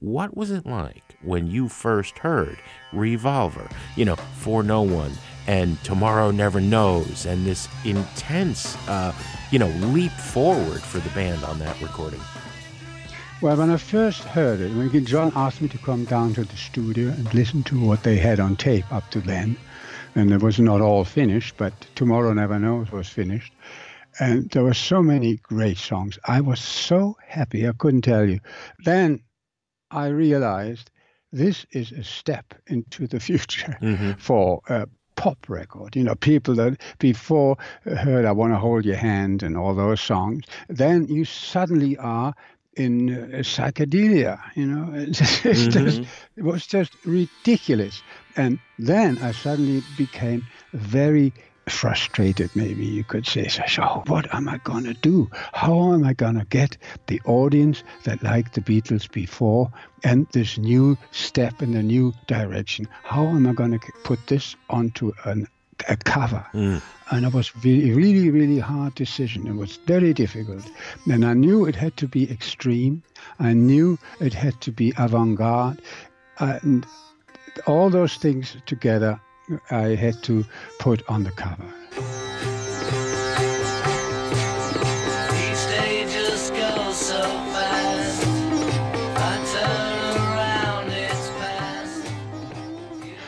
what 0.00 0.36
was 0.36 0.50
it 0.50 0.66
like 0.66 1.16
when 1.22 1.46
you 1.46 1.68
first 1.68 2.18
heard 2.18 2.58
Revolver? 2.92 3.68
You 3.96 4.04
know, 4.04 4.16
For 4.16 4.62
No 4.62 4.82
One 4.82 5.12
and 5.46 5.82
Tomorrow 5.84 6.30
Never 6.30 6.60
Knows, 6.60 7.26
and 7.26 7.46
this 7.46 7.68
intense, 7.84 8.76
uh, 8.88 9.14
you 9.50 9.58
know, 9.58 9.68
leap 9.68 10.12
forward 10.12 10.82
for 10.82 10.98
the 10.98 11.10
band 11.10 11.44
on 11.44 11.58
that 11.60 11.80
recording. 11.80 12.20
Well, 13.44 13.58
when 13.58 13.70
I 13.70 13.76
first 13.76 14.22
heard 14.22 14.62
it, 14.62 14.72
when 14.74 15.04
John 15.04 15.30
asked 15.36 15.60
me 15.60 15.68
to 15.68 15.76
come 15.76 16.06
down 16.06 16.32
to 16.32 16.44
the 16.44 16.56
studio 16.56 17.10
and 17.10 17.34
listen 17.34 17.62
to 17.64 17.78
what 17.78 18.02
they 18.02 18.16
had 18.16 18.40
on 18.40 18.56
tape 18.56 18.90
up 18.90 19.10
to 19.10 19.20
then, 19.20 19.58
and 20.14 20.32
it 20.32 20.42
was 20.42 20.58
not 20.58 20.80
all 20.80 21.04
finished, 21.04 21.58
but 21.58 21.74
Tomorrow 21.94 22.32
Never 22.32 22.58
Knows 22.58 22.90
was 22.90 23.06
finished. 23.06 23.52
And 24.18 24.48
there 24.48 24.64
were 24.64 24.72
so 24.72 25.02
many 25.02 25.36
great 25.42 25.76
songs. 25.76 26.18
I 26.24 26.40
was 26.40 26.58
so 26.58 27.18
happy, 27.22 27.68
I 27.68 27.72
couldn't 27.72 28.00
tell 28.00 28.26
you. 28.26 28.40
Then 28.82 29.20
I 29.90 30.06
realized 30.06 30.90
this 31.30 31.66
is 31.70 31.92
a 31.92 32.02
step 32.02 32.54
into 32.68 33.06
the 33.06 33.20
future 33.28 33.76
mm-hmm. 33.82 34.12
for 34.12 34.62
a 34.70 34.88
pop 35.16 35.50
record. 35.50 35.96
You 35.96 36.04
know, 36.04 36.14
people 36.14 36.54
that 36.54 36.80
before 36.98 37.58
heard 37.84 38.24
I 38.24 38.32
Want 38.32 38.54
to 38.54 38.58
Hold 38.58 38.86
Your 38.86 38.96
Hand 38.96 39.42
and 39.42 39.56
all 39.56 39.74
those 39.74 40.00
songs, 40.00 40.44
then 40.68 41.06
you 41.08 41.26
suddenly 41.26 41.98
are 41.98 42.34
in 42.76 43.10
uh, 43.10 43.38
psychedelia. 43.38 44.40
You 44.54 44.66
know, 44.66 44.86
mm-hmm. 44.92 45.70
just, 45.70 46.00
it 46.36 46.42
was 46.42 46.66
just 46.66 46.92
ridiculous. 47.04 48.02
And 48.36 48.58
then 48.78 49.18
I 49.18 49.32
suddenly 49.32 49.82
became 49.96 50.46
very 50.72 51.32
frustrated, 51.68 52.50
maybe 52.54 52.84
you 52.84 53.04
could 53.04 53.26
say. 53.26 53.48
So, 53.48 54.02
what 54.06 54.32
am 54.34 54.48
I 54.48 54.58
going 54.58 54.84
to 54.84 54.94
do? 54.94 55.30
How 55.32 55.92
am 55.92 56.04
I 56.04 56.12
going 56.12 56.38
to 56.38 56.44
get 56.44 56.76
the 57.06 57.20
audience 57.24 57.82
that 58.04 58.22
liked 58.22 58.54
the 58.54 58.60
Beatles 58.60 59.10
before 59.10 59.70
and 60.02 60.26
this 60.32 60.58
new 60.58 60.98
step 61.10 61.62
in 61.62 61.74
a 61.74 61.82
new 61.82 62.12
direction? 62.26 62.88
How 63.02 63.26
am 63.28 63.46
I 63.46 63.52
going 63.52 63.78
to 63.78 63.80
put 64.04 64.26
this 64.26 64.56
onto 64.68 65.12
an 65.24 65.46
a 65.88 65.96
cover. 65.96 66.44
Mm. 66.52 66.82
And 67.10 67.26
it 67.26 67.32
was 67.32 67.54
really, 67.64 67.92
really, 67.92 68.30
really 68.30 68.58
hard 68.58 68.94
decision. 68.94 69.46
It 69.46 69.54
was 69.54 69.76
very 69.86 70.12
difficult. 70.12 70.64
And 71.10 71.24
I 71.24 71.34
knew 71.34 71.66
it 71.66 71.76
had 71.76 71.96
to 71.98 72.08
be 72.08 72.30
extreme. 72.30 73.02
I 73.38 73.52
knew 73.52 73.98
it 74.20 74.34
had 74.34 74.60
to 74.62 74.72
be 74.72 74.92
avant-garde. 74.96 75.80
And 76.38 76.86
all 77.66 77.90
those 77.90 78.16
things 78.16 78.56
together, 78.66 79.20
I 79.70 79.94
had 79.94 80.22
to 80.24 80.44
put 80.78 81.02
on 81.08 81.24
the 81.24 81.30
cover. 81.30 81.72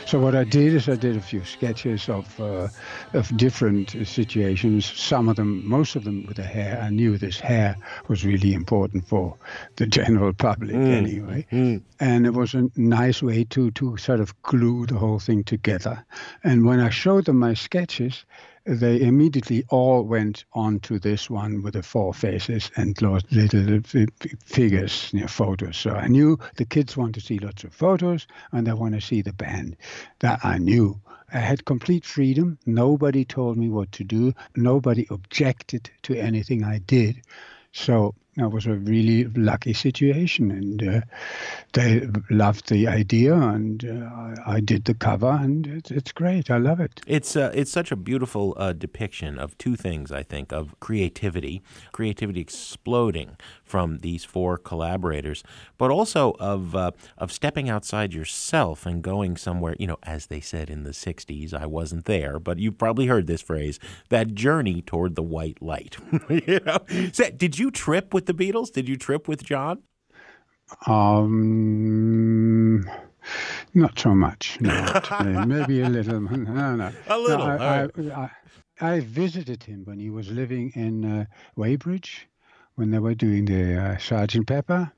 So 0.07 0.21
what 0.21 0.35
I 0.35 0.45
did 0.45 0.73
is 0.73 0.87
I 0.87 0.95
did 0.95 1.17
a 1.17 1.21
few 1.21 1.43
sketches 1.43 2.07
of 2.07 2.39
uh, 2.39 2.69
of 3.11 3.35
different 3.35 3.89
situations. 4.07 4.85
Some 4.85 5.27
of 5.27 5.35
them, 5.35 5.67
most 5.67 5.97
of 5.97 6.05
them, 6.05 6.25
with 6.25 6.37
the 6.37 6.43
hair. 6.43 6.79
I 6.81 6.89
knew 6.91 7.17
this 7.17 7.41
hair 7.41 7.75
was 8.07 8.23
really 8.23 8.53
important 8.53 9.05
for 9.05 9.35
the 9.75 9.85
general 9.85 10.31
public 10.31 10.77
mm. 10.77 10.93
anyway, 10.93 11.45
mm. 11.51 11.81
and 11.99 12.25
it 12.25 12.33
was 12.33 12.53
a 12.53 12.69
nice 12.77 13.21
way 13.21 13.43
to 13.49 13.69
to 13.71 13.97
sort 13.97 14.21
of 14.21 14.41
glue 14.43 14.85
the 14.85 14.97
whole 14.97 15.19
thing 15.19 15.43
together. 15.43 16.05
And 16.41 16.65
when 16.65 16.79
I 16.79 16.89
showed 16.89 17.25
them 17.25 17.39
my 17.39 17.53
sketches, 17.53 18.23
they 18.67 18.99
immediately 18.99 19.63
all 19.69 20.03
went 20.03 20.43
on 20.51 20.79
to 20.81 20.99
this 20.99 21.29
one 21.29 21.61
with 21.61 21.73
the 21.73 21.83
four 21.83 22.13
faces 22.13 22.69
and 22.75 23.01
little 23.01 23.81
figures, 24.45 25.09
you 25.13 25.21
know, 25.21 25.27
photos. 25.27 25.77
So 25.77 25.91
I 25.91 26.07
knew 26.07 26.37
the 26.57 26.65
kids 26.65 26.97
want 26.97 27.15
to 27.15 27.21
see 27.21 27.39
lots 27.39 27.63
of 27.63 27.73
photos 27.73 28.27
and 28.51 28.67
they 28.67 28.73
want 28.73 28.95
to 28.95 29.01
see 29.01 29.21
the 29.21 29.31
band. 29.31 29.77
That 30.19 30.43
I 30.43 30.57
knew. 30.57 30.99
I 31.33 31.39
had 31.39 31.65
complete 31.65 32.05
freedom. 32.05 32.57
Nobody 32.65 33.25
told 33.25 33.57
me 33.57 33.69
what 33.69 33.91
to 33.93 34.03
do. 34.03 34.33
Nobody 34.55 35.07
objected 35.09 35.89
to 36.03 36.15
anything 36.15 36.63
I 36.63 36.79
did. 36.79 37.21
So 37.71 38.15
that 38.37 38.49
was 38.49 38.67
a 38.67 38.73
really 38.73 39.23
lucky 39.35 39.73
situation, 39.73 40.51
and 40.51 40.87
uh, 40.87 41.01
they 41.73 42.07
loved 42.29 42.69
the 42.69 42.87
idea, 42.87 43.33
and 43.33 43.83
uh, 43.83 44.35
I 44.45 44.59
did 44.59 44.85
the 44.85 44.93
cover, 44.93 45.31
and 45.41 45.65
it's, 45.65 45.89
it's 45.89 46.11
great. 46.11 46.51
I 46.51 46.57
love 46.57 46.79
it. 46.79 47.01
It's 47.07 47.35
uh, 47.35 47.51
it's 47.55 47.71
such 47.71 47.91
a 47.91 47.95
beautiful 47.95 48.53
uh, 48.57 48.73
depiction 48.73 49.39
of 49.39 49.57
two 49.57 49.75
things. 49.75 50.11
I 50.11 50.21
think 50.21 50.51
of 50.51 50.79
creativity, 50.79 51.63
creativity 51.91 52.39
exploding 52.39 53.37
from 53.63 53.99
these 53.99 54.23
four 54.23 54.59
collaborators, 54.59 55.43
but 55.79 55.89
also 55.89 56.35
of 56.39 56.75
uh, 56.75 56.91
of 57.17 57.31
stepping 57.31 57.69
outside 57.69 58.13
yourself 58.13 58.85
and 58.85 59.01
going 59.01 59.35
somewhere. 59.35 59.75
You 59.79 59.87
know, 59.87 59.97
as 60.03 60.27
they 60.27 60.41
said 60.41 60.69
in 60.69 60.83
the 60.83 60.91
'60s, 60.91 61.55
I 61.55 61.65
wasn't 61.65 62.05
there, 62.05 62.39
but 62.39 62.59
you've 62.59 62.77
probably 62.77 63.07
heard 63.07 63.25
this 63.25 63.41
phrase: 63.41 63.79
that 64.09 64.35
journey 64.35 64.83
toward 64.83 65.15
the 65.15 65.23
white 65.23 65.59
light. 65.59 65.97
you 66.29 66.59
know, 66.63 66.77
so, 67.11 67.31
did 67.31 67.57
you 67.57 67.71
trip 67.71 68.13
with 68.13 68.26
the 68.27 68.33
Beatles? 68.33 68.71
Did 68.71 68.87
you 68.87 68.95
trip 68.95 69.27
with 69.27 69.43
John? 69.43 69.83
Um, 70.85 72.83
not 73.73 73.97
so 73.97 74.13
much. 74.13 74.59
Not. 74.61 75.11
uh, 75.21 75.45
maybe 75.45 75.81
a 75.81 75.89
little. 75.89 76.19
No, 76.37 76.75
no. 76.75 76.91
A 77.07 77.17
little. 77.17 77.47
No, 77.47 77.57
I, 77.57 77.83
I, 77.83 78.21
I, 78.23 78.31
I, 78.79 78.99
visited 78.99 79.63
him 79.63 79.83
when 79.85 79.99
he 79.99 80.09
was 80.09 80.29
living 80.29 80.71
in 80.75 81.05
uh, 81.05 81.25
Weybridge, 81.55 82.27
when 82.75 82.91
they 82.91 82.99
were 82.99 83.15
doing 83.15 83.45
the 83.45 83.75
uh, 83.75 83.97
Sergeant 83.97 84.47
Pepper 84.47 84.91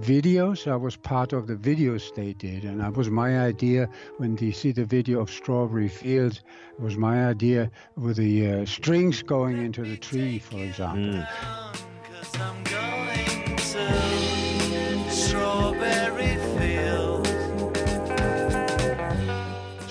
videos. 0.00 0.70
I 0.70 0.76
was 0.76 0.96
part 0.96 1.32
of 1.32 1.46
the 1.46 1.56
videos 1.56 2.14
they 2.14 2.32
did, 2.34 2.64
and 2.64 2.80
that 2.80 2.96
was 2.96 3.10
my 3.10 3.40
idea. 3.40 3.88
When 4.18 4.36
you 4.36 4.52
see 4.52 4.72
the 4.72 4.84
video 4.84 5.20
of 5.20 5.30
Strawberry 5.30 5.88
Fields, 5.88 6.42
it 6.72 6.80
was 6.80 6.96
my 6.96 7.26
idea 7.26 7.70
with 7.96 8.16
the 8.16 8.46
uh, 8.46 8.64
strings 8.66 9.22
going 9.22 9.58
into 9.58 9.82
the 9.82 9.96
tree, 9.96 10.38
for 10.38 10.58
example. 10.58 11.20
Mm. 11.20 11.87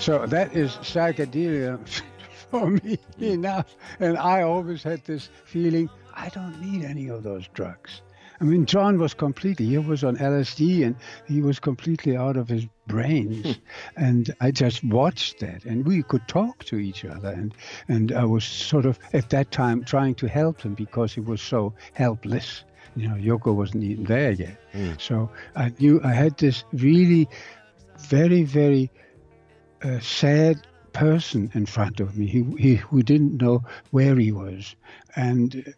So 0.08 0.24
that 0.24 0.56
is 0.56 0.70
psychedelia 0.76 1.78
for 2.50 2.70
me 2.70 2.98
enough. 3.18 3.76
And 4.00 4.16
I 4.16 4.40
always 4.40 4.82
had 4.82 5.04
this 5.04 5.28
feeling 5.44 5.90
I 6.14 6.30
don't 6.30 6.58
need 6.62 6.82
any 6.82 7.08
of 7.08 7.22
those 7.22 7.46
drugs. 7.48 8.00
I 8.40 8.44
mean, 8.44 8.64
John 8.64 8.98
was 8.98 9.12
completely, 9.12 9.66
he 9.66 9.76
was 9.76 10.04
on 10.04 10.16
LSD 10.16 10.86
and 10.86 10.96
he 11.26 11.42
was 11.42 11.58
completely 11.58 12.16
out 12.16 12.38
of 12.38 12.48
his 12.48 12.64
brains. 12.88 13.58
and 13.96 14.34
I 14.40 14.50
just 14.50 14.82
watched 14.82 15.38
that 15.40 15.64
and 15.64 15.86
we 15.86 16.02
could 16.02 16.26
talk 16.26 16.64
to 16.64 16.78
each 16.78 17.04
other. 17.04 17.28
And, 17.28 17.54
and 17.86 18.12
I 18.12 18.24
was 18.24 18.44
sort 18.44 18.86
of 18.86 18.98
at 19.12 19.30
that 19.30 19.52
time 19.52 19.84
trying 19.84 20.16
to 20.16 20.28
help 20.28 20.62
him 20.62 20.74
because 20.74 21.12
he 21.12 21.20
was 21.20 21.40
so 21.40 21.74
helpless. 21.92 22.64
You 22.96 23.08
know, 23.08 23.14
Yoko 23.14 23.54
wasn't 23.54 23.84
even 23.84 24.04
there 24.04 24.32
yet. 24.32 24.58
Mm. 24.74 25.00
So 25.00 25.30
I 25.54 25.72
knew 25.78 26.00
I 26.02 26.12
had 26.12 26.36
this 26.38 26.64
really 26.72 27.28
very, 27.98 28.42
very 28.42 28.90
uh, 29.82 30.00
sad 30.00 30.66
person 30.92 31.50
in 31.54 31.66
front 31.66 32.00
of 32.00 32.16
me. 32.18 32.26
He, 32.26 32.42
he 32.58 32.74
who 32.76 33.02
didn't 33.02 33.40
know 33.40 33.62
where 33.90 34.16
he 34.16 34.32
was. 34.32 34.74
And 35.14 35.74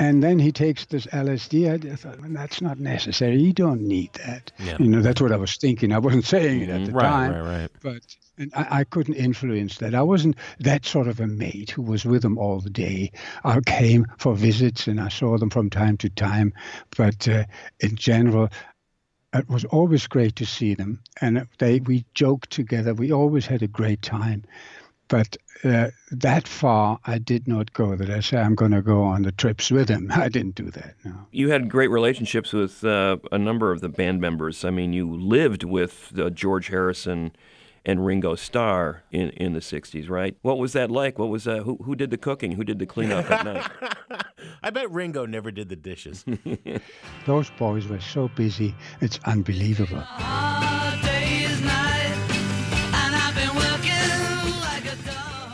and 0.00 0.22
then 0.22 0.38
he 0.38 0.50
takes 0.50 0.86
this 0.86 1.04
LSD. 1.08 1.92
I 1.92 1.94
thought, 1.94 2.18
well, 2.20 2.30
that's 2.30 2.62
not 2.62 2.80
necessary. 2.80 3.38
You 3.38 3.52
don't 3.52 3.82
need 3.82 4.14
that. 4.14 4.50
Yeah. 4.58 4.78
You 4.80 4.88
know, 4.88 5.02
that's 5.02 5.20
what 5.20 5.30
I 5.30 5.36
was 5.36 5.56
thinking. 5.56 5.92
I 5.92 5.98
wasn't 5.98 6.24
saying 6.24 6.62
it 6.62 6.70
at 6.70 6.86
the 6.86 6.92
right, 6.92 7.02
time. 7.02 7.32
Right, 7.32 7.60
right, 7.60 7.70
But 7.82 8.16
and 8.38 8.50
I, 8.54 8.78
I, 8.80 8.84
couldn't 8.84 9.16
influence 9.16 9.76
that. 9.76 9.94
I 9.94 10.00
wasn't 10.00 10.36
that 10.60 10.86
sort 10.86 11.06
of 11.06 11.20
a 11.20 11.26
mate 11.26 11.72
who 11.72 11.82
was 11.82 12.06
with 12.06 12.22
them 12.22 12.38
all 12.38 12.60
the 12.60 12.70
day. 12.70 13.12
I 13.44 13.60
came 13.60 14.06
for 14.16 14.34
visits 14.34 14.86
and 14.86 14.98
I 14.98 15.10
saw 15.10 15.36
them 15.36 15.50
from 15.50 15.68
time 15.68 15.98
to 15.98 16.08
time. 16.08 16.54
But 16.96 17.28
uh, 17.28 17.44
in 17.80 17.96
general, 17.96 18.48
it 19.34 19.50
was 19.50 19.66
always 19.66 20.06
great 20.06 20.36
to 20.36 20.46
see 20.46 20.72
them. 20.72 21.02
And 21.20 21.46
they 21.58 21.80
we 21.80 22.06
joked 22.14 22.48
together. 22.48 22.94
We 22.94 23.12
always 23.12 23.44
had 23.44 23.62
a 23.62 23.68
great 23.68 24.00
time. 24.00 24.44
But 25.10 25.36
uh, 25.64 25.88
that 26.12 26.48
far, 26.48 26.98
I 27.04 27.18
did 27.18 27.46
not 27.46 27.72
go. 27.74 27.96
That 27.96 28.08
I 28.08 28.20
say 28.20 28.38
I'm 28.38 28.54
going 28.54 28.70
to 28.70 28.80
go 28.80 29.02
on 29.02 29.22
the 29.22 29.32
trips 29.32 29.70
with 29.70 29.90
him. 29.90 30.10
I 30.14 30.30
didn't 30.30 30.54
do 30.54 30.70
that. 30.70 30.94
No. 31.04 31.12
You 31.32 31.50
had 31.50 31.68
great 31.68 31.90
relationships 31.90 32.52
with 32.52 32.82
uh, 32.84 33.18
a 33.30 33.38
number 33.38 33.72
of 33.72 33.82
the 33.82 33.88
band 33.90 34.20
members. 34.20 34.64
I 34.64 34.70
mean, 34.70 34.94
you 34.94 35.12
lived 35.14 35.64
with 35.64 36.12
uh, 36.18 36.30
George 36.30 36.68
Harrison 36.68 37.32
and 37.84 38.04
Ringo 38.04 38.34
Starr 38.34 39.02
in, 39.10 39.30
in 39.30 39.52
the 39.52 39.60
60s, 39.60 40.08
right? 40.08 40.36
What 40.42 40.58
was 40.58 40.74
that 40.74 40.90
like? 40.90 41.18
What 41.18 41.28
was 41.28 41.48
uh, 41.48 41.58
who, 41.58 41.76
who 41.84 41.96
did 41.96 42.10
the 42.10 42.18
cooking? 42.18 42.52
Who 42.52 42.64
did 42.64 42.78
the 42.78 42.86
cleanup 42.86 43.30
at 43.30 43.44
night? 43.44 44.24
I 44.62 44.70
bet 44.70 44.90
Ringo 44.90 45.26
never 45.26 45.50
did 45.50 45.68
the 45.68 45.76
dishes. 45.76 46.24
Those 47.26 47.50
boys 47.50 47.86
were 47.86 48.00
so 48.00 48.28
busy, 48.28 48.74
it's 49.00 49.18
unbelievable. 49.24 50.04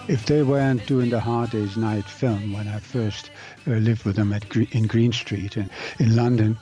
If 0.09 0.27
they 0.27 0.45
weren't 0.45 0.87
doing 0.87 1.11
the 1.11 1.19
Hard 1.19 1.51
Day's 1.51 1.77
Night 1.77 2.05
film 2.05 2.53
when 2.53 2.69
I 2.69 2.79
first 2.79 3.31
uh, 3.67 3.73
lived 3.73 4.05
with 4.05 4.15
them 4.15 4.33
at 4.33 4.49
Gre- 4.49 4.71
in 4.71 4.87
Green 4.87 5.13
Street 5.13 5.57
in, 5.57 5.69
in 5.99 6.15
London, 6.15 6.57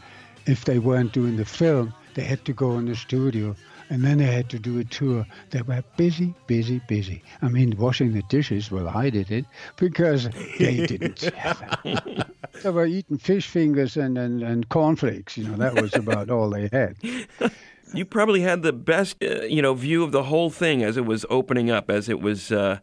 if 0.46 0.64
they 0.64 0.78
weren't 0.78 1.12
doing 1.12 1.36
the 1.36 1.44
film, 1.44 1.92
they 2.14 2.22
had 2.22 2.44
to 2.46 2.54
go 2.54 2.78
in 2.78 2.86
the 2.86 2.96
studio 2.96 3.54
and 3.90 4.02
then 4.02 4.16
they 4.16 4.32
had 4.32 4.48
to 4.48 4.58
do 4.58 4.78
a 4.78 4.84
tour. 4.84 5.26
They 5.50 5.60
were 5.60 5.84
busy, 5.98 6.34
busy, 6.46 6.80
busy. 6.88 7.22
I 7.42 7.48
mean, 7.48 7.76
washing 7.76 8.14
the 8.14 8.22
dishes, 8.22 8.70
well, 8.70 8.88
I 8.88 9.10
did 9.10 9.30
it 9.30 9.44
because 9.76 10.30
they 10.58 10.86
didn't 10.86 11.20
have 11.34 11.80
it. 11.84 12.26
They 12.62 12.70
were 12.70 12.86
eating 12.86 13.18
fish 13.18 13.46
fingers 13.46 13.98
and, 13.98 14.16
and, 14.16 14.42
and 14.42 14.68
cornflakes, 14.70 15.36
you 15.36 15.44
know, 15.44 15.56
that 15.56 15.80
was 15.82 15.94
about 15.94 16.30
all 16.30 16.50
they 16.50 16.68
had. 16.72 16.96
You 17.92 18.04
probably 18.04 18.40
had 18.40 18.62
the 18.62 18.72
best, 18.72 19.22
uh, 19.22 19.42
you 19.42 19.62
know, 19.62 19.72
view 19.74 20.02
of 20.02 20.10
the 20.10 20.24
whole 20.24 20.50
thing 20.50 20.82
as 20.82 20.96
it 20.96 21.04
was 21.06 21.24
opening 21.30 21.70
up, 21.70 21.90
as 21.90 22.08
it 22.08 22.20
was 22.20 22.50
uh, 22.50 22.78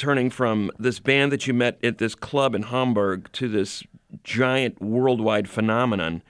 turning 0.00 0.30
from 0.30 0.70
this 0.78 0.98
band 0.98 1.30
that 1.30 1.46
you 1.46 1.52
met 1.52 1.78
at 1.84 1.98
this 1.98 2.14
club 2.14 2.54
in 2.54 2.62
Hamburg 2.62 3.30
to 3.32 3.48
this 3.48 3.84
giant 4.24 4.80
worldwide 4.80 5.48
phenomenon. 5.48 6.22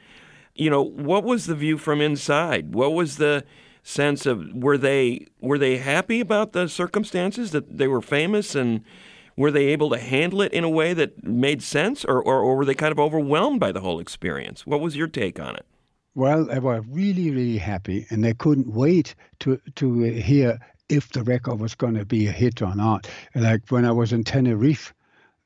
You 0.55 0.69
know, 0.69 0.83
what 0.83 1.23
was 1.23 1.47
the 1.47 1.55
view 1.55 1.79
from 1.79 2.01
inside? 2.01 2.75
What 2.75 2.93
was 2.93 3.17
the 3.17 3.45
sense 3.83 4.27
of 4.27 4.53
were 4.53 4.77
they 4.77 5.27
were 5.41 5.57
they 5.57 5.79
happy 5.79 6.21
about 6.21 6.53
the 6.53 6.69
circumstances 6.69 7.53
that 7.53 7.79
they 7.79 7.89
were 7.89 8.03
famous 8.03 8.55
and 8.55 8.85
were 9.37 9.51
they 9.51 9.67
able 9.69 9.89
to 9.91 9.99
handle 9.99 10.43
it 10.43 10.53
in 10.53 10.65
a 10.65 10.69
way 10.69 10.93
that 10.93 11.25
made 11.25 11.63
sense 11.63 12.05
or, 12.05 12.21
or, 12.21 12.41
or 12.41 12.57
were 12.57 12.65
they 12.65 12.75
kind 12.75 12.93
of 12.93 12.99
overwhelmed 12.99 13.61
by 13.61 13.73
the 13.73 13.81
whole 13.81 14.01
experience? 14.01 14.67
What 14.67 14.81
was 14.81 14.97
your 14.97 15.07
take 15.07 15.41
on 15.41 15.57
it? 15.57 15.65
Well, 16.15 16.45
they 16.45 16.59
were 16.59 16.83
really, 16.83 17.31
really 17.31 17.59
happy, 17.59 18.05
and 18.11 18.23
they 18.25 18.35
couldn't 18.35 18.67
wait 18.67 19.15
to 19.39 19.61
to 19.77 20.03
hear 20.03 20.59
if 20.91 21.09
the 21.11 21.23
record 21.23 21.61
was 21.61 21.75
going 21.75 21.95
to 21.95 22.05
be 22.05 22.27
a 22.27 22.33
hit 22.33 22.61
or 22.63 22.75
not. 22.75 23.09
Like 23.35 23.71
when 23.71 23.85
I 23.85 23.93
was 23.93 24.13
in 24.13 24.25
Tenerife, 24.25 24.93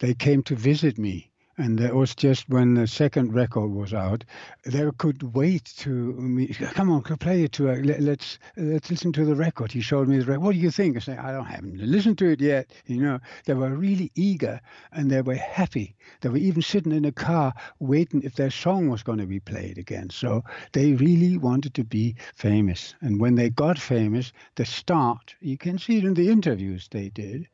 they 0.00 0.14
came 0.14 0.42
to 0.44 0.56
visit 0.56 0.98
me, 0.98 1.30
and 1.56 1.78
that 1.78 1.94
was 1.94 2.14
just 2.14 2.48
when 2.48 2.74
the 2.74 2.86
second 2.86 3.32
record 3.32 3.70
was 3.70 3.94
out. 3.94 4.24
They 4.64 4.88
could 4.98 5.22
wait 5.34 5.64
to 5.78 5.90
me. 5.90 6.48
Come 6.48 6.90
on, 6.90 7.02
play 7.02 7.44
it 7.44 7.52
to. 7.52 7.70
Uh, 7.70 7.76
let, 7.76 8.00
let's 8.00 8.38
let's 8.56 8.90
listen 8.90 9.12
to 9.12 9.24
the 9.24 9.36
record. 9.36 9.70
He 9.70 9.80
showed 9.80 10.08
me 10.08 10.18
the 10.18 10.24
record. 10.24 10.42
What 10.42 10.52
do 10.52 10.58
you 10.58 10.70
think? 10.70 10.96
I 10.96 11.00
said, 11.00 11.18
I 11.18 11.32
don't 11.32 11.44
haven't 11.44 11.78
listened 11.78 12.18
to 12.18 12.30
it 12.30 12.40
yet. 12.40 12.70
You 12.86 13.02
know, 13.02 13.20
they 13.44 13.54
were 13.54 13.70
really 13.70 14.10
eager 14.14 14.60
and 14.92 15.10
they 15.10 15.22
were 15.22 15.36
happy. 15.36 15.94
They 16.20 16.28
were 16.28 16.38
even 16.38 16.62
sitting 16.62 16.92
in 16.92 17.04
a 17.04 17.12
car 17.12 17.54
waiting 17.78 18.22
if 18.22 18.34
their 18.34 18.50
song 18.50 18.88
was 18.88 19.02
going 19.02 19.18
to 19.18 19.26
be 19.26 19.40
played 19.40 19.78
again. 19.78 20.10
So 20.10 20.42
they 20.72 20.94
really 20.94 21.38
wanted 21.38 21.74
to 21.74 21.84
be 21.84 22.16
famous. 22.34 22.94
And 23.00 23.20
when 23.20 23.36
they 23.36 23.50
got 23.50 23.78
famous, 23.78 24.32
the 24.56 24.64
start, 24.64 25.34
you 25.40 25.56
can 25.56 25.78
see 25.78 25.98
it 25.98 26.04
in 26.04 26.14
the 26.14 26.30
interviews 26.30 26.88
they 26.90 27.10
did 27.10 27.48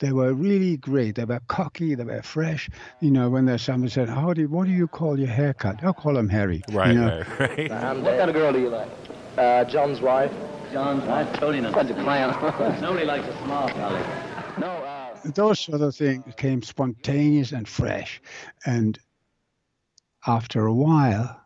they 0.00 0.12
were 0.12 0.32
really 0.32 0.76
great. 0.78 1.14
They 1.14 1.24
were 1.24 1.40
cocky. 1.46 1.94
They 1.94 2.04
were 2.04 2.22
fresh. 2.22 2.68
You 3.00 3.10
know, 3.10 3.30
when 3.30 3.44
there's 3.46 3.62
someone 3.62 3.90
said, 3.90 4.08
"How 4.08 4.32
do 4.32 4.48
what 4.48 4.66
do 4.66 4.72
you 4.72 4.88
call 4.88 5.18
your 5.18 5.28
haircut?" 5.28 5.84
I'll 5.84 5.94
call 5.94 6.16
him 6.16 6.28
Harry. 6.28 6.62
Right, 6.72 6.92
you 6.92 7.00
know? 7.00 7.24
right, 7.38 7.70
right. 7.70 8.02
what 8.02 8.16
kind 8.16 8.30
of 8.30 8.34
girl 8.34 8.52
do 8.52 8.60
you 8.60 8.70
like? 8.70 8.90
Uh, 9.36 9.64
John's 9.64 10.00
wife. 10.00 10.32
John's 10.72 11.04
wife. 11.04 11.32
Totally 11.34 11.60
not. 11.60 11.74
Such 11.74 11.90
a 11.90 11.94
clown. 11.94 12.80
Nobody 12.80 13.04
likes 13.04 13.28
a 13.28 13.36
smart 13.44 13.74
aleck. 13.76 14.58
no, 14.58 14.66
uh, 14.66 15.14
Those 15.34 15.60
sort 15.60 15.82
of 15.82 15.94
things 15.94 16.24
came 16.36 16.62
spontaneous 16.62 17.52
and 17.52 17.68
fresh, 17.68 18.20
and 18.64 18.98
after 20.26 20.66
a 20.66 20.74
while, 20.74 21.39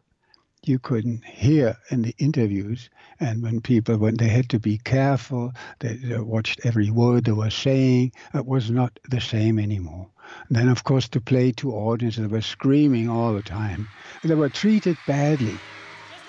you 0.68 0.78
couldn't 0.78 1.24
hear 1.24 1.76
in 1.90 2.02
the 2.02 2.14
interviews. 2.18 2.90
And 3.20 3.42
when 3.42 3.60
people, 3.60 3.96
when 3.98 4.16
they 4.16 4.28
had 4.28 4.48
to 4.50 4.58
be 4.58 4.78
careful, 4.78 5.52
they, 5.80 5.94
they 5.94 6.18
watched 6.18 6.60
every 6.64 6.90
word 6.90 7.24
they 7.24 7.32
were 7.32 7.50
saying. 7.50 8.12
It 8.34 8.46
was 8.46 8.70
not 8.70 8.98
the 9.10 9.20
same 9.20 9.58
anymore. 9.58 10.08
And 10.48 10.56
then, 10.56 10.68
of 10.68 10.84
course, 10.84 11.08
to 11.08 11.20
play 11.20 11.52
to 11.52 11.72
audiences, 11.72 12.22
they 12.22 12.26
were 12.26 12.40
screaming 12.40 13.08
all 13.08 13.34
the 13.34 13.42
time. 13.42 13.86
They 14.22 14.34
were 14.34 14.48
treated 14.48 14.96
badly. 15.06 15.58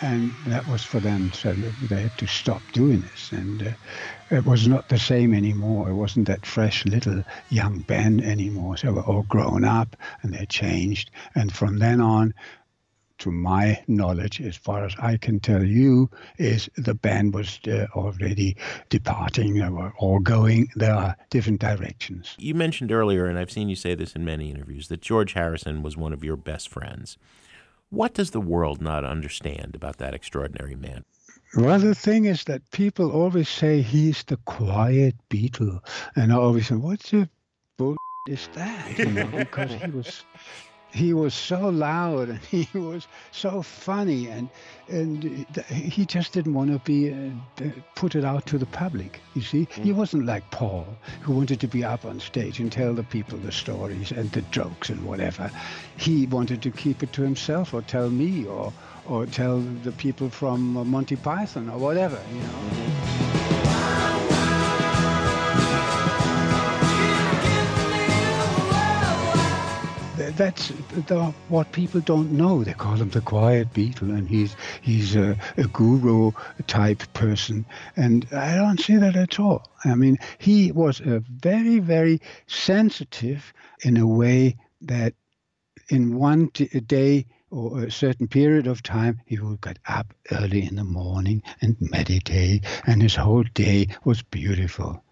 And 0.02 0.36
that 0.48 0.68
was 0.68 0.84
for 0.84 1.00
them, 1.00 1.32
so 1.32 1.54
they 1.54 2.02
had 2.02 2.18
to 2.18 2.28
stop 2.28 2.62
doing 2.74 3.00
this. 3.02 3.32
And 3.32 3.64
uh, 3.64 3.72
it 4.30 4.44
was 4.44 4.68
not 4.68 4.90
the 4.90 5.00
same 5.00 5.34
anymore. 5.34 5.90
It 5.90 5.96
wasn't 5.96 6.28
that 6.28 6.46
fresh 6.46 6.86
little 6.86 7.24
young 7.50 7.80
band 7.80 8.22
anymore. 8.22 8.76
So 8.76 8.88
they 8.88 8.94
were 8.94 9.04
all 9.04 9.24
grown 9.24 9.64
up 9.64 9.96
and 10.22 10.34
they 10.34 10.46
changed. 10.48 11.12
And 11.34 11.52
from 11.52 11.80
then 11.80 12.02
on, 12.02 12.34
to 13.20 13.32
my 13.32 13.84
knowledge, 13.88 14.42
as 14.42 14.56
far 14.58 14.86
as 14.86 14.96
I 15.00 15.18
can 15.18 15.40
tell 15.40 15.64
you, 15.64 16.10
is 16.38 16.70
the 16.78 16.94
band 16.94 17.34
was 17.34 17.60
uh, 17.68 17.86
already 17.96 18.58
departing. 18.90 19.56
Were 19.74 19.94
all 19.98 20.20
going 20.20 20.70
their 20.76 21.16
different 21.30 21.60
directions. 21.60 22.36
You 22.38 22.54
mentioned 22.54 22.92
earlier, 22.92 23.26
and 23.26 23.40
I've 23.40 23.52
seen 23.52 23.70
you 23.70 23.76
say 23.76 23.96
this 23.96 24.16
in 24.16 24.26
many 24.26 24.52
interviews, 24.52 24.88
that 24.90 25.02
George 25.02 25.34
Harrison 25.34 25.82
was 25.82 25.98
one 25.98 26.14
of 26.14 26.24
your 26.24 26.36
best 26.36 26.70
friends. 26.70 27.18
What 27.90 28.14
does 28.14 28.32
the 28.32 28.42
world 28.42 28.82
not 28.82 29.06
understand 29.06 29.76
about 29.76 29.98
that 29.98 30.14
extraordinary 30.14 30.76
man? 30.76 31.06
Well, 31.56 31.80
the 31.80 31.96
thing 31.96 32.26
is 32.26 32.44
that 32.46 32.70
people 32.72 33.12
always 33.12 33.48
say 33.48 33.82
he's 33.82 34.24
the 34.24 34.38
quiet 34.38 35.16
Beatle, 35.30 35.80
and 36.16 36.34
I 36.34 36.36
always 36.36 36.68
say, 36.68 36.76
"What 36.76 37.00
the 37.00 37.30
bull 37.78 37.96
is 38.28 38.50
that?" 38.54 38.98
You 38.98 39.06
know, 39.06 39.28
because 39.28 39.72
he 39.72 39.90
was 39.90 40.24
he 40.96 41.14
was 41.14 41.34
so 41.34 41.70
loud 41.70 42.30
and 42.30 42.40
he 42.56 42.68
was 42.78 43.08
so 43.32 43.62
funny 43.62 44.28
and 44.28 44.50
and 44.88 45.46
he 45.70 46.06
just 46.06 46.32
didn't 46.32 46.54
want 46.54 46.72
to 46.72 46.80
be 46.80 47.12
uh, 47.12 47.66
put 47.96 48.16
it 48.16 48.24
out 48.24 48.46
to 48.46 48.58
the 48.58 48.66
public 48.68 49.20
you 49.34 49.42
see? 49.42 49.66
Mm. 49.66 49.84
he 49.84 49.92
wasn't 49.92 50.26
like 50.26 50.50
paul 50.52 50.88
who 51.22 51.34
wanted 51.34 51.60
to 51.60 51.68
be 51.68 51.84
up 51.84 52.06
on 52.06 52.20
stage 52.20 52.60
and 52.60 52.72
tell 52.72 52.94
the 52.94 53.04
people 53.04 53.38
the 53.40 53.52
stories 53.52 54.12
and 54.12 54.32
the 54.32 54.42
jokes 54.52 54.90
and 54.90 55.04
whatever. 55.06 55.52
He 55.98 56.28
wanted 56.28 56.62
to 56.62 56.72
keep 56.72 57.04
it 57.04 57.12
to 57.14 57.22
himself 57.22 57.74
or 57.74 57.82
tell 57.82 58.10
me 58.10 58.46
or 58.46 58.72
or 59.08 59.26
tell 59.26 59.60
the 59.60 59.92
people 59.92 60.30
from 60.30 60.90
monty 60.90 61.16
python 61.16 61.70
or 61.70 61.78
whatever 61.78 62.20
you 62.34 62.42
know 62.42 63.35
that's 70.36 70.70
the, 71.08 71.34
what 71.50 71.72
people 71.72 72.02
don't 72.02 72.32
know. 72.32 72.64
They 72.64 72.74
call 72.74 72.96
him 72.96 73.10
the 73.10 73.22
quiet 73.22 73.74
Beatle, 73.74 74.10
and 74.10 74.28
he's 74.28 74.56
he's 74.82 75.16
a, 75.16 75.38
a, 75.58 75.64
guru 75.68 76.32
type 76.68 77.04
person, 77.14 77.66
and 77.96 78.28
I 78.32 78.56
don't 78.56 78.80
see 78.80 78.98
that 78.98 79.16
at 79.16 79.40
all. 79.40 79.70
I 79.84 79.96
mean, 79.96 80.18
he 80.38 80.72
was 80.72 81.00
a 81.00 81.20
very 81.20 81.80
very 81.80 82.22
sensitive 82.48 83.54
in 83.84 83.98
a 83.98 84.08
way 84.08 84.58
that 84.82 85.14
in 85.90 86.16
one 86.16 86.48
day 86.88 87.26
or 87.52 87.84
a 87.84 87.92
certain 87.92 88.28
period 88.28 88.68
of 88.68 88.84
time, 88.84 89.22
he 89.26 89.40
would 89.40 89.62
get 89.62 89.80
up 89.88 90.14
early 90.32 90.66
in 90.66 90.76
the 90.76 90.84
morning 90.84 91.42
and 91.62 91.78
meditate, 91.80 92.66
and 92.86 93.02
his 93.02 93.16
whole 93.16 93.46
day 93.54 93.88
was 94.04 94.22
beautiful. 94.22 95.04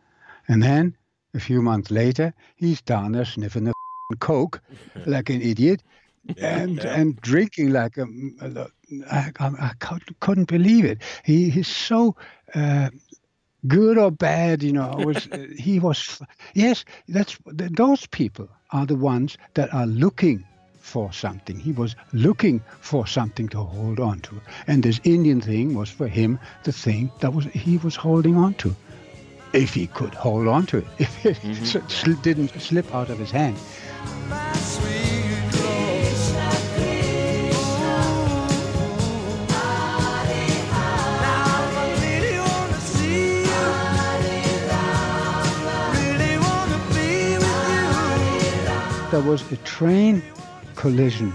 And 0.47 0.61
then 0.61 0.97
a 1.33 1.39
few 1.39 1.61
months 1.61 1.89
later, 1.89 2.33
he's 2.55 2.81
down 2.81 3.13
there 3.13 3.25
sniffing 3.25 3.72
coke 4.15 4.61
like 5.05 5.29
an 5.29 5.41
idiot 5.41 5.81
and 6.37 6.77
yeah. 6.77 6.99
and 6.99 7.21
drinking 7.21 7.71
like 7.71 7.97
a, 7.97 8.05
a 8.41 8.67
I, 9.09 9.31
I, 9.39 9.71
couldn't 10.19 10.47
believe 10.47 10.85
it. 10.85 11.01
He 11.23 11.49
he's 11.49 11.67
so 11.67 12.15
uh, 12.53 12.89
good 13.67 13.97
or 13.97 14.11
bad 14.11 14.61
you 14.63 14.73
know 14.73 14.93
was 14.97 15.27
he 15.57 15.79
was 15.79 16.21
yes 16.53 16.85
that's 17.07 17.37
those 17.45 18.05
people 18.07 18.47
are 18.71 18.85
the 18.85 18.95
ones 18.95 19.37
that 19.53 19.73
are 19.73 19.87
looking 19.87 20.45
for 20.79 21.13
something. 21.13 21.57
He 21.57 21.71
was 21.71 21.95
looking 22.11 22.61
for 22.81 23.07
something 23.07 23.47
to 23.49 23.63
hold 23.63 23.99
on 23.99 24.19
to. 24.21 24.41
And 24.67 24.83
this 24.83 24.99
indian 25.03 25.41
thing 25.41 25.75
was 25.75 25.89
for 25.89 26.07
him 26.07 26.39
the 26.63 26.71
thing 26.71 27.11
that 27.19 27.33
was 27.33 27.45
he 27.45 27.77
was 27.77 27.95
holding 27.95 28.35
on 28.35 28.53
to 28.55 28.75
if 29.53 29.73
he 29.73 29.87
could 29.87 30.13
hold 30.13 30.47
on 30.47 30.65
to 30.65 30.77
it 30.77 30.87
if 30.99 31.25
it 31.25 31.37
mm-hmm. 31.37 32.21
didn't 32.21 32.49
slip 32.59 32.93
out 32.93 33.09
of 33.09 33.17
his 33.17 33.31
hand 33.31 33.57
there 49.13 49.21
was 49.21 49.51
a 49.51 49.57
train 49.57 50.23
collision 50.75 51.31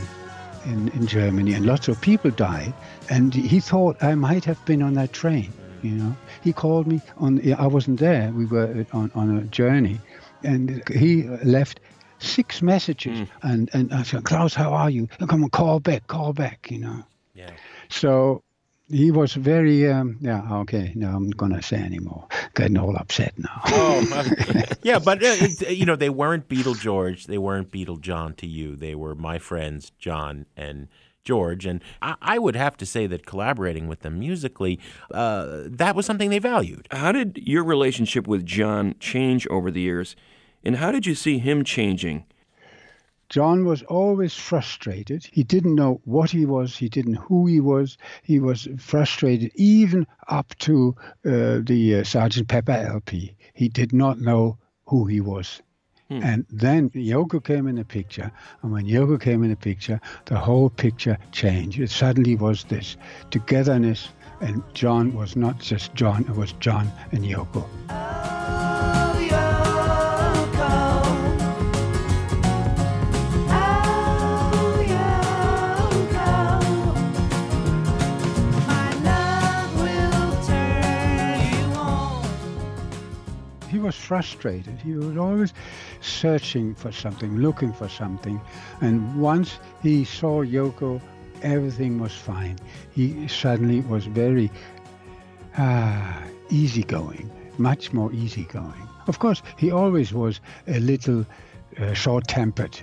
in, 0.64 0.88
in 0.88 1.06
Germany 1.06 1.54
and 1.54 1.64
lots 1.64 1.86
of 1.86 2.00
people 2.00 2.30
died. 2.32 2.74
And 3.08 3.32
he 3.32 3.60
thought 3.60 4.02
I 4.02 4.16
might 4.16 4.44
have 4.46 4.62
been 4.66 4.82
on 4.82 4.94
that 4.94 5.12
train. 5.12 5.52
You 5.82 5.92
know, 5.92 6.16
he 6.42 6.52
called 6.52 6.86
me 6.86 7.00
on. 7.18 7.40
I 7.54 7.66
wasn't 7.66 8.00
there. 8.00 8.30
We 8.32 8.46
were 8.46 8.86
on, 8.92 9.10
on 9.14 9.36
a 9.38 9.42
journey, 9.42 10.00
and 10.42 10.82
he 10.88 11.24
left 11.44 11.80
six 12.18 12.62
messages. 12.62 13.28
And 13.42 13.70
and 13.72 13.92
I 13.92 14.02
said, 14.02 14.24
Klaus, 14.24 14.54
how 14.54 14.72
are 14.72 14.90
you? 14.90 15.06
Come 15.28 15.44
on, 15.44 15.50
call 15.50 15.80
back, 15.80 16.06
call 16.06 16.32
back. 16.32 16.70
You 16.70 16.78
know. 16.78 17.04
Yeah. 17.34 17.50
So 17.88 18.42
he 18.90 19.10
was 19.10 19.34
very 19.34 19.90
um, 19.90 20.16
yeah 20.20 20.42
okay. 20.60 20.92
No, 20.94 21.08
I'm 21.08 21.28
not 21.28 21.36
gonna 21.36 21.62
say 21.62 21.76
anymore. 21.76 22.26
Getting 22.54 22.78
all 22.78 22.96
upset 22.96 23.38
now. 23.38 23.60
Oh, 23.66 24.32
yeah, 24.82 24.98
but 24.98 25.22
uh, 25.22 25.68
you 25.68 25.84
know 25.84 25.96
they 25.96 26.10
weren't 26.10 26.48
Beatle 26.48 26.78
George, 26.78 27.26
they 27.26 27.38
weren't 27.38 27.70
Beatle 27.70 28.00
John 28.00 28.34
to 28.34 28.46
you. 28.46 28.76
They 28.76 28.94
were 28.94 29.14
my 29.14 29.38
friends 29.38 29.92
John 29.98 30.46
and 30.56 30.88
George, 31.28 31.66
and 31.66 31.82
I, 32.00 32.14
I 32.22 32.38
would 32.38 32.56
have 32.56 32.78
to 32.78 32.86
say 32.86 33.06
that 33.06 33.26
collaborating 33.26 33.86
with 33.86 34.00
them 34.00 34.18
musically, 34.18 34.80
uh, 35.12 35.64
that 35.66 35.94
was 35.94 36.06
something 36.06 36.30
they 36.30 36.38
valued. 36.38 36.88
How 36.90 37.12
did 37.12 37.36
your 37.36 37.64
relationship 37.64 38.26
with 38.26 38.46
John 38.46 38.94
change 38.98 39.46
over 39.48 39.70
the 39.70 39.82
years, 39.82 40.16
and 40.64 40.76
how 40.76 40.90
did 40.90 41.04
you 41.04 41.14
see 41.14 41.36
him 41.38 41.64
changing? 41.64 42.24
John 43.28 43.66
was 43.66 43.82
always 43.82 44.32
frustrated. 44.32 45.28
He 45.30 45.44
didn't 45.44 45.74
know 45.74 46.00
what 46.04 46.30
he 46.30 46.46
was. 46.46 46.78
He 46.78 46.88
didn't 46.88 47.16
who 47.16 47.44
he 47.46 47.60
was. 47.60 47.98
He 48.22 48.40
was 48.40 48.66
frustrated 48.78 49.52
even 49.54 50.06
up 50.28 50.54
to 50.60 50.96
uh, 51.26 51.60
the 51.62 51.96
uh, 51.96 52.04
Sergeant 52.04 52.48
Pepper 52.48 52.72
LP. 52.72 53.36
He 53.52 53.68
did 53.68 53.92
not 53.92 54.18
know 54.18 54.56
who 54.86 55.04
he 55.04 55.20
was. 55.20 55.60
Hmm. 56.08 56.22
And 56.22 56.46
then 56.50 56.90
Yoko 56.90 57.44
came 57.44 57.66
in 57.66 57.76
the 57.76 57.84
picture, 57.84 58.32
and 58.62 58.72
when 58.72 58.86
Yoko 58.86 59.20
came 59.20 59.42
in 59.42 59.50
the 59.50 59.56
picture, 59.56 60.00
the 60.24 60.38
whole 60.38 60.70
picture 60.70 61.18
changed. 61.32 61.78
It 61.78 61.90
suddenly 61.90 62.34
was 62.34 62.64
this 62.64 62.96
togetherness, 63.30 64.08
and 64.40 64.62
John 64.72 65.12
was 65.12 65.36
not 65.36 65.58
just 65.58 65.94
John; 65.94 66.22
it 66.22 66.34
was 66.34 66.52
John 66.60 66.90
and 67.12 67.24
Yoko. 67.24 67.66
Oh. 67.90 69.07
He 83.88 83.90
was 83.90 83.96
frustrated. 83.96 84.78
He 84.84 84.92
was 84.92 85.16
always 85.16 85.54
searching 86.02 86.74
for 86.74 86.92
something, 86.92 87.38
looking 87.38 87.72
for 87.72 87.88
something. 87.88 88.38
And 88.82 89.18
once 89.18 89.58
he 89.82 90.04
saw 90.04 90.44
Yoko, 90.44 91.00
everything 91.40 91.98
was 91.98 92.12
fine. 92.12 92.58
He 92.92 93.26
suddenly 93.28 93.80
was 93.80 94.04
very 94.04 94.50
ah, 95.56 96.22
easygoing, 96.50 97.30
much 97.56 97.94
more 97.94 98.12
easygoing. 98.12 98.88
Of 99.06 99.20
course, 99.20 99.42
he 99.56 99.70
always 99.70 100.12
was 100.12 100.40
a 100.66 100.80
little 100.80 101.24
uh, 101.80 101.94
short-tempered. 101.94 102.78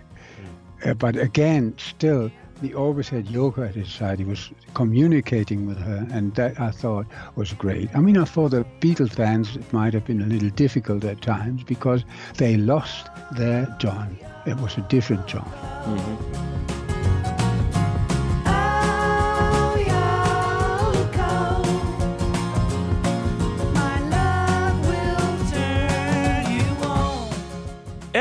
Uh, 0.84 0.95
but 0.95 1.16
again, 1.18 1.76
still, 1.78 2.32
he 2.62 2.74
always 2.74 3.10
had 3.10 3.26
Yoko 3.26 3.68
at 3.68 3.76
his 3.76 3.91
side. 3.91 4.20
He 4.20 4.26
was 4.26 4.51
communicating 4.74 5.66
with 5.66 5.78
her, 5.78 6.08
and 6.12 6.34
that 6.36 6.60
I 6.60 6.72
thought 6.72 7.06
was 7.36 7.53
great. 7.53 7.89
I 7.95 7.99
mean, 7.99 8.18
I 8.18 8.26
thought 8.26 8.51
the 8.51 8.66
Beatles 8.80 9.14
fans 9.14 9.56
it 9.56 9.74
might 9.74 9.93
have 9.93 10.06
been 10.06 10.22
a 10.22 10.26
little 10.26 10.49
difficult 10.49 11.03
at 11.03 11.22
times 11.22 11.64
because 11.64 12.03
they 12.38 12.58
lost 12.58 13.08
their 13.34 13.66
John. 13.80 14.18
It 14.45 14.58
was 14.58 14.78
a 14.78 14.82
different 14.82 15.28
John. 15.28 15.49
Mm-hmm. 15.86 17.45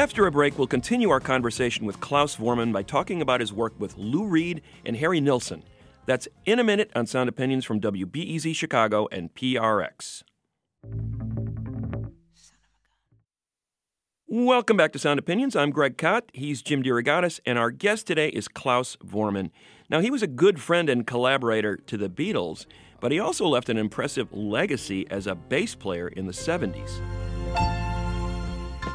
After 0.05 0.27
a 0.27 0.31
break, 0.31 0.59
we'll 0.59 0.67
continue 0.67 1.09
our 1.09 1.19
conversation 1.19 1.87
with 1.87 1.99
Klaus 1.99 2.37
Voormann 2.37 2.75
by 2.75 2.83
talking 2.83 3.23
about 3.23 3.41
his 3.41 3.55
work 3.55 3.73
with 3.81 3.97
Lou 3.97 4.27
Reed 4.27 4.61
and 4.85 4.99
Harry 4.99 5.19
Nilsson. 5.19 5.63
That's 6.05 6.29
in 6.45 6.59
a 6.59 6.63
minute 6.63 6.91
on 6.95 7.07
Sound 7.07 7.31
Opinions 7.31 7.65
from 7.65 7.81
WBEZ 7.81 8.55
Chicago 8.55 9.09
and 9.11 9.35
PRX. 9.35 10.23
Welcome 14.29 14.77
back 14.77 14.93
to 14.93 14.99
Sound 14.99 15.19
Opinions. 15.19 15.57
I'm 15.57 15.71
Greg 15.71 15.97
Kot. 15.97 16.25
He's 16.35 16.61
Jim 16.61 16.83
DeRogatis, 16.83 17.41
and 17.47 17.59
our 17.59 17.71
guest 17.71 18.07
today 18.07 18.29
is 18.29 18.47
Klaus 18.47 18.99
Voormann. 19.03 19.53
Now, 19.89 20.01
he 20.01 20.11
was 20.11 20.23
a 20.23 20.27
good 20.27 20.61
friend 20.61 20.91
and 20.91 21.07
collaborator 21.07 21.79
to 21.79 21.97
the 21.97 22.11
Beatles, 22.11 22.67
but 23.01 23.11
he 23.11 23.19
also 23.19 23.47
left 23.47 23.71
an 23.71 23.79
impressive 23.79 24.31
legacy 24.35 25.07
as 25.11 25.27
a 25.27 25.35
bass 25.35 25.75
player 25.75 26.09
in 26.09 26.27
the 26.27 26.33
70s. 26.33 27.01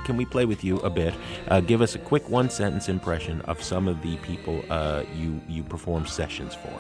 Can 0.10 0.18
we 0.18 0.26
play 0.26 0.45
with 0.45 0.64
you 0.64 0.78
a 0.80 0.89
bit? 0.89 1.14
Uh, 1.49 1.60
give 1.60 1.84
us 1.84 1.93
a 1.93 1.99
quick 1.99 2.28
one 2.30 2.49
sentence 2.49 2.89
impression 2.89 3.41
of 3.41 3.62
some 3.62 3.88
of 3.88 4.01
the 4.01 4.18
people 4.18 4.66
uh, 4.72 5.03
you, 5.14 5.39
you 5.47 5.62
perform 5.62 6.07
sessions 6.07 6.55
for. 6.55 6.74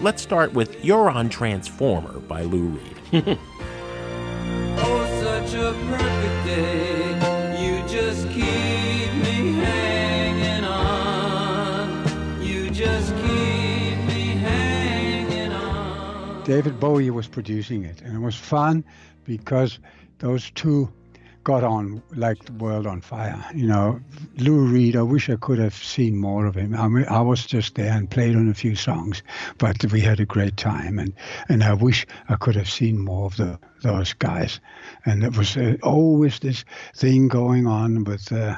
Let's 0.00 0.22
start 0.22 0.52
with 0.52 0.84
You're 0.84 1.10
on 1.10 1.28
Transformer 1.28 2.20
by 2.20 2.42
Lou 2.42 2.78
Reed. 2.78 3.36
Oh, 4.80 5.20
such 5.20 5.54
a 5.54 5.72
perfect 5.88 6.46
day. 6.46 7.14
You 7.60 7.82
just 7.88 8.28
keep 8.28 9.12
me 9.24 9.54
hanging 9.54 10.64
on. 10.64 12.40
You 12.40 12.70
just 12.70 13.12
keep 13.16 13.98
me 14.06 14.36
hanging 14.38 15.50
on. 15.50 16.44
David 16.44 16.78
Bowie 16.78 17.10
was 17.10 17.26
producing 17.26 17.84
it, 17.84 18.00
and 18.02 18.14
it 18.14 18.20
was 18.20 18.36
fun 18.36 18.84
because 19.24 19.80
those 20.20 20.52
two 20.52 20.92
got 21.48 21.64
on 21.64 22.02
like 22.14 22.44
the 22.44 22.52
world 22.52 22.86
on 22.86 23.00
fire. 23.00 23.42
You 23.54 23.66
know, 23.66 24.00
Lou 24.36 24.66
Reed. 24.66 24.96
I 24.96 25.02
wish 25.02 25.30
I 25.30 25.36
could 25.36 25.58
have 25.58 25.72
seen 25.72 26.14
more 26.18 26.44
of 26.44 26.54
him. 26.54 26.74
I 26.74 26.86
mean, 26.88 27.06
I 27.08 27.22
was 27.22 27.46
just 27.46 27.74
there 27.74 27.90
and 27.90 28.10
played 28.10 28.36
on 28.36 28.50
a 28.50 28.54
few 28.54 28.76
songs, 28.76 29.22
but 29.56 29.82
we 29.90 30.02
had 30.02 30.20
a 30.20 30.26
great 30.26 30.58
time, 30.58 30.98
and 30.98 31.14
and 31.48 31.64
I 31.64 31.72
wish 31.72 32.06
I 32.28 32.36
could 32.36 32.54
have 32.56 32.68
seen 32.68 32.98
more 32.98 33.24
of 33.24 33.36
the 33.38 33.58
those 33.82 34.12
guys. 34.12 34.60
And 35.06 35.22
there 35.22 35.30
was 35.30 35.56
uh, 35.56 35.76
always 35.82 36.38
this 36.38 36.66
thing 36.94 37.28
going 37.28 37.66
on 37.66 38.04
with. 38.04 38.30
Uh, 38.30 38.56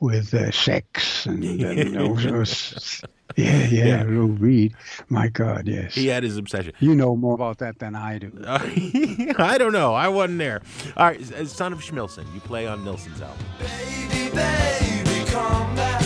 with 0.00 0.34
uh, 0.34 0.50
sex 0.50 1.26
and, 1.26 1.42
and 1.42 1.78
you 1.78 1.84
know, 1.90 2.16
it 2.18 3.00
yeah, 3.36 3.66
yeah, 3.66 4.02
Lou 4.02 4.26
Reed. 4.28 4.74
My 5.08 5.28
God, 5.28 5.66
yes. 5.66 5.94
he 5.94 6.06
had 6.06 6.22
his 6.22 6.38
obsession. 6.38 6.72
You 6.80 6.94
know 6.94 7.16
more 7.16 7.34
about 7.34 7.58
that 7.58 7.78
than 7.78 7.94
I 7.94 8.18
do. 8.18 8.32
I 8.46 9.58
don't 9.58 9.72
know. 9.72 9.94
I 9.94 10.08
wasn't 10.08 10.38
there. 10.38 10.62
All 10.96 11.06
right, 11.06 11.32
uh, 11.32 11.44
Son 11.44 11.72
of 11.72 11.80
Schmilsson. 11.80 12.32
You 12.34 12.40
play 12.40 12.66
on 12.66 12.84
Nilsson's 12.84 13.20
album. 13.20 13.44
Baby, 13.58 14.34
baby, 14.34 15.30
come 15.30 15.74
back. 15.74 16.02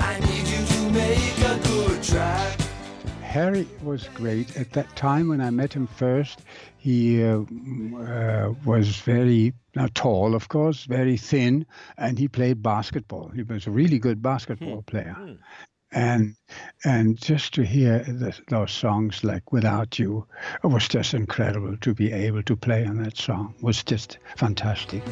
I 0.00 0.18
need 0.20 0.48
you 0.48 0.66
to 0.66 0.90
make 0.90 1.38
a 1.38 1.60
good 1.68 2.02
track. 2.02 2.57
Harry 3.38 3.68
was 3.84 4.08
great 4.14 4.56
at 4.56 4.72
that 4.72 4.96
time 4.96 5.28
when 5.28 5.40
I 5.40 5.50
met 5.50 5.72
him 5.72 5.86
first. 5.86 6.40
He 6.76 7.22
uh, 7.22 7.42
uh, 7.96 8.52
was 8.64 8.96
very 8.96 9.52
not 9.76 9.94
tall, 9.94 10.34
of 10.34 10.48
course, 10.48 10.86
very 10.86 11.16
thin, 11.16 11.64
and 11.96 12.18
he 12.18 12.26
played 12.26 12.64
basketball. 12.64 13.28
He 13.28 13.44
was 13.44 13.68
a 13.68 13.70
really 13.70 14.00
good 14.00 14.20
basketball 14.20 14.82
player. 14.82 15.38
And 15.92 16.34
and 16.84 17.16
just 17.16 17.54
to 17.54 17.62
hear 17.64 18.00
the, 18.00 18.36
those 18.48 18.72
songs 18.72 19.22
like 19.22 19.52
"Without 19.52 20.00
You" 20.00 20.26
it 20.64 20.66
was 20.66 20.88
just 20.88 21.14
incredible 21.14 21.76
to 21.76 21.94
be 21.94 22.10
able 22.10 22.42
to 22.42 22.56
play 22.56 22.84
on 22.86 23.00
that 23.04 23.16
song. 23.16 23.54
It 23.58 23.62
was 23.62 23.84
just 23.84 24.18
fantastic. 24.36 25.04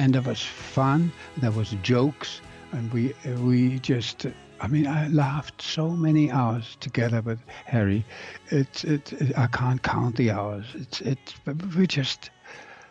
And 0.00 0.14
there 0.14 0.22
was 0.22 0.42
fun. 0.42 1.12
There 1.36 1.50
was 1.50 1.76
jokes 1.82 2.40
and 2.72 2.90
we 2.90 3.14
we 3.44 3.78
just 3.80 4.26
i 4.62 4.66
mean 4.66 4.86
i 4.86 5.08
laughed 5.08 5.60
so 5.60 5.90
many 5.90 6.30
hours 6.30 6.78
together 6.80 7.20
with 7.20 7.40
harry. 7.66 8.04
It's 8.50 8.82
it, 8.84 9.12
it 9.12 9.36
i 9.36 9.46
can't 9.48 9.82
count 9.82 10.16
the 10.16 10.30
hours. 10.30 10.64
It's 10.74 11.00
it's 11.02 11.34
we 11.76 11.86
just 11.86 12.30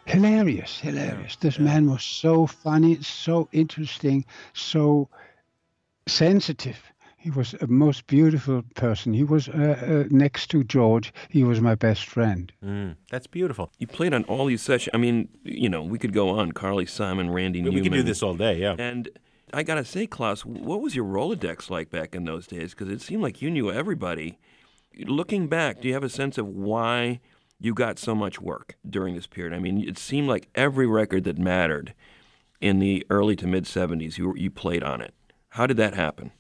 hilarious 0.05 0.79
hilarious. 0.79 1.35
This 1.37 1.57
man 1.57 1.89
was 1.89 2.03
so 2.03 2.45
funny 2.45 3.01
so 3.01 3.47
interesting 3.51 4.23
so 4.53 5.09
sensitive 6.05 6.79
he 7.19 7.29
was 7.29 7.53
a 7.61 7.67
most 7.67 8.07
beautiful 8.07 8.63
person 8.75 9.13
he 9.13 9.23
was 9.23 9.49
uh, 9.49 9.51
uh, 9.53 10.03
next 10.09 10.47
to 10.47 10.63
george 10.63 11.13
he 11.29 11.43
was 11.43 11.59
my 11.61 11.75
best 11.75 12.05
friend 12.05 12.51
Mm, 12.63 12.95
that's 13.09 13.27
beautiful. 13.27 13.71
You 13.77 13.87
played 13.87 14.13
on 14.13 14.23
all 14.25 14.45
these 14.45 14.61
sessions. 14.61 14.91
I 14.93 14.97
mean, 14.97 15.29
you 15.43 15.69
know, 15.69 15.81
we 15.81 15.97
could 15.97 16.13
go 16.13 16.29
on. 16.29 16.51
Carly 16.51 16.85
Simon, 16.85 17.29
Randy 17.31 17.59
We 17.59 17.65
Newman. 17.65 17.83
We 17.83 17.89
could 17.89 17.95
do 17.95 18.03
this 18.03 18.21
all 18.21 18.35
day, 18.35 18.59
yeah. 18.59 18.75
And 18.77 19.09
I 19.53 19.63
gotta 19.63 19.85
say, 19.85 20.05
Klaus, 20.07 20.45
what 20.45 20.81
was 20.81 20.95
your 20.95 21.05
Rolodex 21.05 21.69
like 21.69 21.89
back 21.89 22.13
in 22.15 22.25
those 22.25 22.47
days? 22.47 22.71
Because 22.71 22.89
it 22.89 23.01
seemed 23.01 23.23
like 23.23 23.41
you 23.41 23.49
knew 23.49 23.71
everybody. 23.71 24.37
Looking 25.05 25.47
back, 25.47 25.81
do 25.81 25.87
you 25.87 25.93
have 25.93 26.03
a 26.03 26.09
sense 26.09 26.37
of 26.37 26.47
why 26.47 27.21
you 27.59 27.73
got 27.73 27.97
so 27.97 28.13
much 28.13 28.41
work 28.41 28.75
during 28.87 29.15
this 29.15 29.27
period? 29.27 29.53
I 29.53 29.59
mean, 29.59 29.87
it 29.87 29.97
seemed 29.97 30.27
like 30.27 30.49
every 30.55 30.87
record 30.87 31.23
that 31.23 31.37
mattered 31.37 31.93
in 32.61 32.79
the 32.79 33.05
early 33.09 33.35
to 33.37 33.47
mid 33.47 33.63
'70s, 33.63 34.17
you 34.17 34.35
you 34.35 34.51
played 34.51 34.83
on 34.83 35.01
it. 35.01 35.13
How 35.49 35.65
did 35.65 35.77
that 35.77 35.93
happen? 35.95 36.31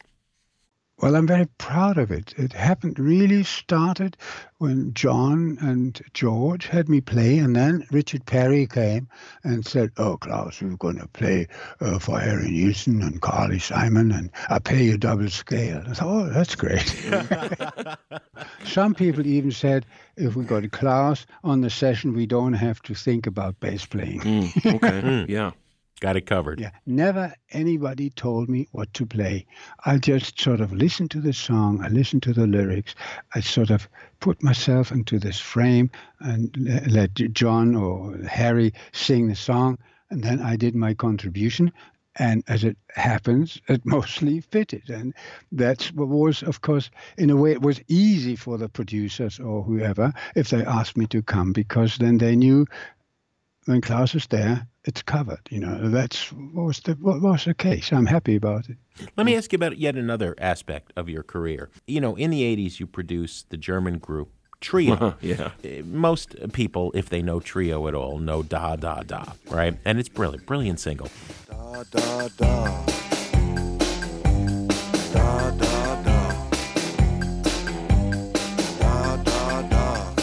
Well, 1.01 1.15
I'm 1.15 1.27
very 1.27 1.45
proud 1.57 1.97
of 1.97 2.11
it. 2.11 2.33
It 2.37 2.51
happened 2.51 2.99
really 2.99 3.43
started 3.43 4.17
when 4.57 4.93
John 4.93 5.57
and 5.61 5.99
George 6.13 6.67
had 6.67 6.89
me 6.89 6.99
play, 6.99 7.37
and 7.37 7.55
then 7.55 7.85
Richard 7.89 8.25
Perry 8.25 8.67
came 8.67 9.07
and 9.43 9.65
said, 9.65 9.91
"Oh, 9.95 10.17
Klaus, 10.17 10.61
we're 10.61 10.75
going 10.75 10.99
to 10.99 11.07
play 11.07 11.47
uh, 11.79 11.99
for 11.99 12.19
Harry 12.19 12.51
Nilsson 12.51 13.01
and 13.01 13.21
Carly 13.21 13.59
Simon, 13.59 14.11
and 14.11 14.29
I 14.49 14.59
pay 14.59 14.83
you 14.83 14.97
double 14.97 15.29
scale." 15.29 15.81
I 15.87 15.93
thought, 15.93 16.07
"Oh, 16.07 16.29
that's 16.29 16.55
great." 16.55 16.85
Some 18.65 18.93
people 18.93 19.25
even 19.25 19.51
said, 19.51 19.85
"If 20.17 20.35
we 20.35 20.43
got 20.43 20.69
Klaus 20.71 21.25
on 21.45 21.61
the 21.61 21.69
session, 21.69 22.13
we 22.13 22.25
don't 22.25 22.53
have 22.53 22.81
to 22.83 22.93
think 22.93 23.25
about 23.25 23.61
bass 23.61 23.85
playing." 23.85 24.19
Mm, 24.19 24.75
okay, 24.75 25.31
yeah. 25.31 25.51
Got 25.99 26.15
it 26.15 26.25
covered. 26.25 26.61
Yeah, 26.61 26.71
never 26.85 27.33
anybody 27.51 28.09
told 28.09 28.47
me 28.47 28.69
what 28.71 28.93
to 28.93 29.05
play. 29.05 29.45
I 29.85 29.97
just 29.97 30.39
sort 30.39 30.61
of 30.61 30.71
listened 30.71 31.11
to 31.11 31.19
the 31.19 31.33
song, 31.33 31.83
I 31.83 31.89
listened 31.89 32.23
to 32.23 32.33
the 32.33 32.47
lyrics, 32.47 32.95
I 33.35 33.41
sort 33.41 33.69
of 33.69 33.89
put 34.21 34.41
myself 34.41 34.93
into 34.93 35.19
this 35.19 35.39
frame 35.39 35.91
and 36.21 36.55
let 36.89 37.15
John 37.15 37.75
or 37.75 38.17
Harry 38.19 38.73
sing 38.93 39.27
the 39.27 39.35
song, 39.35 39.77
and 40.09 40.23
then 40.23 40.41
I 40.41 40.55
did 40.55 40.73
my 40.73 40.93
contribution. 40.93 41.73
And 42.15 42.43
as 42.47 42.63
it 42.63 42.77
happens, 42.95 43.61
it 43.67 43.81
mostly 43.85 44.39
fitted. 44.39 44.89
And 44.89 45.13
that's 45.51 45.91
what 45.91 46.07
was, 46.07 46.43
of 46.43 46.61
course, 46.61 46.89
in 47.17 47.29
a 47.29 47.35
way, 47.35 47.51
it 47.51 47.61
was 47.61 47.81
easy 47.87 48.35
for 48.37 48.57
the 48.57 48.69
producers 48.69 49.39
or 49.39 49.63
whoever 49.63 50.13
if 50.35 50.49
they 50.49 50.63
asked 50.63 50.97
me 50.97 51.07
to 51.07 51.21
come 51.21 51.51
because 51.51 51.97
then 51.97 52.17
they 52.17 52.35
knew 52.35 52.65
when 53.65 53.81
Klaus 53.81 54.15
is 54.15 54.25
there, 54.27 54.67
it's 54.85 55.01
covered. 55.01 55.41
You 55.49 55.59
know, 55.59 55.89
that's 55.89 56.31
what 56.31 56.65
was 56.65 56.79
the 56.79 56.93
what 56.93 57.21
was 57.21 57.45
the 57.45 57.53
case. 57.53 57.91
I'm 57.91 58.05
happy 58.05 58.35
about 58.35 58.69
it. 58.69 58.77
Let 59.17 59.25
me 59.25 59.35
ask 59.35 59.51
you 59.51 59.57
about 59.57 59.77
yet 59.77 59.95
another 59.95 60.35
aspect 60.39 60.91
of 60.95 61.09
your 61.09 61.23
career. 61.23 61.69
You 61.87 62.01
know, 62.01 62.15
in 62.15 62.31
the 62.31 62.41
80s, 62.41 62.79
you 62.79 62.87
produced 62.87 63.49
the 63.49 63.57
German 63.57 63.97
group 63.97 64.29
Trio. 64.61 65.15
yeah. 65.21 65.51
Uh, 65.63 65.83
Most 65.85 66.35
people, 66.53 66.91
if 66.93 67.09
they 67.09 67.21
know 67.21 67.39
Trio 67.39 67.87
at 67.87 67.95
all, 67.95 68.17
know 68.19 68.43
Da 68.43 68.75
Da 68.75 69.03
Da, 69.03 69.23
right? 69.49 69.77
And 69.85 69.99
it's 69.99 70.09
brilliant, 70.09 70.45
brilliant 70.45 70.79
single. 70.79 71.09
Da 71.49 71.83
da 71.91 72.27
da. 72.37 72.85
Da 75.13 75.51
da 75.51 76.03
da. 76.03 76.33
Da 78.79 79.15
da 79.23 79.61
da. 79.61 80.13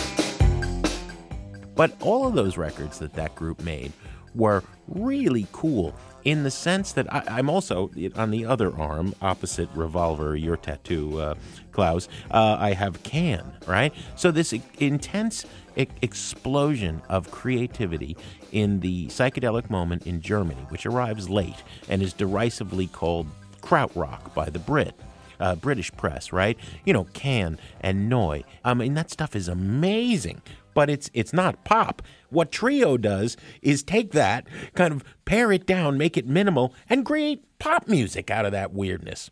But 1.75 1.93
all 2.01 2.27
of 2.27 2.35
those 2.35 2.57
records 2.59 2.99
that 2.99 3.15
that 3.15 3.35
group 3.35 3.63
made 3.63 3.93
were 4.37 4.63
really 4.89 5.47
cool 5.53 5.95
in 6.25 6.43
the 6.43 6.51
sense 6.51 6.93
that 6.93 7.13
I, 7.13 7.23
I'm 7.29 7.49
also 7.49 7.91
on 8.17 8.31
the 8.31 8.45
other 8.47 8.75
arm, 8.77 9.15
opposite 9.23 9.69
revolver, 9.75 10.37
your 10.37 10.57
tattoo, 10.57 11.21
uh, 11.21 11.35
Klaus. 11.73 12.09
Uh, 12.31 12.57
I 12.59 12.73
have 12.73 13.03
Can, 13.05 13.53
right? 13.67 13.95
So 14.17 14.31
this 14.31 14.53
intense 14.79 15.47
e- 15.77 15.87
explosion 16.03 17.01
of 17.09 17.31
creativity 17.31 18.17
in 18.51 18.81
the 18.81 19.07
psychedelic 19.07 19.71
moment 19.71 20.07
in 20.07 20.21
Germany, 20.21 20.67
which 20.69 20.85
arrives 20.85 21.29
late 21.29 21.63
and 21.89 22.03
is 22.03 22.13
derisively 22.13 22.89
called 22.89 23.29
krautrock 23.61 24.35
by 24.35 24.51
the 24.51 24.59
Brit 24.59 24.95
uh, 25.41 25.55
British 25.55 25.93
press, 25.93 26.33
right? 26.33 26.59
You 26.85 26.93
know, 26.93 27.05
Can 27.13 27.59
and 27.81 28.11
Neu. 28.11 28.43
I 28.65 28.75
mean, 28.75 28.95
that 28.95 29.11
stuff 29.11 29.37
is 29.37 29.49
amazing, 29.49 30.43
but 30.75 30.91
it's 30.91 31.11
it's 31.15 31.33
not 31.33 31.65
pop. 31.65 32.03
What 32.31 32.53
Trio 32.53 32.97
does 32.97 33.37
is 33.63 33.83
take 33.83 34.13
that, 34.13 34.47
kind 34.75 34.93
of 34.93 35.05
pare 35.25 35.53
it 35.53 35.67
down, 35.67 35.99
make 35.99 36.17
it 36.17 36.27
minimal, 36.27 36.75
and 36.89 37.05
create 37.05 37.45
pop 37.59 37.89
music 37.89 38.31
out 38.31 38.47
of 38.47 38.53
that 38.53 38.73
weirdness. 38.73 39.31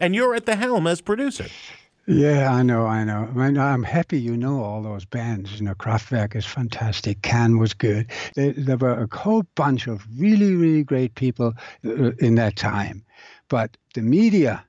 And 0.00 0.14
you're 0.14 0.34
at 0.34 0.46
the 0.46 0.56
helm 0.56 0.86
as 0.86 1.00
producer. 1.00 1.46
Yeah, 2.06 2.52
I 2.52 2.62
know, 2.62 2.84
I 2.84 3.02
know. 3.02 3.30
I 3.30 3.32
mean, 3.32 3.56
I'm 3.56 3.82
happy 3.82 4.20
you 4.20 4.36
know 4.36 4.62
all 4.62 4.82
those 4.82 5.06
bands. 5.06 5.58
You 5.58 5.64
know, 5.64 5.74
Kraftwerk 5.74 6.36
is 6.36 6.44
fantastic. 6.44 7.22
Can 7.22 7.58
was 7.58 7.72
good. 7.72 8.10
There, 8.34 8.52
there 8.52 8.76
were 8.76 9.04
a 9.04 9.16
whole 9.16 9.44
bunch 9.54 9.86
of 9.86 10.04
really, 10.18 10.54
really 10.54 10.84
great 10.84 11.14
people 11.14 11.54
uh, 11.84 12.12
in 12.18 12.34
that 12.34 12.56
time, 12.56 13.04
but 13.48 13.78
the 13.94 14.02
media 14.02 14.66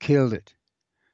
killed 0.00 0.32
it. 0.32 0.54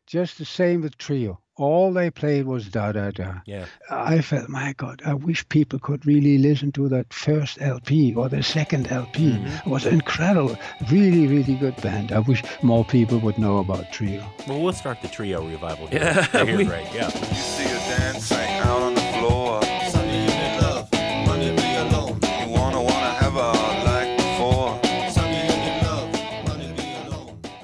Just 0.07 0.39
the 0.39 0.45
same 0.45 0.83
with 0.83 0.97
Trio. 0.99 1.41
All 1.61 1.93
they 1.93 2.09
played 2.09 2.47
was 2.47 2.69
da 2.69 2.91
da 2.93 3.11
da. 3.11 3.35
Yeah. 3.45 3.67
I 3.91 4.23
felt, 4.23 4.49
my 4.49 4.73
God, 4.79 5.03
I 5.05 5.13
wish 5.13 5.47
people 5.51 5.79
could 5.79 6.07
really 6.07 6.39
listen 6.39 6.73
to 6.73 6.89
that 6.89 7.13
first 7.13 7.61
LP 7.61 8.15
or 8.15 8.31
the 8.31 8.43
second 8.43 8.91
LP. 8.91 9.35
It 9.35 9.43
mm-hmm. 9.43 9.71
was 9.71 9.85
incredible. 9.85 10.57
Really, 10.91 11.27
really 11.27 11.57
good 11.57 11.77
band. 11.83 12.13
I 12.13 12.21
wish 12.21 12.43
more 12.63 12.83
people 12.83 13.19
would 13.19 13.37
know 13.37 13.59
about 13.59 13.93
Trio. 13.93 14.25
Well, 14.49 14.63
we'll 14.63 14.73
start 14.73 15.03
the 15.03 15.09
Trio 15.09 15.47
revival. 15.47 15.87
Here. 15.89 16.01
Yeah, 16.01 16.45
Here, 16.47 16.57
we- 16.57 16.65
Greg, 16.65 16.87
yeah. 16.95 17.11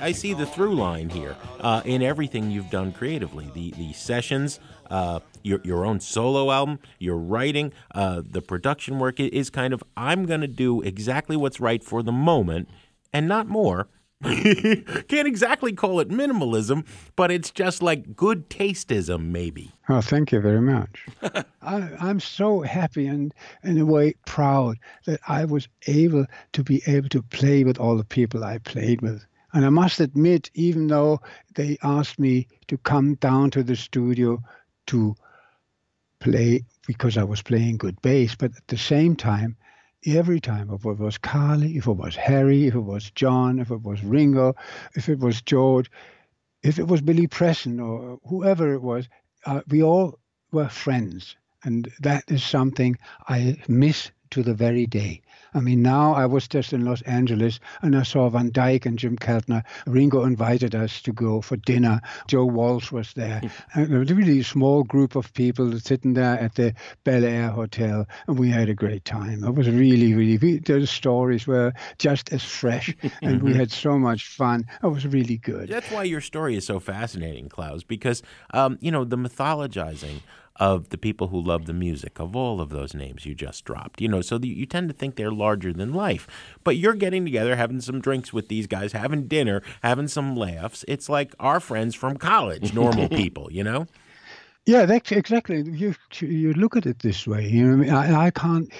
I 0.06 0.12
see 0.12 0.34
the 0.34 0.46
through 0.46 0.76
line 0.76 1.08
here 1.08 1.34
uh, 1.58 1.82
in 1.84 2.00
everything 2.00 2.48
you've 2.48 2.70
done 2.70 2.92
creatively. 2.92 3.50
The 3.52 3.72
the 3.72 3.92
sessions, 3.92 4.60
uh, 4.88 5.18
your 5.42 5.60
your 5.64 5.84
own 5.84 5.98
solo 5.98 6.52
album, 6.52 6.78
your 7.00 7.16
writing, 7.16 7.72
uh, 7.92 8.22
the 8.24 8.40
production 8.40 9.00
work 9.00 9.18
is 9.18 9.50
kind 9.50 9.74
of 9.74 9.82
I'm 9.96 10.24
going 10.24 10.42
to 10.42 10.46
do 10.46 10.80
exactly 10.80 11.36
what's 11.36 11.58
right 11.58 11.82
for 11.82 12.04
the 12.04 12.12
moment 12.12 12.68
and 13.12 13.26
not 13.26 13.48
more. 13.48 13.88
Can't 14.22 15.26
exactly 15.26 15.72
call 15.72 15.98
it 15.98 16.08
minimalism, 16.08 16.86
but 17.16 17.32
it's 17.32 17.50
just 17.50 17.82
like 17.82 18.14
good 18.14 18.48
tasteism, 18.48 19.32
maybe. 19.32 19.72
Oh, 19.88 20.00
thank 20.00 20.30
you 20.30 20.40
very 20.40 20.60
much. 20.60 21.04
I, 21.62 21.90
I'm 21.98 22.20
so 22.20 22.60
happy 22.60 23.08
and, 23.08 23.34
in 23.64 23.76
a 23.76 23.84
way, 23.84 24.14
proud 24.24 24.76
that 25.06 25.18
I 25.26 25.46
was 25.46 25.66
able 25.88 26.26
to 26.52 26.62
be 26.62 26.80
able 26.86 27.08
to 27.08 27.22
play 27.22 27.64
with 27.64 27.80
all 27.80 27.96
the 27.96 28.04
people 28.04 28.44
I 28.44 28.58
played 28.58 29.02
with. 29.02 29.26
And 29.56 29.64
I 29.64 29.70
must 29.70 30.00
admit, 30.00 30.50
even 30.52 30.88
though 30.88 31.22
they 31.54 31.78
asked 31.82 32.18
me 32.18 32.46
to 32.68 32.76
come 32.76 33.14
down 33.14 33.50
to 33.52 33.62
the 33.62 33.74
studio 33.74 34.42
to 34.88 35.16
play 36.18 36.66
because 36.86 37.16
I 37.16 37.24
was 37.24 37.40
playing 37.40 37.78
good 37.78 38.02
bass, 38.02 38.34
but 38.34 38.54
at 38.54 38.66
the 38.68 38.76
same 38.76 39.16
time, 39.16 39.56
every 40.04 40.40
time, 40.40 40.68
if 40.70 40.84
it 40.84 40.98
was 40.98 41.16
Carly, 41.16 41.78
if 41.78 41.86
it 41.86 41.92
was 41.92 42.14
Harry, 42.16 42.66
if 42.66 42.74
it 42.74 42.80
was 42.80 43.10
John, 43.12 43.58
if 43.58 43.70
it 43.70 43.80
was 43.80 44.04
Ringo, 44.04 44.54
if 44.94 45.08
it 45.08 45.20
was 45.20 45.40
George, 45.40 45.90
if 46.62 46.78
it 46.78 46.86
was 46.86 47.00
Billy 47.00 47.26
Preston 47.26 47.80
or 47.80 48.18
whoever 48.26 48.74
it 48.74 48.82
was, 48.82 49.08
uh, 49.46 49.62
we 49.68 49.82
all 49.82 50.18
were 50.52 50.68
friends. 50.68 51.34
And 51.64 51.90
that 52.00 52.24
is 52.28 52.44
something 52.44 52.98
I 53.26 53.56
miss 53.68 54.10
to 54.32 54.42
the 54.42 54.52
very 54.52 54.84
day. 54.86 55.22
I 55.56 55.60
mean, 55.60 55.80
now 55.80 56.12
I 56.12 56.26
was 56.26 56.46
just 56.46 56.74
in 56.74 56.84
Los 56.84 57.00
Angeles 57.02 57.60
and 57.80 57.96
I 57.96 58.02
saw 58.02 58.28
Van 58.28 58.50
Dyke 58.50 58.84
and 58.84 58.98
Jim 58.98 59.16
Keltner. 59.16 59.64
Ringo 59.86 60.22
invited 60.24 60.74
us 60.74 61.00
to 61.00 61.12
go 61.14 61.40
for 61.40 61.56
dinner. 61.56 62.02
Joe 62.28 62.44
Walsh 62.44 62.92
was 62.92 63.14
there. 63.14 63.40
and 63.72 63.90
it 63.90 63.98
was 63.98 64.10
a 64.10 64.14
really 64.14 64.42
small 64.42 64.84
group 64.84 65.16
of 65.16 65.32
people 65.32 65.80
sitting 65.80 66.12
there 66.12 66.38
at 66.38 66.56
the 66.56 66.74
Bel 67.04 67.24
Air 67.24 67.48
Hotel, 67.48 68.06
and 68.26 68.38
we 68.38 68.50
had 68.50 68.68
a 68.68 68.74
great 68.74 69.06
time. 69.06 69.42
It 69.44 69.54
was 69.54 69.70
really, 69.70 70.12
really, 70.12 70.58
those 70.58 70.90
stories 70.90 71.46
were 71.46 71.72
just 71.98 72.32
as 72.34 72.42
fresh, 72.42 72.94
and 73.22 73.42
we 73.42 73.54
had 73.54 73.72
so 73.72 73.98
much 73.98 74.26
fun. 74.26 74.66
It 74.82 74.88
was 74.88 75.06
really 75.06 75.38
good. 75.38 75.70
That's 75.70 75.90
why 75.90 76.02
your 76.02 76.20
story 76.20 76.56
is 76.56 76.66
so 76.66 76.80
fascinating, 76.80 77.48
Klaus, 77.48 77.82
because 77.82 78.22
um, 78.52 78.76
you 78.82 78.90
know 78.90 79.04
the 79.04 79.16
mythologizing 79.16 80.20
of 80.58 80.88
the 80.88 80.98
people 80.98 81.28
who 81.28 81.40
love 81.40 81.66
the 81.66 81.72
music 81.72 82.18
of 82.18 82.34
all 82.34 82.60
of 82.60 82.70
those 82.70 82.94
names 82.94 83.26
you 83.26 83.34
just 83.34 83.64
dropped. 83.64 84.00
You 84.00 84.08
know, 84.08 84.20
so 84.20 84.38
the, 84.38 84.48
you 84.48 84.66
tend 84.66 84.88
to 84.88 84.94
think 84.94 85.16
they're 85.16 85.30
larger 85.30 85.72
than 85.72 85.92
life, 85.92 86.26
but 86.64 86.76
you're 86.76 86.94
getting 86.94 87.24
together, 87.24 87.56
having 87.56 87.80
some 87.80 88.00
drinks 88.00 88.32
with 88.32 88.48
these 88.48 88.66
guys, 88.66 88.92
having 88.92 89.28
dinner, 89.28 89.62
having 89.82 90.08
some 90.08 90.36
laughs. 90.36 90.84
It's 90.88 91.08
like 91.08 91.34
our 91.38 91.60
friends 91.60 91.94
from 91.94 92.16
college, 92.16 92.72
normal 92.74 93.08
people. 93.20 93.52
You 93.52 93.64
know. 93.64 93.86
Yeah, 94.66 94.84
that's 94.84 95.12
exactly. 95.12 95.62
You 95.62 95.94
you 96.18 96.52
look 96.54 96.76
at 96.76 96.86
it 96.86 96.98
this 96.98 97.26
way. 97.26 97.46
You 97.48 97.76
know, 97.76 97.96
I, 97.96 98.26
I 98.26 98.30
can't. 98.30 98.70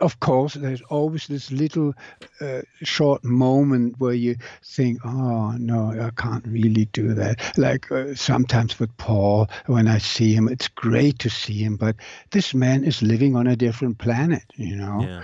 Of 0.00 0.18
course, 0.20 0.54
there's 0.54 0.80
always 0.88 1.26
this 1.26 1.50
little 1.50 1.92
uh, 2.40 2.62
short 2.82 3.22
moment 3.22 3.96
where 3.98 4.14
you 4.14 4.36
think, 4.62 4.98
"Oh 5.04 5.52
no, 5.58 5.90
I 5.90 6.10
can't 6.20 6.46
really 6.46 6.86
do 6.86 7.12
that." 7.14 7.38
Like 7.58 7.92
uh, 7.92 8.14
sometimes 8.14 8.78
with 8.80 8.96
Paul, 8.96 9.48
when 9.66 9.88
I 9.88 9.98
see 9.98 10.32
him, 10.34 10.48
it's 10.48 10.68
great 10.68 11.18
to 11.18 11.28
see 11.28 11.62
him, 11.62 11.76
but 11.76 11.96
this 12.30 12.54
man 12.54 12.84
is 12.84 13.02
living 13.02 13.36
on 13.36 13.46
a 13.46 13.56
different 13.56 13.98
planet. 13.98 14.44
You 14.56 14.76
know, 14.76 15.02
Yeah. 15.02 15.22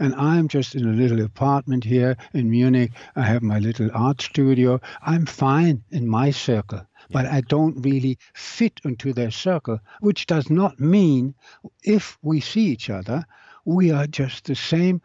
and 0.00 0.14
I'm 0.14 0.48
just 0.48 0.74
in 0.74 0.88
a 0.88 0.92
little 1.02 1.20
apartment 1.24 1.84
here 1.84 2.16
in 2.32 2.50
Munich. 2.50 2.90
I 3.14 3.22
have 3.22 3.42
my 3.42 3.60
little 3.60 3.90
art 3.94 4.20
studio. 4.22 4.80
I'm 5.02 5.26
fine 5.26 5.84
in 5.90 6.08
my 6.08 6.32
circle, 6.32 6.84
but 7.10 7.26
I 7.26 7.42
don't 7.42 7.80
really 7.82 8.18
fit 8.34 8.80
into 8.84 9.12
their 9.12 9.30
circle, 9.30 9.78
which 10.00 10.26
does 10.26 10.50
not 10.50 10.80
mean 10.80 11.34
if 11.84 12.18
we 12.22 12.40
see 12.40 12.66
each 12.72 12.90
other, 12.90 13.24
we 13.64 13.90
are 13.90 14.06
just 14.06 14.44
the 14.44 14.54
same 14.54 15.00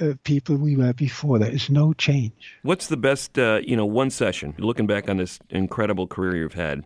uh, 0.00 0.14
people 0.24 0.56
we 0.56 0.76
were 0.76 0.92
before. 0.92 1.38
There 1.38 1.50
is 1.50 1.70
no 1.70 1.92
change. 1.92 2.56
What's 2.62 2.86
the 2.86 2.96
best, 2.96 3.38
uh, 3.38 3.60
you 3.64 3.76
know, 3.76 3.86
one 3.86 4.10
session, 4.10 4.54
looking 4.58 4.86
back 4.86 5.08
on 5.08 5.16
this 5.16 5.38
incredible 5.50 6.06
career 6.06 6.36
you've 6.36 6.54
had, 6.54 6.84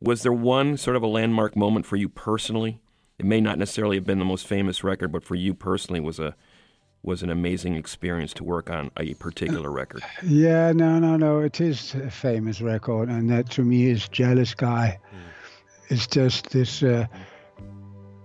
was 0.00 0.22
there 0.22 0.32
one 0.32 0.76
sort 0.76 0.96
of 0.96 1.02
a 1.02 1.06
landmark 1.06 1.56
moment 1.56 1.86
for 1.86 1.96
you 1.96 2.08
personally? 2.08 2.80
It 3.18 3.26
may 3.26 3.40
not 3.40 3.58
necessarily 3.58 3.96
have 3.96 4.06
been 4.06 4.18
the 4.18 4.24
most 4.24 4.46
famous 4.46 4.84
record, 4.84 5.10
but 5.10 5.24
for 5.24 5.34
you 5.34 5.54
personally 5.54 6.00
was 6.00 6.18
a 6.18 6.36
was 7.04 7.22
an 7.22 7.30
amazing 7.30 7.76
experience 7.76 8.34
to 8.34 8.42
work 8.42 8.70
on 8.70 8.90
a 8.96 9.14
particular 9.14 9.70
record. 9.70 10.02
Yeah, 10.24 10.72
no, 10.72 10.98
no, 10.98 11.16
no. 11.16 11.38
It 11.38 11.60
is 11.60 11.94
a 11.94 12.10
famous 12.10 12.60
record, 12.60 13.08
and 13.08 13.30
that 13.30 13.48
to 13.50 13.62
me 13.62 13.86
is 13.86 14.08
Jealous 14.08 14.52
Guy. 14.52 14.98
It's 15.88 16.08
just 16.08 16.50
this 16.50 16.82
uh, 16.82 17.06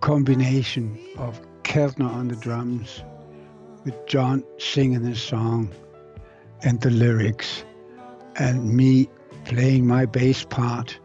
combination 0.01 0.99
of 1.17 1.39
Keltner 1.63 2.09
on 2.09 2.27
the 2.27 2.35
drums, 2.35 3.03
with 3.83 3.95
John 4.05 4.43
singing 4.57 5.03
the 5.03 5.15
song, 5.15 5.71
and 6.61 6.79
the 6.81 6.89
lyrics, 6.89 7.63
and 8.37 8.73
me 8.73 9.09
playing 9.45 9.87
my 9.87 10.05
bass 10.05 10.45
part. 10.45 10.97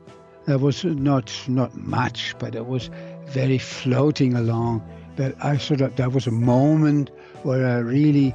That 0.46 0.60
was 0.60 0.84
not 0.84 1.32
not 1.48 1.76
much, 1.76 2.34
but 2.38 2.54
it 2.54 2.66
was 2.66 2.90
very 3.26 3.58
floating 3.58 4.34
along. 4.34 4.82
That 5.16 5.34
I 5.44 5.56
sort 5.58 5.80
of 5.80 5.96
that 5.96 6.12
was 6.12 6.26
a 6.26 6.32
moment 6.32 7.10
where 7.42 7.66
I 7.66 7.78
really 7.78 8.34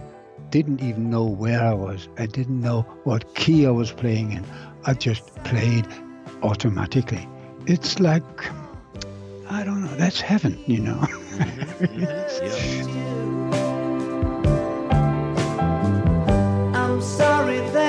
didn't 0.50 0.82
even 0.82 1.10
know 1.10 1.26
where 1.26 1.62
I 1.62 1.74
was. 1.74 2.08
I 2.18 2.26
didn't 2.26 2.62
know 2.62 2.82
what 3.04 3.34
key 3.36 3.66
I 3.66 3.72
was 3.72 3.92
playing 3.92 4.32
in. 4.34 4.46
I 4.86 4.94
just 4.94 5.26
played 5.44 5.88
automatically. 6.44 7.28
It's 7.66 8.00
like 8.00 8.24
I 9.54 9.64
don't 9.64 9.82
know. 9.82 9.96
That's 9.96 10.20
heaven, 10.20 10.58
you 10.66 10.80
know. 10.80 10.96
Mm-hmm. 10.96 11.86
Mm-hmm. 11.86 13.54
I'm 16.76 17.00
sorry 17.02 17.60
that 17.70 17.83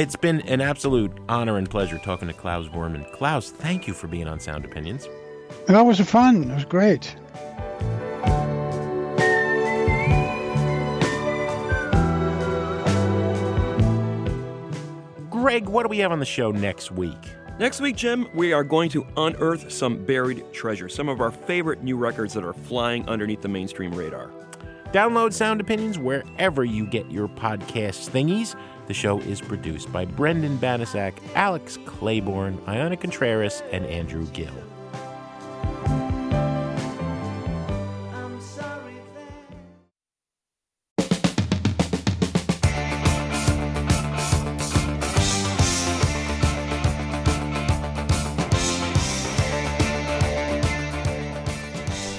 It's 0.00 0.16
been 0.16 0.40
an 0.48 0.62
absolute 0.62 1.12
honor 1.28 1.58
and 1.58 1.68
pleasure 1.68 1.98
talking 1.98 2.26
to 2.28 2.32
Klaus 2.32 2.66
Voormann. 2.68 3.12
Klaus, 3.12 3.50
thank 3.50 3.86
you 3.86 3.92
for 3.92 4.08
being 4.08 4.26
on 4.26 4.40
Sound 4.40 4.64
Opinions. 4.64 5.06
that 5.66 5.82
was 5.82 6.00
fun. 6.00 6.50
It 6.50 6.54
was 6.54 6.64
great. 6.64 7.14
Greg, 15.28 15.68
what 15.68 15.82
do 15.82 15.90
we 15.90 15.98
have 15.98 16.12
on 16.12 16.18
the 16.18 16.24
show 16.24 16.50
next 16.50 16.90
week? 16.90 17.18
Next 17.58 17.82
week, 17.82 17.96
Jim, 17.96 18.26
we 18.34 18.54
are 18.54 18.64
going 18.64 18.88
to 18.92 19.06
unearth 19.18 19.70
some 19.70 20.06
buried 20.06 20.50
treasure, 20.54 20.88
some 20.88 21.10
of 21.10 21.20
our 21.20 21.30
favorite 21.30 21.82
new 21.82 21.98
records 21.98 22.32
that 22.32 22.42
are 22.42 22.54
flying 22.54 23.06
underneath 23.06 23.42
the 23.42 23.48
mainstream 23.48 23.92
radar. 23.92 24.30
Download 24.92 25.32
Sound 25.32 25.60
Opinions 25.60 25.98
wherever 25.98 26.64
you 26.64 26.86
get 26.86 27.10
your 27.10 27.28
podcast 27.28 28.08
thingies. 28.08 28.56
The 28.90 28.94
show 28.94 29.20
is 29.20 29.40
produced 29.40 29.92
by 29.92 30.04
Brendan 30.04 30.58
Banaszak, 30.58 31.14
Alex 31.36 31.78
Claiborne, 31.86 32.58
Ayana 32.66 33.00
Contreras, 33.00 33.62
and 33.70 33.86
Andrew 33.86 34.26
Gill. 34.32 34.50
I'm 38.12 38.40
sorry 38.40 38.96
that. 39.14 39.30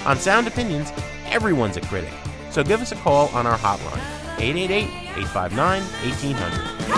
On 0.08 0.16
Sound 0.16 0.48
Opinions, 0.48 0.94
everyone's 1.26 1.76
a 1.76 1.82
critic. 1.82 2.14
So 2.50 2.64
give 2.64 2.80
us 2.80 2.94
a 2.94 2.96
call 2.96 3.28
on 3.34 3.46
our 3.46 3.58
hotline, 3.58 4.21
888 4.40 4.84
859 5.18 5.82
1800. 5.82 6.92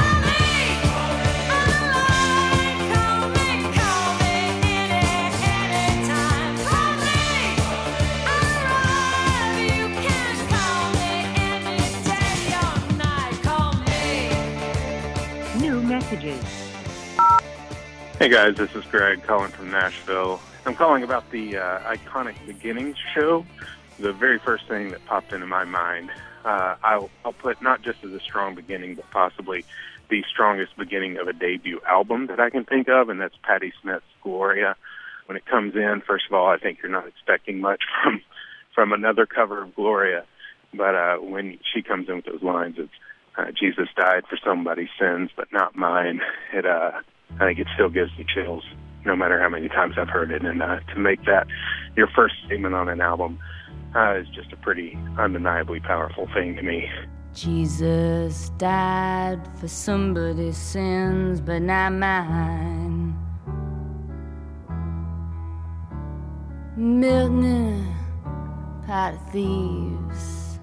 New 15.60 15.82
messages. 15.82 16.44
Hey 18.20 18.30
guys, 18.30 18.56
this 18.56 18.74
is 18.76 18.86
Greg 18.86 19.24
calling 19.24 19.52
from 19.52 19.72
Nashville. 19.72 20.40
I'm 20.66 20.76
calling 20.76 21.04
about 21.04 21.30
the 21.32 21.58
uh, 21.58 21.80
iconic 21.80 22.36
beginnings 22.46 22.96
show. 23.14 23.46
The 24.00 24.14
very 24.14 24.40
first 24.40 24.66
thing 24.68 24.92
that 24.92 25.06
popped 25.06 25.34
into 25.34 25.46
my 25.46 25.66
mind, 25.66 26.10
uh, 26.46 26.76
I'll, 26.84 27.10
I'll 27.24 27.34
put 27.34 27.62
not 27.62 27.82
just 27.82 28.04
as 28.04 28.12
a 28.12 28.20
strong 28.20 28.56
beginning, 28.56 28.96
but 28.96 29.10
possibly 29.12 29.66
the 30.10 30.24
strongest 30.32 30.78
beginning 30.78 31.18
of 31.18 31.28
a 31.28 31.34
debut 31.34 31.80
album 31.88 32.28
that 32.28 32.40
I 32.40 32.50
can 32.50 32.66
think 32.66 32.88
of, 32.88 33.10
and 33.10 33.20
that's 33.20 33.36
Patti 33.44 33.74
Smith's 33.82 34.06
Gloria. 34.22 34.76
When 35.26 35.38
it 35.38 35.46
comes 35.46 35.76
in, 35.76 36.02
first 36.06 36.26
of 36.28 36.34
all, 36.34 36.48
I 36.48 36.58
think 36.58 36.80
you're 36.82 36.92
not 36.92 37.08
expecting 37.08 37.62
much 37.62 37.82
from 38.04 38.22
from 38.76 38.92
another 38.92 39.26
cover 39.26 39.64
of 39.64 39.76
Gloria, 39.76 40.26
but 40.74 40.96
uh, 40.96 41.18
when 41.18 41.60
she 41.74 41.84
comes 41.84 42.10
in 42.10 42.18
with 42.18 42.26
those 42.26 42.42
lines, 42.42 42.76
it's 42.78 42.92
uh, 43.38 43.46
Jesus 43.52 43.88
died 43.96 44.24
for 44.30 44.38
somebody's 44.44 44.90
sins, 45.00 45.30
but 45.36 45.52
not 45.52 45.76
mine. 45.76 46.22
It, 46.54 46.66
uh, 46.66 46.92
I 47.40 47.46
think 47.46 47.60
it 47.60 47.68
still 47.74 47.90
gives 47.90 48.12
me 48.18 48.26
chills, 48.32 48.64
no 49.06 49.16
matter 49.16 49.40
how 49.40 49.50
many 49.50 49.70
times 49.70 49.96
I've 49.98 50.10
heard 50.10 50.32
it. 50.32 50.44
And 50.44 50.62
uh, 50.62 50.80
to 50.94 51.00
make 51.00 51.24
that 51.26 51.48
your 51.96 52.08
first 52.16 52.36
statement 52.46 52.76
on 52.76 52.90
an 52.90 53.02
album 53.02 53.40
uh, 53.96 54.16
is 54.16 54.28
just 54.30 54.52
a 54.52 54.58
pretty 54.58 54.98
undeniably 55.18 55.80
powerful 55.80 56.28
thing 56.34 56.56
to 56.56 56.62
me. 56.62 56.90
Jesus 57.34 58.50
died 58.58 59.42
for 59.60 59.68
somebody's 59.68 60.58
sins, 60.58 61.42
but 61.42 61.62
not 61.62 61.94
mine. 61.94 63.18
Milton, 66.76 67.96
pot 68.86 69.14
of 69.14 69.32
thieves, 69.32 70.60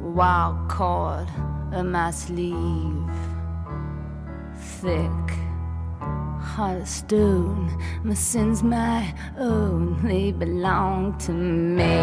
wild 0.00 0.68
cord 0.68 1.28
of 1.72 1.86
my 1.86 2.10
sleeve, 2.10 3.10
thick 4.56 5.45
heart 6.46 6.80
of 6.80 6.88
stone. 6.88 7.76
My 8.04 8.14
sins, 8.14 8.62
my 8.62 9.12
own, 9.36 10.00
they 10.06 10.32
belong 10.32 11.18
to 11.18 11.32
me, 11.32 11.94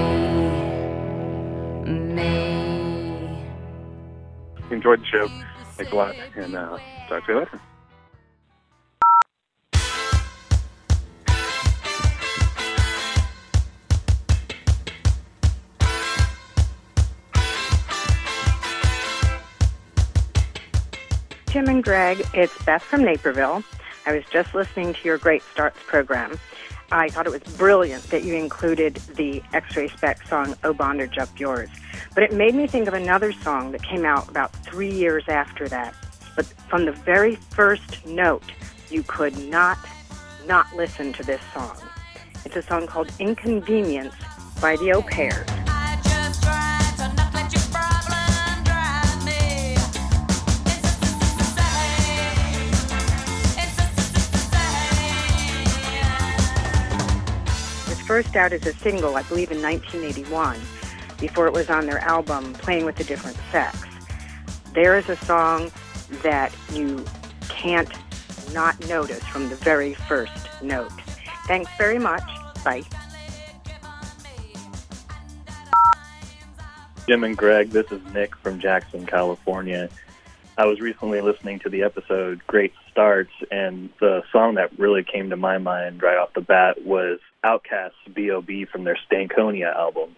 me. 1.88 3.44
Enjoyed 4.70 5.02
the 5.02 5.06
show. 5.06 5.28
Thanks 5.78 5.92
a 5.92 5.96
lot, 5.96 6.16
and 6.36 6.56
uh, 6.56 6.78
talk 7.08 7.26
to 7.26 7.32
you 7.34 7.40
later. 7.40 7.60
Jim 21.48 21.68
and 21.70 21.84
Greg, 21.84 22.26
it's 22.34 22.58
Beth 22.66 22.82
from 22.82 23.04
Naperville. 23.04 23.64
I 24.06 24.14
was 24.14 24.24
just 24.32 24.54
listening 24.54 24.94
to 24.94 25.00
your 25.04 25.18
Great 25.18 25.44
Starts 25.52 25.80
program. 25.88 26.38
I 26.92 27.10
thought 27.10 27.26
it 27.26 27.32
was 27.32 27.42
brilliant 27.56 28.04
that 28.10 28.24
you 28.24 28.36
included 28.36 28.96
the 29.16 29.42
X-Ray 29.54 29.88
Spex 29.88 30.28
song 30.28 30.56
"Oh 30.64 30.74
Bondage 30.74 31.18
Up 31.18 31.30
Yours," 31.40 31.70
but 32.14 32.24
it 32.24 32.34
made 32.34 32.54
me 32.54 32.68
think 32.68 32.88
of 32.88 32.94
another 32.94 33.32
song 33.32 33.72
that 33.72 33.82
came 33.82 34.06
out 34.06 34.30
about 34.30 34.52
three 34.66 34.92
years 34.92 35.24
after 35.28 35.68
that. 35.70 35.96
But 36.36 36.46
from 36.70 36.86
the 36.86 36.92
very 36.92 37.36
first 37.36 38.06
note, 38.06 38.44
you 38.90 39.04
could 39.04 39.38
not 39.50 39.78
not 40.46 40.68
listen 40.76 41.14
to 41.14 41.24
this 41.24 41.42
song. 41.54 41.78
It's 42.46 42.58
a 42.58 42.62
song 42.62 42.86
called 42.86 43.10
"Inconvenience" 43.20 44.16
by 44.62 44.76
the 44.76 44.92
Au 44.92 45.02
Pairs. 45.02 45.63
First 58.14 58.36
out 58.36 58.54
as 58.54 58.64
a 58.68 58.74
single, 58.74 59.16
I 59.16 59.24
believe, 59.24 59.50
in 59.50 59.60
1981, 59.60 60.60
before 61.20 61.48
it 61.48 61.52
was 61.52 61.72
on 61.72 61.88
their 61.88 61.98
album 61.98 62.54
Playing 62.54 62.86
with 62.86 62.96
the 62.96 63.04
Different 63.04 63.36
Sex. 63.52 63.76
There 64.72 65.00
is 65.00 65.10
a 65.10 65.16
song 65.16 65.72
that 66.22 66.56
you 66.72 67.04
can't 67.50 67.92
not 68.54 68.80
notice 68.88 69.24
from 69.24 69.50
the 69.50 69.56
very 69.56 69.96
first 69.96 70.48
note. 70.62 70.92
Thanks 71.48 71.72
very 71.76 71.98
much. 71.98 72.22
Bye. 72.64 72.84
Jim 77.08 77.24
and 77.24 77.36
Greg, 77.36 77.72
this 77.72 77.92
is 77.92 78.00
Nick 78.14 78.36
from 78.36 78.60
Jackson, 78.60 79.08
California. 79.08 79.90
I 80.56 80.68
was 80.68 80.80
recently 80.80 81.22
listening 81.22 81.58
to 81.62 81.70
the 81.70 81.82
episode 81.82 82.46
Great 82.46 82.74
Starts, 82.94 83.32
and 83.50 83.90
the 84.00 84.22
song 84.32 84.56
that 84.56 84.78
really 84.78 85.04
came 85.04 85.32
to 85.32 85.36
my 85.36 85.58
mind 85.58 86.04
right 86.04 86.18
off 86.18 86.34
the 86.36 86.42
bat 86.42 86.86
was 86.86 87.20
Outkast's 87.44 88.14
B.O.B. 88.14 88.66
from 88.66 88.84
their 88.84 88.98
Stankonia 89.10 89.76
album. 89.76 90.16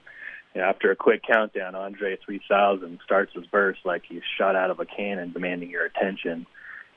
You 0.53 0.59
know, 0.59 0.67
after 0.67 0.91
a 0.91 0.95
quick 0.95 1.23
countdown, 1.23 1.73
Andre 1.73 2.17
3000 2.17 2.99
starts 3.03 3.33
his 3.33 3.45
verse 3.49 3.77
like 3.85 4.03
he's 4.07 4.23
shot 4.37 4.57
out 4.57 4.71
of 4.71 4.81
a 4.81 4.85
cannon 4.85 5.31
demanding 5.31 5.69
your 5.69 5.85
attention. 5.85 6.45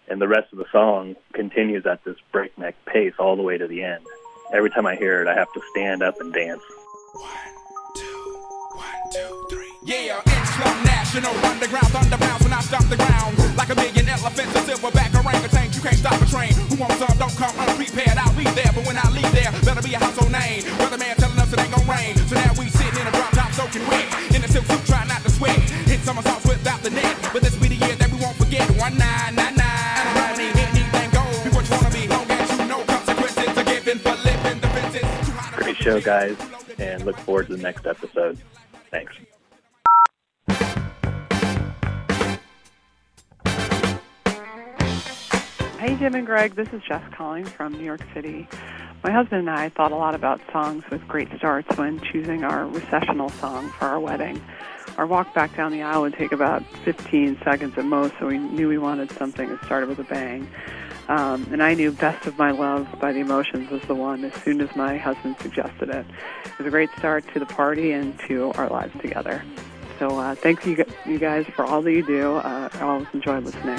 And 0.08 0.20
the 0.20 0.26
rest 0.26 0.52
of 0.52 0.58
the 0.58 0.66
song 0.72 1.14
continues 1.32 1.86
at 1.86 2.02
this 2.02 2.16
breakneck 2.32 2.74
pace 2.84 3.14
all 3.18 3.36
the 3.36 3.42
way 3.42 3.56
to 3.56 3.68
the 3.68 3.84
end. 3.84 4.04
Every 4.52 4.70
time 4.70 4.86
I 4.86 4.96
hear 4.96 5.22
it, 5.22 5.28
I 5.28 5.34
have 5.34 5.52
to 5.52 5.60
stand 5.70 6.02
up 6.02 6.20
and 6.20 6.32
dance. 6.32 6.62
Yeah, 7.20 7.57
National 11.08 11.32
Underground 11.48 11.88
Thunder 11.88 12.18
bounce 12.20 12.44
when 12.44 12.52
I 12.52 12.60
stop 12.60 12.84
the 12.92 13.00
ground. 13.00 13.32
Like 13.56 13.72
a 13.72 13.74
million 13.80 14.04
elephants, 14.12 14.52
a 14.52 14.60
silverback 14.60 15.08
orangutan 15.16 15.72
You 15.72 15.80
can't 15.80 15.96
stop 15.96 16.20
a 16.20 16.26
train. 16.28 16.52
Who 16.68 16.76
wants 16.76 17.00
some, 17.00 17.16
don't 17.16 17.32
come 17.32 17.48
unprepared 17.56 18.20
I'll 18.20 18.36
be 18.36 18.44
there, 18.52 18.68
but 18.76 18.84
when 18.84 19.00
I 19.00 19.08
leave 19.16 19.32
there 19.32 19.48
Better 19.64 19.80
be 19.80 19.96
a 19.96 19.98
household 20.04 20.28
name. 20.36 20.68
Weatherman 20.76 21.16
telling 21.16 21.40
us 21.40 21.48
it 21.48 21.64
ain't 21.64 21.72
gon' 21.72 21.88
rain. 21.88 22.12
So 22.28 22.36
now 22.36 22.52
we 22.60 22.68
sitting 22.68 23.00
in 23.00 23.08
a 23.08 23.12
drop 23.16 23.32
top 23.32 23.48
soaking 23.56 23.88
wet. 23.88 24.04
In 24.36 24.44
a 24.44 24.48
silk 24.52 24.68
suit, 24.68 24.84
try 24.84 25.00
not 25.08 25.24
to 25.24 25.32
sweat. 25.32 25.56
Hit 25.88 26.04
somersaults 26.04 26.44
without 26.44 26.84
the 26.84 26.92
net. 26.92 27.16
But 27.32 27.40
this 27.40 27.56
be 27.56 27.72
the 27.72 27.80
year 27.80 27.96
that 27.96 28.12
we 28.12 28.20
won't 28.20 28.36
forget. 28.36 28.68
One 28.76 28.92
nine 29.00 29.32
nine 29.32 29.56
nine. 29.56 30.04
And 30.04 30.12
I 30.12 30.28
don't 30.28 30.44
need 30.44 30.60
anything 30.60 31.08
gold. 31.16 31.40
Be 31.40 31.48
what 31.56 31.64
you 31.64 31.72
wanna 31.72 31.88
be 31.88 32.04
Long 32.04 32.28
as 32.36 32.52
you 32.52 32.68
know 32.68 32.84
consequences. 32.84 33.56
Are 33.56 33.64
given 33.64 33.96
for 33.96 34.12
living 34.28 34.60
defenses. 34.60 35.08
Great 35.56 35.80
show, 35.80 36.04
guys, 36.04 36.36
and 36.76 37.00
look 37.08 37.16
forward 37.24 37.48
to 37.48 37.56
the 37.56 37.62
next 37.64 37.88
episode. 37.88 38.36
Thanks. 38.92 39.16
Hey, 45.78 45.94
Jim 45.94 46.16
and 46.16 46.26
Greg. 46.26 46.56
This 46.56 46.72
is 46.72 46.82
Jess 46.82 47.04
calling 47.12 47.44
from 47.44 47.72
New 47.72 47.84
York 47.84 48.00
City. 48.12 48.48
My 49.04 49.12
husband 49.12 49.42
and 49.42 49.50
I 49.50 49.68
thought 49.68 49.92
a 49.92 49.94
lot 49.94 50.16
about 50.16 50.40
songs 50.50 50.82
with 50.90 51.06
great 51.06 51.28
starts 51.36 51.68
when 51.78 52.00
choosing 52.00 52.42
our 52.42 52.66
recessional 52.66 53.28
song 53.28 53.70
for 53.70 53.84
our 53.84 54.00
wedding. 54.00 54.42
Our 54.96 55.06
walk 55.06 55.32
back 55.34 55.56
down 55.56 55.70
the 55.70 55.82
aisle 55.82 56.02
would 56.02 56.14
take 56.14 56.32
about 56.32 56.64
15 56.84 57.38
seconds 57.44 57.78
at 57.78 57.84
most, 57.84 58.14
so 58.18 58.26
we 58.26 58.38
knew 58.38 58.68
we 58.68 58.76
wanted 58.76 59.12
something 59.12 59.48
that 59.50 59.64
started 59.66 59.88
with 59.88 60.00
a 60.00 60.02
bang. 60.02 60.48
Um, 61.06 61.46
and 61.52 61.62
I 61.62 61.74
knew 61.74 61.92
Best 61.92 62.26
of 62.26 62.36
My 62.36 62.50
Love 62.50 62.88
by 63.00 63.12
The 63.12 63.20
Emotions 63.20 63.70
was 63.70 63.82
the 63.82 63.94
one 63.94 64.24
as 64.24 64.34
soon 64.42 64.60
as 64.60 64.74
my 64.74 64.96
husband 64.96 65.36
suggested 65.38 65.90
it. 65.90 66.04
It 66.44 66.58
was 66.58 66.66
a 66.66 66.70
great 66.70 66.90
start 66.98 67.24
to 67.34 67.38
the 67.38 67.46
party 67.46 67.92
and 67.92 68.18
to 68.26 68.50
our 68.56 68.68
lives 68.68 69.00
together. 69.00 69.44
So 70.00 70.18
uh, 70.18 70.34
thanks 70.34 70.66
you, 70.66 70.84
you 71.06 71.20
guys 71.20 71.46
for 71.46 71.64
all 71.64 71.82
that 71.82 71.92
you 71.92 72.04
do. 72.04 72.34
Uh, 72.38 72.68
I 72.72 72.80
always 72.80 73.06
enjoy 73.14 73.38
listening. 73.38 73.78